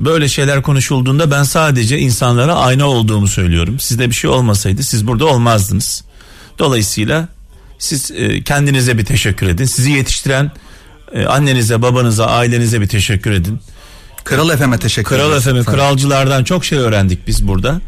böyle 0.05 0.29
şeyler 0.29 0.63
konuşulduğunda 0.63 1.31
ben 1.31 1.43
sadece 1.43 1.99
insanlara 1.99 2.55
ayna 2.55 2.87
olduğumu 2.89 3.29
söylüyorum. 3.29 3.81
Sizde 3.81 4.09
bir 4.11 4.15
şey 4.15 4.31
olmasaydı 4.31 4.83
siz 4.83 5.07
burada 5.07 5.27
olmazdınız. 5.27 6.05
Dolayısıyla 6.59 7.29
siz 7.79 8.11
e, 8.11 8.43
kendinize 8.43 8.99
bir 8.99 9.05
teşekkür 9.05 9.47
edin. 9.49 9.65
Sizi 9.65 9.91
yetiştiren 9.91 10.51
e, 11.15 11.25
annenize 11.27 11.83
babanıza 11.83 12.27
ailenize 12.27 12.81
bir 12.81 12.87
teşekkür 12.87 13.31
edin. 13.31 13.61
Kral 14.25 14.57
FM'e 14.57 14.79
teşekkür 14.79 15.17
Kral 15.17 15.29
ederiz. 15.31 15.47
Efe'nin 15.47 15.65
Tabii. 15.65 15.77
kralcılardan 15.77 16.45
çok 16.45 16.65
şey 16.65 16.79
öğrendik 16.79 17.27
biz 17.27 17.49
burada. 17.49 17.81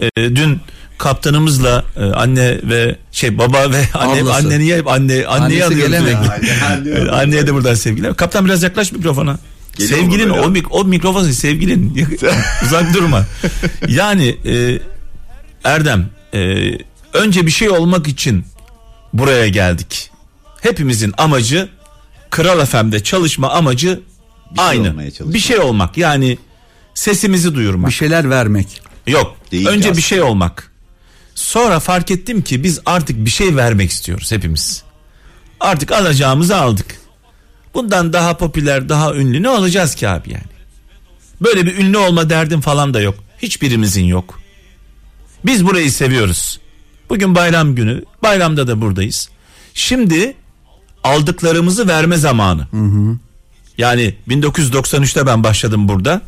E, 0.00 0.08
dün 0.16 0.60
kaptanımızla 0.98 1.84
e, 1.96 2.04
anne 2.04 2.58
ve 2.62 2.96
şey 3.12 3.38
baba 3.38 3.70
ve 3.70 3.84
anne 3.94 4.22
Ablası. 4.22 4.34
anneni 4.34 4.74
hep 4.74 4.88
anne 4.88 5.26
anneyi 5.26 5.64
alıyoruz 5.64 5.94
sürekli. 5.94 7.10
Anneye 7.10 7.46
de 7.46 7.54
buradan 7.54 7.74
sevgiler. 7.74 8.14
Kaptan 8.14 8.44
biraz 8.44 8.62
yaklaş 8.62 8.92
mikrofona. 8.92 9.38
Geliyor 9.78 9.98
sevgilin 9.98 10.30
o, 10.30 10.44
mik- 10.44 10.68
o 10.70 10.84
mikrofon 10.84 11.30
sevgilin 11.30 12.06
uzak 12.64 12.94
durma. 12.94 13.26
Yani 13.88 14.36
e, 14.46 14.78
Erdem 15.64 16.06
e, 16.34 16.70
önce 17.12 17.46
bir 17.46 17.50
şey 17.50 17.70
olmak 17.70 18.08
için 18.08 18.44
buraya 19.12 19.48
geldik. 19.48 20.10
Hepimizin 20.60 21.14
amacı 21.18 21.68
Kral 22.30 22.64
FM'de 22.66 23.02
çalışma 23.02 23.50
amacı 23.50 24.00
şey 24.56 24.64
aynı. 24.64 24.90
olmaya 24.90 25.10
çalışmak. 25.10 25.34
Bir 25.34 25.38
şey 25.38 25.58
olmak 25.58 25.96
yani 25.96 26.38
sesimizi 26.94 27.54
duyurmak. 27.54 27.90
Bir 27.90 27.94
şeyler 27.94 28.30
vermek. 28.30 28.80
Yok. 29.06 29.36
Değil 29.52 29.66
önce 29.66 29.78
aslında. 29.78 29.96
bir 29.96 30.02
şey 30.02 30.22
olmak. 30.22 30.72
Sonra 31.34 31.80
fark 31.80 32.10
ettim 32.10 32.42
ki 32.42 32.64
biz 32.64 32.80
artık 32.86 33.24
bir 33.24 33.30
şey 33.30 33.56
vermek 33.56 33.90
istiyoruz 33.90 34.32
hepimiz. 34.32 34.82
Artık 35.60 35.92
alacağımızı 35.92 36.56
aldık. 36.56 36.96
Bundan 37.74 38.12
daha 38.12 38.36
popüler, 38.36 38.88
daha 38.88 39.14
ünlü 39.14 39.42
ne 39.42 39.48
olacağız 39.48 39.94
ki 39.94 40.08
abi 40.08 40.32
yani? 40.32 40.42
Böyle 41.40 41.66
bir 41.66 41.78
ünlü 41.78 41.98
olma 41.98 42.30
derdim 42.30 42.60
falan 42.60 42.94
da 42.94 43.00
yok. 43.00 43.14
Hiçbirimizin 43.42 44.04
yok. 44.04 44.40
Biz 45.46 45.66
burayı 45.66 45.92
seviyoruz. 45.92 46.60
Bugün 47.10 47.34
bayram 47.34 47.74
günü. 47.74 48.04
Bayramda 48.22 48.66
da 48.66 48.80
buradayız. 48.80 49.28
Şimdi 49.74 50.34
aldıklarımızı 51.04 51.88
verme 51.88 52.16
zamanı. 52.16 52.66
Yani 53.78 54.14
1993'te 54.28 55.26
ben 55.26 55.44
başladım 55.44 55.88
burada. 55.88 56.22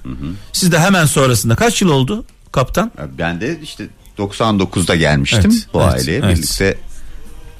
Siz 0.52 0.72
de 0.72 0.78
hemen 0.78 1.06
sonrasında 1.06 1.54
kaç 1.54 1.82
yıl 1.82 1.88
oldu 1.90 2.24
kaptan? 2.52 2.92
Ben 3.18 3.40
de 3.40 3.58
işte 3.62 3.86
99'da 4.18 4.96
gelmiştim 4.96 5.50
Evet, 5.54 5.66
bu 5.74 5.82
evet, 5.82 5.94
aileye 5.94 6.18
evet. 6.24 6.36
birlikte. 6.36 6.78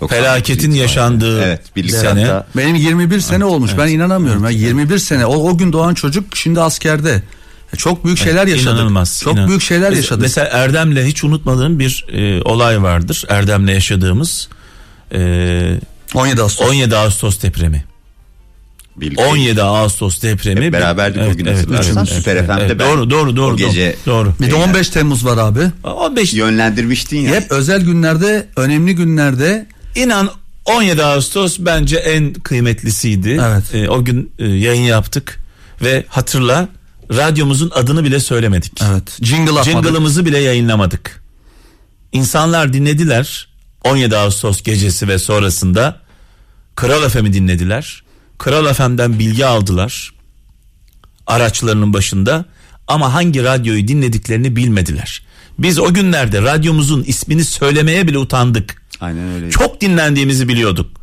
99 0.01 0.17
Felaketin 0.17 0.71
yaşandığı 0.71 1.43
evet, 1.43 1.77
birlikte 1.77 1.99
sene. 1.99 2.25
hatta 2.25 2.47
Benim 2.57 2.75
21 2.75 3.21
sene 3.21 3.45
olmuş. 3.45 3.71
Ben 3.79 3.89
inanamıyorum. 3.89 4.45
Ya 4.45 4.51
21 4.51 4.99
sene. 4.99 5.27
O, 5.27 5.51
o 5.51 5.57
gün 5.59 5.73
doğan 5.73 5.95
çocuk 5.95 6.37
şimdi 6.37 6.61
askerde. 6.61 7.23
Çok 7.77 8.05
büyük 8.05 8.19
şeyler 8.19 8.47
yaşadık. 8.47 8.79
İnanılmaz. 8.79 9.21
Çok 9.25 9.35
inan- 9.35 9.49
büyük 9.49 9.63
şeyler 9.63 9.93
yaşadık. 9.93 10.23
Mesela 10.23 10.47
Erdem'le 10.47 11.05
hiç 11.07 11.25
unutmadığım 11.25 11.79
bir 11.79 12.07
e, 12.13 12.43
olay 12.43 12.83
vardır. 12.83 13.25
Erdem'le 13.29 13.69
yaşadığımız 13.69 14.49
e, 15.15 15.81
17 16.15 16.43
Ağustos. 16.43 16.69
17 16.69 16.97
Ağustos 16.97 17.43
depremi. 17.43 17.85
birlikte 18.97 19.25
17 19.27 19.63
Ağustos 19.63 20.23
depremi. 20.23 20.65
Hep 20.67 20.73
beraberdik 20.73 21.23
o 21.23 21.37
gün 21.37 21.47
hatırlarsan. 21.47 22.05
Süper 22.05 22.47
FM'de 22.47 22.79
ben 22.79 22.89
Doğru 22.89 23.11
doğru 23.11 23.37
doğru. 23.37 23.55
o 23.55 23.57
gece- 23.57 23.97
doğru. 24.07 24.35
Bir 24.41 24.51
de 24.51 24.55
15 24.55 24.89
Temmuz 24.89 25.25
var 25.25 25.39
abi. 25.39 25.61
15 25.85 26.35
yönlendirmiştin 26.35 27.19
ya. 27.19 27.35
Hep 27.35 27.51
özel 27.53 27.81
günlerde, 27.83 28.49
önemli 28.57 28.95
günlerde 28.95 29.67
İnan 29.95 30.31
17 30.65 31.05
Ağustos 31.05 31.57
bence 31.59 31.97
en 31.97 32.33
kıymetlisiydi. 32.33 33.41
Evet. 33.43 33.75
E, 33.75 33.89
o 33.91 34.05
gün 34.05 34.33
e, 34.39 34.47
yayın 34.49 34.83
yaptık 34.83 35.39
ve 35.83 36.05
hatırla 36.09 36.69
radyomuzun 37.17 37.71
adını 37.75 38.05
bile 38.05 38.21
söylemedik. 38.21 38.73
evet 38.91 39.19
jingle 39.23 39.51
atmadık. 39.51 39.73
Jingle'ımızı 39.73 40.27
bile 40.27 40.39
yayınlamadık. 40.39 41.23
İnsanlar 42.13 42.73
dinlediler 42.73 43.49
17 43.85 44.17
Ağustos 44.17 44.63
gecesi 44.63 45.09
ve 45.09 45.19
sonrasında 45.19 46.00
Kral 46.81 47.09
FM'i 47.09 47.33
dinlediler. 47.33 48.03
Kral 48.39 48.75
FM'den 48.75 49.19
bilgi 49.19 49.47
aldılar 49.47 50.13
araçlarının 51.27 51.93
başında 51.93 52.45
ama 52.89 53.15
hangi 53.15 53.45
radyoyu 53.45 53.89
dinlediklerini 53.89 54.57
bilmediler. 54.57 55.23
Biz 55.59 55.79
o 55.79 55.95
günlerde 55.95 56.43
radyomuzun 56.43 57.03
ismini 57.03 57.45
söylemeye 57.45 58.07
bile 58.07 58.19
utandık. 58.19 58.83
Aynen 59.01 59.33
öyle. 59.35 59.51
Çok 59.51 59.81
dinlendiğimizi 59.81 60.49
biliyorduk. 60.49 61.01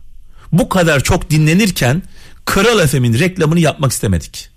Bu 0.51 0.69
kadar 0.69 1.03
çok 1.03 1.29
dinlenirken 1.29 2.03
Kral 2.45 2.87
FM'in 2.87 3.19
reklamını 3.19 3.59
yapmak 3.59 3.91
istemedik. 3.91 4.49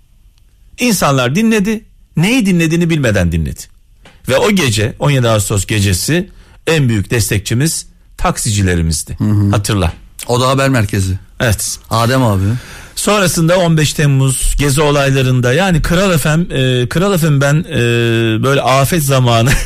İnsanlar 0.79 1.35
dinledi. 1.35 1.85
Neyi 2.17 2.45
dinlediğini 2.45 2.89
bilmeden 2.89 3.31
dinledi. 3.31 3.61
Ve 4.29 4.37
o 4.37 4.51
gece 4.51 4.95
17 4.99 5.27
Ağustos 5.27 5.65
gecesi 5.65 6.29
en 6.67 6.89
büyük 6.89 7.11
destekçimiz 7.11 7.87
taksicilerimizdi. 8.17 9.17
Hatırla. 9.51 9.93
O 10.27 10.41
da 10.41 10.47
haber 10.49 10.69
merkezi. 10.69 11.19
Evet. 11.39 11.77
Adem 11.89 12.23
abi. 12.23 12.43
Sonrasında 12.95 13.57
15 13.59 13.93
Temmuz 13.93 14.55
gezi 14.59 14.81
olaylarında 14.81 15.53
yani 15.53 15.81
Kral 15.81 16.17
FM 16.17 16.27
e, 16.29 16.89
Kral 16.89 17.17
FM 17.17 17.41
ben 17.41 17.65
e, 17.69 17.77
böyle 18.43 18.61
afet 18.61 19.03
zamanı 19.03 19.49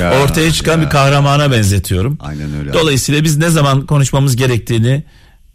Ya, 0.00 0.20
ortaya 0.22 0.52
çıkan 0.52 0.78
ya. 0.78 0.84
bir 0.84 0.90
kahramana 0.90 1.52
benzetiyorum. 1.52 2.18
Aynen 2.20 2.58
öyle. 2.58 2.72
Dolayısıyla 2.72 3.24
biz 3.24 3.36
ne 3.36 3.50
zaman 3.50 3.86
konuşmamız 3.86 4.36
gerektiğini, 4.36 5.04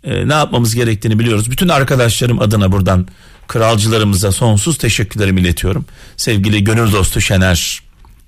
e, 0.04 0.28
ne 0.28 0.34
yapmamız 0.34 0.76
gerektiğini 0.76 1.20
biliyoruz. 1.20 1.52
Bütün 1.52 1.70
arkadaşlarım 1.70 2.40
adına 2.42 2.72
buradan 2.72 3.08
kralcılarımıza 3.48 4.32
sonsuz 4.32 4.78
teşekkürlerimi 4.78 5.42
iletiyorum. 5.42 5.86
Sevgili 6.18 6.64
gönül 6.64 6.92
dostu 6.92 7.22
Şener, 7.22 7.82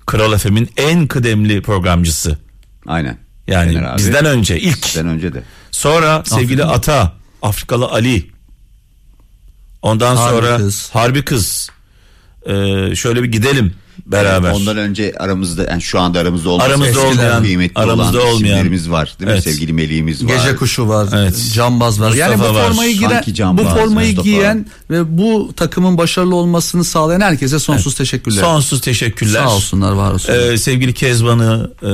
Kral 0.06 0.38
FM'in 0.38 0.70
en 0.76 1.06
kıdemli 1.06 1.62
programcısı. 1.62 2.38
Aynen. 2.86 3.18
Yani 3.48 3.72
Şener 3.72 3.82
abi. 3.84 3.98
bizden 3.98 4.24
önce 4.24 4.60
ilk. 4.60 4.84
Bizden 4.84 5.06
önce 5.08 5.34
de. 5.34 5.42
Sonra 5.74 6.22
sevgili 6.26 6.64
Ata, 6.64 7.12
Afrikalı 7.42 7.86
Ali. 7.86 8.30
Ondan 9.82 10.16
Harbi 10.16 10.30
sonra 10.36 10.56
Kız. 10.56 10.90
Harbi 10.92 11.24
Kız. 11.24 11.68
Ee, 12.46 12.52
şöyle 12.96 13.22
bir 13.22 13.32
gidelim 13.32 13.74
beraber. 14.06 14.50
Ondan 14.50 14.76
önce 14.76 15.14
aramızda 15.18 15.64
yani 15.70 15.82
şu 15.82 16.00
anda 16.00 16.18
aramızda 16.20 16.48
olmasa 16.50 16.68
Aramızda 16.70 17.00
olmayan, 17.00 17.42
kıymetli 17.42 17.80
aramızda 17.80 18.18
olan 18.18 18.28
olmayan. 18.28 18.34
isimlerimiz 18.34 18.90
var 18.90 19.14
değil 19.20 19.28
mi? 19.28 19.32
Evet. 19.32 19.44
Sevgili 19.44 19.72
Meleğimiz 19.72 20.24
var. 20.24 20.36
Gece 20.36 20.56
kuşu 20.56 20.88
var. 20.88 21.08
Evet. 21.14 21.50
Cambaz 21.54 22.00
var. 22.00 22.12
yani 22.12 22.34
bu 22.34 22.38
Mustafa 22.38 22.54
var. 22.54 22.68
formayı 22.68 22.96
giyen, 22.96 23.10
Sanki 23.10 23.34
Cambaz, 23.34 23.64
bu 23.66 23.68
formayı 23.68 24.08
Mustafa. 24.08 24.28
giyen 24.28 24.66
ve 24.90 25.18
bu 25.18 25.52
takımın 25.56 25.98
başarılı 25.98 26.34
olmasını 26.34 26.84
sağlayan 26.84 27.20
herkese 27.20 27.58
sonsuz 27.58 27.94
teşekkürler. 27.94 28.40
Sonsuz 28.40 28.80
teşekkürler. 28.80 29.40
Sağ 29.44 29.50
olsunlar, 29.50 29.92
var 29.92 30.12
olsunlar. 30.12 30.38
Ee, 30.38 30.58
sevgili 30.58 30.94
Kezban'ı, 30.94 31.70
e, 31.82 31.86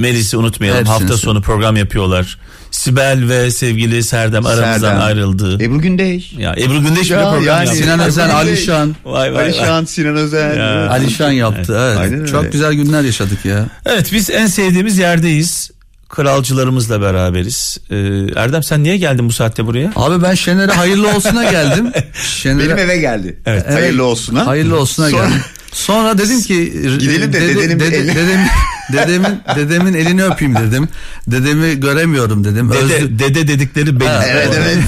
Melis'i 0.00 0.36
unutmayalım. 0.36 0.80
Hepsini 0.80 0.94
Hafta 0.98 1.16
sonu 1.16 1.42
program 1.42 1.76
yapıyorlar. 1.76 2.38
Sibel 2.70 3.28
ve 3.28 3.50
sevgili 3.50 4.02
Serdem 4.02 4.46
aramızdan 4.46 4.78
Serdem. 4.78 5.00
ayrıldı. 5.00 5.64
Ebru 5.64 5.80
Gündeş. 5.80 6.32
ya 6.32 6.54
Ebru 6.58 6.82
Gündeş 6.82 7.10
bile 7.10 7.14
Ya, 7.18 7.22
program 7.30 7.44
yani 7.44 7.66
yaptı. 7.66 7.74
Sinan 7.82 8.00
Özen, 8.00 8.28
Ebru 8.28 8.38
Gündeş. 8.40 8.48
Alişan. 8.58 8.96
Vay 9.04 9.32
vay 9.34 9.34
vay. 9.34 9.44
Alişan, 9.44 9.84
Sinan 9.84 10.16
Özen. 10.16 10.54
Ya. 10.56 10.88
Alişan 10.90 11.30
yaptı. 11.30 11.78
Evet. 11.88 11.98
Aynen 11.98 12.20
öyle. 12.20 12.30
Çok 12.32 12.52
güzel 12.52 12.72
günler 12.72 13.02
yaşadık 13.02 13.44
ya. 13.44 13.66
Evet 13.86 14.12
biz 14.12 14.30
en 14.30 14.46
sevdiğimiz 14.46 14.98
yerdeyiz. 14.98 15.70
Kralcılarımızla 16.08 17.00
beraberiz. 17.00 17.78
Ee, 17.90 17.96
Erdem 18.36 18.62
sen 18.62 18.82
niye 18.82 18.96
geldin 18.96 19.28
bu 19.28 19.32
saatte 19.32 19.66
buraya? 19.66 19.92
Abi 19.96 20.22
ben 20.22 20.34
Şener'e 20.34 20.72
hayırlı 20.72 21.14
olsuna 21.16 21.44
geldim. 21.50 21.92
Şener'e 22.22 22.64
Benim 22.66 22.78
eve 22.78 22.96
geldi. 22.98 23.38
Evet. 23.46 23.66
Hayırlı 23.72 24.04
olsun 24.04 24.36
ha. 24.36 24.46
hayırlı 24.46 24.80
olsuna 24.80 25.10
Sonra- 25.10 25.24
geldim. 25.24 25.40
Sonra 25.72 26.18
dedim 26.18 26.42
ki 26.42 26.72
Gidelim 26.98 27.32
de 27.32 27.40
dede- 27.40 27.56
dedenin 27.56 27.80
bir 27.80 27.84
dede- 27.84 27.96
elini- 27.96 28.14
dedem- 28.14 28.48
dedemin 28.92 29.40
dedemin 29.56 29.94
elini 29.94 30.24
öpeyim 30.24 30.54
dedim. 30.56 30.88
Dedemi 31.28 31.80
göremiyorum 31.80 32.44
dedim. 32.44 32.70
Dede, 32.70 32.78
Özlü- 32.78 33.18
dede 33.18 33.48
dedikleri 33.48 34.00
benim. 34.00 34.10
Ha, 34.12 34.24
Evet 34.28 34.48
evet. 34.58 34.78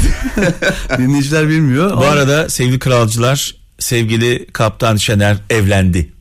dinleyiciler 0.98 1.48
bilmiyor. 1.48 1.96
Bu 1.96 2.04
arada 2.04 2.48
sevgili 2.48 2.78
kralcılar 2.78 3.54
sevgili 3.78 4.46
kaptan 4.52 4.96
Şener 4.96 5.36
evlendi. 5.50 6.12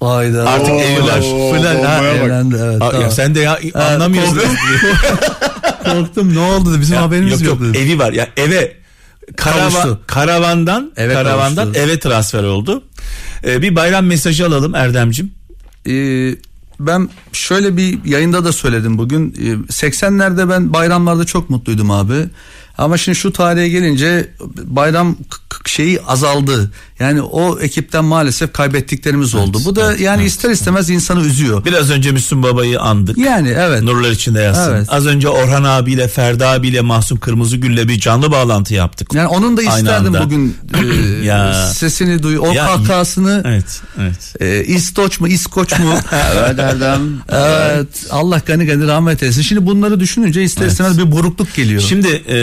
Hayda. 0.00 0.48
Artık 0.50 0.70
Oo, 0.74 0.80
evliler. 0.80 1.20
Fılan 1.20 1.84
ha, 1.84 2.04
evlendi 2.06 2.56
evet. 2.64 2.82
Aa, 2.82 2.88
tamam. 2.90 3.02
ya 3.02 3.10
sen 3.10 3.34
de 3.34 3.40
ya 3.40 3.58
anlamıyorsun. 3.74 4.34
korktum. 4.36 4.56
Korktum 5.84 6.34
ne 6.34 6.38
oldu 6.38 6.74
da 6.74 6.80
bizim 6.80 6.96
Ya, 6.96 7.02
haberimiz 7.02 7.32
yok, 7.42 7.42
yok. 7.42 7.60
yok, 7.60 7.74
dedim. 7.74 7.80
evi 7.86 7.98
var 7.98 8.12
ya 8.12 8.28
eve 8.36 8.72
Kavuştu. 9.36 10.00
karavandan 10.06 10.92
Eve 10.96 11.14
karavandan 11.14 11.64
kavuştu. 11.64 11.82
eve 11.82 11.98
transfer 12.00 12.42
oldu. 12.42 12.82
Ee, 13.44 13.62
bir 13.62 13.76
bayram 13.76 14.06
mesajı 14.06 14.46
alalım 14.46 14.74
Erdemcim. 14.74 15.32
Ee, 15.88 16.34
ben 16.80 17.08
şöyle 17.32 17.76
bir 17.76 18.04
yayında 18.04 18.44
da 18.44 18.52
söyledim 18.52 18.98
bugün. 18.98 19.34
Ee, 19.38 19.72
80'lerde 19.72 20.48
ben 20.50 20.72
bayramlarda 20.72 21.24
çok 21.24 21.50
mutluydum 21.50 21.90
abi. 21.90 22.28
Ama 22.78 22.96
şimdi 22.98 23.18
şu 23.18 23.32
tarihe 23.32 23.68
gelince 23.68 24.28
bayram 24.64 25.16
şeyi 25.66 26.02
azaldı. 26.02 26.70
Yani 27.00 27.22
o 27.22 27.58
ekipten 27.60 28.04
maalesef 28.04 28.52
kaybettiklerimiz 28.52 29.34
oldu. 29.34 29.58
Bu 29.64 29.76
da 29.76 29.94
yani 29.96 30.24
ister 30.24 30.50
istemez 30.50 30.90
insanı 30.90 31.20
üzüyor. 31.20 31.64
Biraz 31.64 31.90
önce 31.90 32.10
Müslüm 32.12 32.42
Baba'yı 32.42 32.80
andık. 32.80 33.18
Yani 33.18 33.48
evet. 33.58 33.82
Nurlar 33.82 34.10
içinde 34.10 34.40
yatsın. 34.40 34.72
Evet. 34.74 34.86
Az 34.90 35.06
önce 35.06 35.28
Orhan 35.28 35.64
abiyle 35.64 36.08
Ferda 36.08 36.48
abiyle 36.48 36.80
Mahsun 36.80 37.16
Kırmızıgül'le 37.16 37.88
bir 37.88 38.00
canlı 38.00 38.30
bağlantı 38.32 38.74
yaptık. 38.74 39.14
Yani 39.14 39.26
onun 39.28 39.56
da 39.56 39.62
isterdim 39.62 40.14
bugün 40.24 40.56
e, 41.22 41.24
Ya. 41.26 41.66
sesini 41.74 42.22
duy. 42.22 42.38
O 42.38 42.52
Ya, 42.52 42.66
kahkahasını 42.66 43.42
Evet, 43.46 43.82
evet. 44.00 44.34
e, 44.40 44.64
İstoç 44.64 45.20
mu 45.20 45.28
İskoç 45.28 45.78
mu? 45.78 45.94
Evet 46.36 46.58
Erdem. 46.58 47.00
evet. 47.28 47.88
Allah 48.10 48.42
gani 48.46 48.66
gani 48.66 48.86
rahmet 48.86 49.22
eylesin. 49.22 49.42
Şimdi 49.42 49.66
bunları 49.66 50.00
düşününce 50.00 50.42
ister 50.42 50.66
istemez 50.66 50.98
bir 50.98 51.12
burukluk 51.12 51.54
geliyor. 51.54 51.80
Şimdi 51.80 52.08
e, 52.08 52.36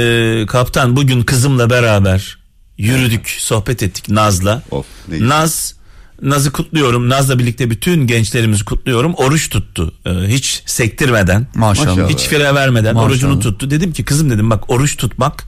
kaptan 0.48 0.96
bugün 0.96 1.24
kızımla 1.24 1.70
beraber 1.70 2.38
yürüdük, 2.78 3.30
sohbet 3.40 3.84
ettik 3.84 4.10
Naz'la. 4.10 4.62
Of. 4.72 4.86
Naz 5.10 5.76
Naz'ı 6.22 6.52
kutluyorum. 6.52 7.10
Naz'la 7.10 7.40
birlikte 7.40 7.70
bütün 7.70 8.08
gençlerimizi 8.08 8.66
kutluyorum. 8.66 9.14
Oruç 9.14 9.50
tuttu. 9.50 9.94
E, 10.06 10.10
hiç 10.10 10.64
sektirmeden. 10.66 11.48
Maşallah. 11.56 12.10
Hiç 12.10 12.20
fire 12.22 12.56
vermeden 12.56 12.94
Maşallah. 12.94 13.10
orucunu 13.12 13.40
tuttu. 13.40 13.70
Dedim 13.72 13.94
ki 13.94 14.06
kızım 14.06 14.30
dedim 14.30 14.50
bak 14.50 14.70
oruç 14.70 14.98
tutmak 14.98 15.44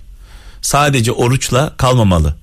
sadece 0.62 1.12
oruçla 1.12 1.74
kalmamalı. 1.78 2.36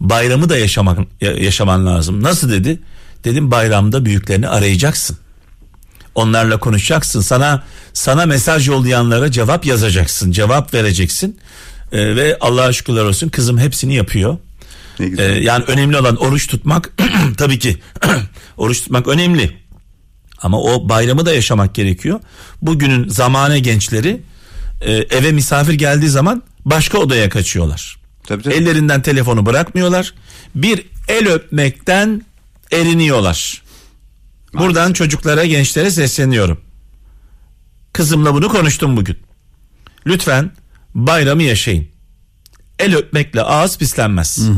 Bayramı 0.00 0.48
da 0.48 0.56
yaşamak 0.58 0.98
ya- 1.20 1.32
yaşaman 1.36 1.86
lazım. 1.86 2.22
Nasıl 2.22 2.50
dedi? 2.50 2.80
Dedim 3.24 3.50
bayramda 3.50 4.04
büyüklerini 4.04 4.48
arayacaksın. 4.48 5.16
Onlarla 6.14 6.60
konuşacaksın. 6.60 7.20
Sana 7.20 7.64
sana 7.92 8.26
mesaj 8.26 8.68
yollayanlara 8.68 9.30
cevap 9.30 9.66
yazacaksın. 9.66 10.32
Cevap 10.32 10.74
vereceksin. 10.74 11.38
Ee, 11.92 12.16
ve 12.16 12.36
Allah'a 12.40 12.72
şükürler 12.72 13.04
olsun 13.04 13.28
kızım 13.28 13.58
hepsini 13.58 13.94
yapıyor. 13.94 14.38
Ee, 15.00 15.22
yani 15.22 15.64
önemli 15.64 15.96
olan 15.98 16.16
oruç 16.16 16.46
tutmak 16.46 16.90
tabii 17.36 17.58
ki 17.58 17.76
oruç 18.56 18.80
tutmak 18.80 19.08
önemli. 19.08 19.56
Ama 20.38 20.60
o 20.60 20.88
bayramı 20.88 21.26
da 21.26 21.34
yaşamak 21.34 21.74
gerekiyor. 21.74 22.20
Bugünün 22.62 23.08
zamane 23.08 23.58
gençleri 23.60 24.20
e, 24.80 24.92
eve 24.92 25.32
misafir 25.32 25.72
geldiği 25.74 26.08
zaman 26.08 26.42
başka 26.64 26.98
odaya 26.98 27.28
kaçıyorlar. 27.28 27.98
Tabii, 28.26 28.42
tabii. 28.42 28.54
Ellerinden 28.54 29.02
telefonu 29.02 29.46
bırakmıyorlar. 29.46 30.14
Bir 30.54 30.84
el 31.08 31.28
öpmekten 31.28 32.22
eriniyorlar. 32.72 33.61
Buradan 34.54 34.92
çocuklara, 34.92 35.44
gençlere 35.44 35.90
sesleniyorum. 35.90 36.60
Kızımla 37.92 38.34
bunu 38.34 38.48
konuştum 38.48 38.96
bugün. 38.96 39.16
Lütfen 40.06 40.50
bayramı 40.94 41.42
yaşayın. 41.42 41.88
El 42.78 42.94
öpmekle 42.96 43.42
ağız 43.42 43.78
pislenmez. 43.78 44.48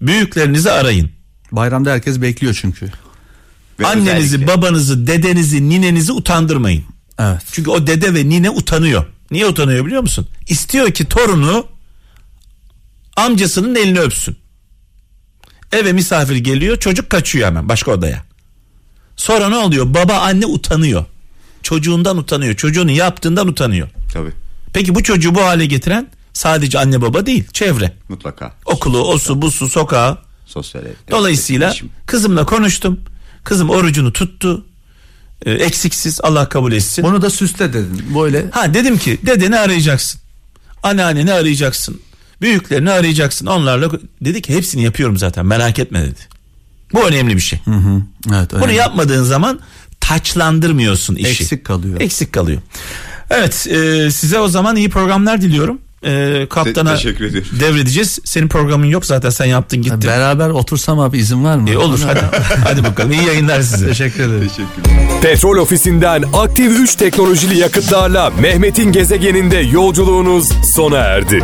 Büyüklerinizi 0.00 0.70
arayın. 0.70 1.10
Bayramda 1.52 1.90
herkes 1.92 2.20
bekliyor 2.20 2.58
çünkü. 2.60 2.90
Ve 3.80 3.86
Annenizi, 3.86 4.10
özellikle- 4.36 4.46
babanızı, 4.56 5.06
dedenizi, 5.06 5.68
ninenizi 5.68 6.12
utandırmayın. 6.12 6.84
Evet. 7.18 7.42
Çünkü 7.52 7.70
o 7.70 7.86
dede 7.86 8.14
ve 8.14 8.28
nine 8.28 8.50
utanıyor. 8.50 9.06
Niye 9.30 9.46
utanıyor 9.46 9.86
biliyor 9.86 10.02
musun? 10.02 10.28
İstiyor 10.48 10.90
ki 10.90 11.04
torunu 11.04 11.66
amcasının 13.16 13.74
elini 13.74 14.00
öpsün. 14.00 14.36
Eve 15.74 15.92
misafir 15.92 16.36
geliyor 16.36 16.76
çocuk 16.78 17.10
kaçıyor 17.10 17.46
hemen 17.46 17.68
başka 17.68 17.90
odaya. 17.90 18.24
Sonra 19.16 19.48
ne 19.48 19.56
oluyor? 19.56 19.94
Baba 19.94 20.14
anne 20.18 20.46
utanıyor. 20.46 21.04
Çocuğundan 21.62 22.16
utanıyor. 22.16 22.54
Çocuğunu 22.54 22.90
yaptığından 22.90 23.48
utanıyor. 23.48 23.88
Tabii 24.12 24.30
Peki 24.72 24.94
bu 24.94 25.02
çocuğu 25.02 25.34
bu 25.34 25.42
hale 25.42 25.66
getiren 25.66 26.06
sadece 26.32 26.78
anne 26.78 27.00
baba 27.02 27.26
değil 27.26 27.44
çevre. 27.52 27.92
mutlaka. 28.08 28.54
Okulu, 28.64 28.98
osu, 29.04 29.42
busu, 29.42 29.68
sokağı. 29.68 30.18
Sosyal 30.46 30.82
Dolayısıyla 31.10 31.66
iletişim. 31.68 31.90
kızımla 32.06 32.46
konuştum. 32.46 33.00
Kızım 33.44 33.70
orucunu 33.70 34.12
tuttu. 34.12 34.64
Ee, 35.46 35.50
eksiksiz 35.52 36.20
Allah 36.22 36.48
kabul 36.48 36.72
etsin. 36.72 37.04
Bunu 37.04 37.22
da 37.22 37.30
süsle 37.30 37.72
dedin. 37.72 38.04
Böyle 38.18 38.50
Ha 38.50 38.74
dedim 38.74 38.98
ki 38.98 39.18
dedeni 39.26 39.58
arayacaksın. 39.58 40.20
Anneanneni 40.82 41.32
arayacaksın. 41.32 42.00
Büyüklerini 42.44 42.90
arayacaksın. 42.90 43.46
Onlarla 43.46 43.90
dedi 44.20 44.42
ki 44.42 44.54
hepsini 44.54 44.82
yapıyorum 44.82 45.16
zaten 45.16 45.46
merak 45.46 45.78
etme 45.78 46.02
dedi. 46.02 46.20
Bu 46.92 47.08
önemli 47.08 47.36
bir 47.36 47.40
şey. 47.40 47.58
evet, 48.32 48.50
Bunu 48.52 48.58
önemli. 48.60 48.74
yapmadığın 48.74 49.22
zaman 49.24 49.60
taçlandırmıyorsun 50.00 51.14
işi. 51.14 51.28
Eksik 51.42 51.64
kalıyor. 51.64 52.00
Eksik 52.00 52.32
kalıyor. 52.32 52.60
Evet 53.30 53.66
e, 53.66 54.10
size 54.10 54.38
o 54.38 54.48
zaman 54.48 54.76
iyi 54.76 54.90
programlar 54.90 55.40
diliyorum. 55.40 55.78
E, 56.06 56.46
kaptana 56.50 56.90
Te- 56.90 56.96
teşekkür 56.96 57.24
ediyorum. 57.24 57.50
devredeceğiz. 57.60 58.18
Senin 58.24 58.48
programın 58.48 58.86
yok 58.86 59.06
zaten 59.06 59.30
sen 59.30 59.44
yaptın 59.44 59.82
gittin. 59.82 60.02
Beraber 60.02 60.48
otursam 60.48 61.00
abi 61.00 61.18
izin 61.18 61.44
var 61.44 61.56
mı? 61.56 61.70
E, 61.70 61.76
olur 61.76 62.00
hadi, 62.06 62.20
hadi 62.64 62.84
bakalım 62.84 63.12
iyi 63.12 63.24
yayınlar 63.24 63.60
size. 63.62 63.86
Teşekkür 63.88 64.22
ederim. 64.22 64.40
Teşekkürler. 64.48 65.20
Petrol 65.22 65.56
ofisinden 65.56 66.24
aktif 66.32 66.80
3 66.80 66.94
teknolojili 66.94 67.58
yakıtlarla 67.58 68.30
Mehmet'in 68.30 68.92
gezegeninde 68.92 69.56
yolculuğunuz 69.56 70.48
sona 70.74 70.96
erdi. 70.98 71.42